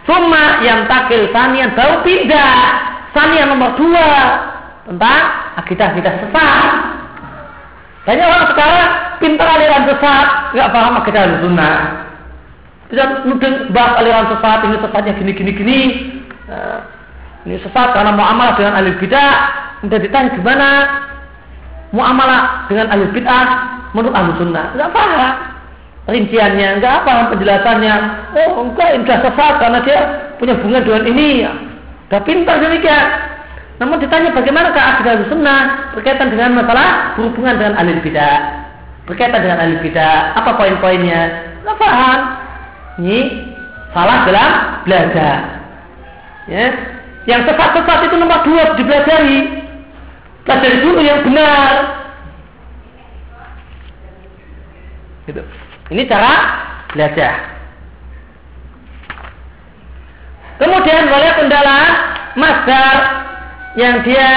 [0.05, 2.56] Cuma yang takil sanian baru pindah.
[3.16, 4.12] Sanian nomor dua
[4.85, 5.23] tentang
[5.56, 6.70] akidah kita sesat.
[8.02, 8.89] Banyak orang sekarang
[9.23, 11.78] pintar aliran sesat, nggak paham akidah sunnah.
[12.90, 15.81] Bisa nuding bahas aliran sesat, ini sesatnya gini gini gini.
[17.43, 19.35] Ini sesat karena muamalah dengan ahli bid'ah.
[19.82, 20.69] Kemudian ditanya gimana
[21.90, 23.47] muamalah dengan ahli bid'ah
[23.90, 24.66] menurut ahli sunnah.
[24.78, 25.32] Enggak paham
[26.06, 27.94] rinciannya, enggak apa penjelasannya.
[28.35, 29.98] Oh enggak, ini sesat karena dia
[30.39, 31.47] punya hubungan dengan ini.
[32.06, 33.06] Sudah pintar demikian.
[33.81, 38.39] Namun ditanya bagaimana ke akidah sunnah berkaitan dengan masalah berhubungan dengan ahli bid'ah.
[39.10, 41.23] Berkaitan dengan ahli bid'ah, apa poin-poinnya?
[41.62, 42.20] Enggak paham.
[43.02, 43.19] Ini
[43.90, 44.51] salah dalam
[44.86, 45.39] belajar.
[46.51, 46.66] Ya,
[47.27, 49.62] yang sesat-sesat itu nomor dua dipelajari.
[50.43, 51.73] Pelajari dulu yang benar.
[55.31, 55.43] Gitu.
[55.94, 56.32] Ini cara
[56.90, 57.35] belajar.
[60.59, 61.81] Kemudian boleh kendala
[62.39, 62.94] master
[63.78, 64.28] yang dia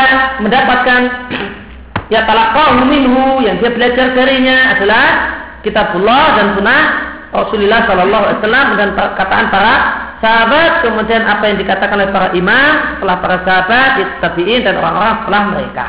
[0.41, 1.01] mendapatkan
[2.09, 5.05] ya talaqahu minhu yang dia belajar darinya adalah
[5.65, 6.83] kitabullah dan sunnah
[7.35, 9.73] Rasulullah Shallallahu Alaihi Wasallam dan perkataan para
[10.19, 13.89] sahabat, kemudian apa yang dikatakan oleh para imam, setelah para sahabat,
[14.23, 15.87] tabiin dan orang-orang setelah mereka.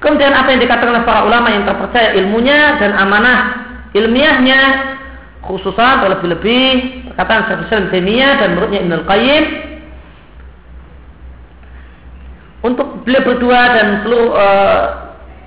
[0.00, 3.38] Kemudian apa yang dikatakan oleh para ulama yang terpercaya ilmunya dan amanah
[3.92, 4.60] ilmiahnya
[5.44, 6.68] khususan terlebih-lebih
[7.12, 9.44] perkataan Syekh Islam Taimiyah dan menurutnya Ibnu Qayyim
[12.60, 14.84] untuk beliau berdua dan seluruh uh,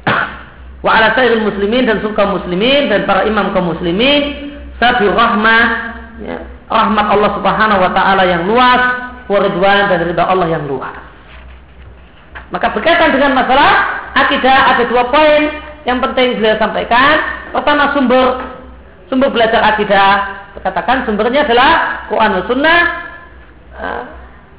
[0.86, 5.66] wa ala muslimin dan suka muslimin dan para imam kaum muslimin sabi rahmah
[6.22, 6.38] ya,
[6.74, 8.82] rahmat Allah Subhanahu wa taala yang luas
[9.30, 10.98] waridwan dan ridha Allah yang luas
[12.50, 13.74] maka berkaitan dengan masalah
[14.18, 15.42] akidah ada dua poin
[15.86, 17.22] yang penting beliau sampaikan
[17.54, 18.42] pertama sumber
[19.08, 22.82] sumber belajar akidah katakan sumbernya adalah Quran dan Sunnah
[23.76, 24.04] uh,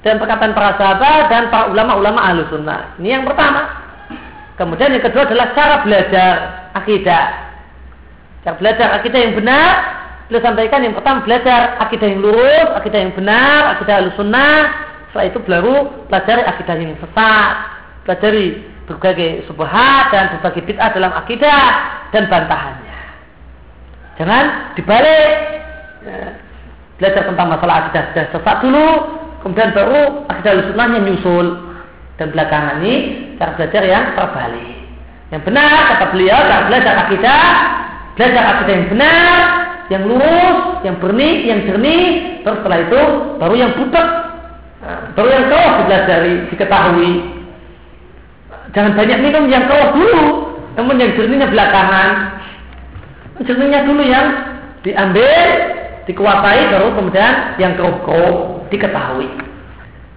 [0.05, 2.93] dan perkataan para sahabat dan para ulama-ulama ahlu sunnah.
[3.01, 3.65] Ini yang pertama.
[4.55, 6.32] Kemudian yang kedua adalah cara belajar
[6.77, 7.24] akidah.
[8.45, 9.69] Cara belajar akidah yang benar,
[10.35, 14.66] beliau sampaikan yang pertama belajar akidah yang lurus, akidah yang benar, akidah ahlu sunnah.
[15.15, 15.77] Setelah itu baru
[16.11, 17.55] pelajari akidah yang sesat,
[18.02, 21.66] pelajari berbagai subhat dan berbagai bid'ah dalam akidah
[22.11, 22.98] dan bantahannya.
[24.19, 24.44] Jangan
[24.74, 25.35] dibalik.
[26.02, 26.35] Ya,
[26.98, 28.89] belajar tentang masalah akidah sudah sesat dulu,
[29.47, 31.47] kemudian baru akidah sunnahnya nyusul
[32.19, 32.94] dan belakangan ini
[33.39, 34.82] cara belajar yang terbalik
[35.31, 37.47] yang benar kata beliau cara belajar akidah
[38.15, 39.39] belajar akidah yang benar
[39.93, 43.01] yang lurus yang berni yang jernih terus setelah itu
[43.40, 44.09] baru yang butek
[44.85, 47.12] nah, baru yang kau dipelajari diketahui
[48.73, 50.24] jangan banyak minum yang kau dulu
[50.74, 52.09] namun yang jernihnya belakangan
[53.43, 54.27] jernihnya dulu yang
[54.85, 55.43] diambil
[56.05, 59.28] dikuasai baru kemudian yang kau diketahui.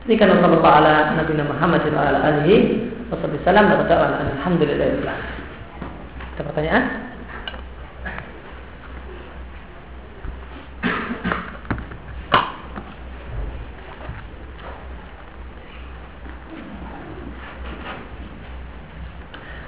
[0.07, 2.55] Ini kan Allah Taala Nabi Muhammad wa ala alihi
[3.11, 5.17] wasallam berdoa alhamdulillah.
[6.35, 6.83] Ada pertanyaan?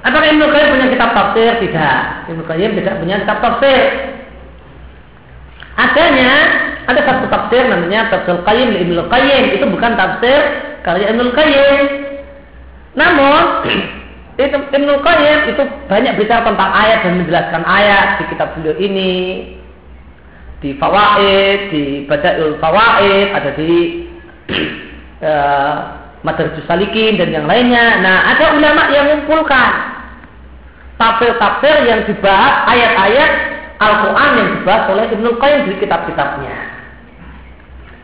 [0.10, 1.52] Apakah Ibnu Qayyim punya kitab tafsir?
[1.62, 2.02] Tidak.
[2.34, 3.82] Ibnu Qayyim tidak punya kitab tafsir.
[5.78, 6.32] Adanya
[6.90, 10.40] ada satu tafsir namanya tafsir Qayyim Ibnu Qayyim itu bukan tafsir
[10.82, 11.82] karya Ibnu Qayyim.
[12.98, 13.44] Namun
[14.42, 19.14] itu Ibnu Qayyim itu banyak bicara tentang ayat dan menjelaskan ayat di kitab beliau ini
[20.60, 24.04] di Fawaid, di Badail Fawaid, ada di
[25.30, 25.78] uh,
[26.68, 28.04] Salikin dan yang lainnya.
[28.04, 29.99] Nah, ada ulama yang mengumpulkan
[31.00, 33.32] tafsir-tafsir yang dibahas ayat-ayat
[33.80, 36.56] Al-Quran yang dibahas oleh Ibnu Qayyim di kitab-kitabnya.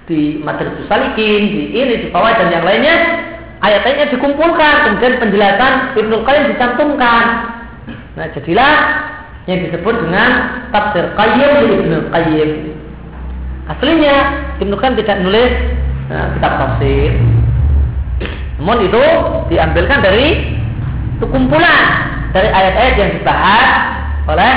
[0.07, 2.95] Di Madrasah Salikin, di ini, di bawah dan yang lainnya,
[3.59, 7.26] ayat-ayatnya dikumpulkan, kemudian penjelasan Ibnu Qayyim dicantumkan.
[8.15, 8.73] Nah, jadilah
[9.51, 10.30] yang disebut dengan
[10.72, 12.49] tafsir Qayyim di Ibnu Qayyim.
[13.76, 14.15] Aslinya
[14.63, 15.51] Ibnu Qayyim tidak nulis
[16.07, 17.11] nah, kitab tafsir.
[18.55, 19.03] Namun itu
[19.51, 20.55] diambilkan dari
[21.19, 23.72] kumpulan dari ayat-ayat yang dibahas
[24.28, 24.53] oleh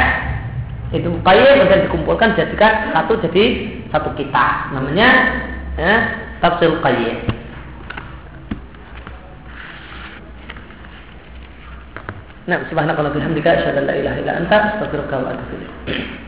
[0.91, 3.45] itu Qayyim dan dikumpulkan jadikan satu jadi
[3.95, 5.09] satu kita namanya
[5.79, 5.95] ya,
[6.43, 7.39] Tafsir Qayyim.
[12.49, 16.19] Nah, subhanakallah bihamdika asyhadu an la ilaha illa anta astaghfiruka wa atubu ilaik.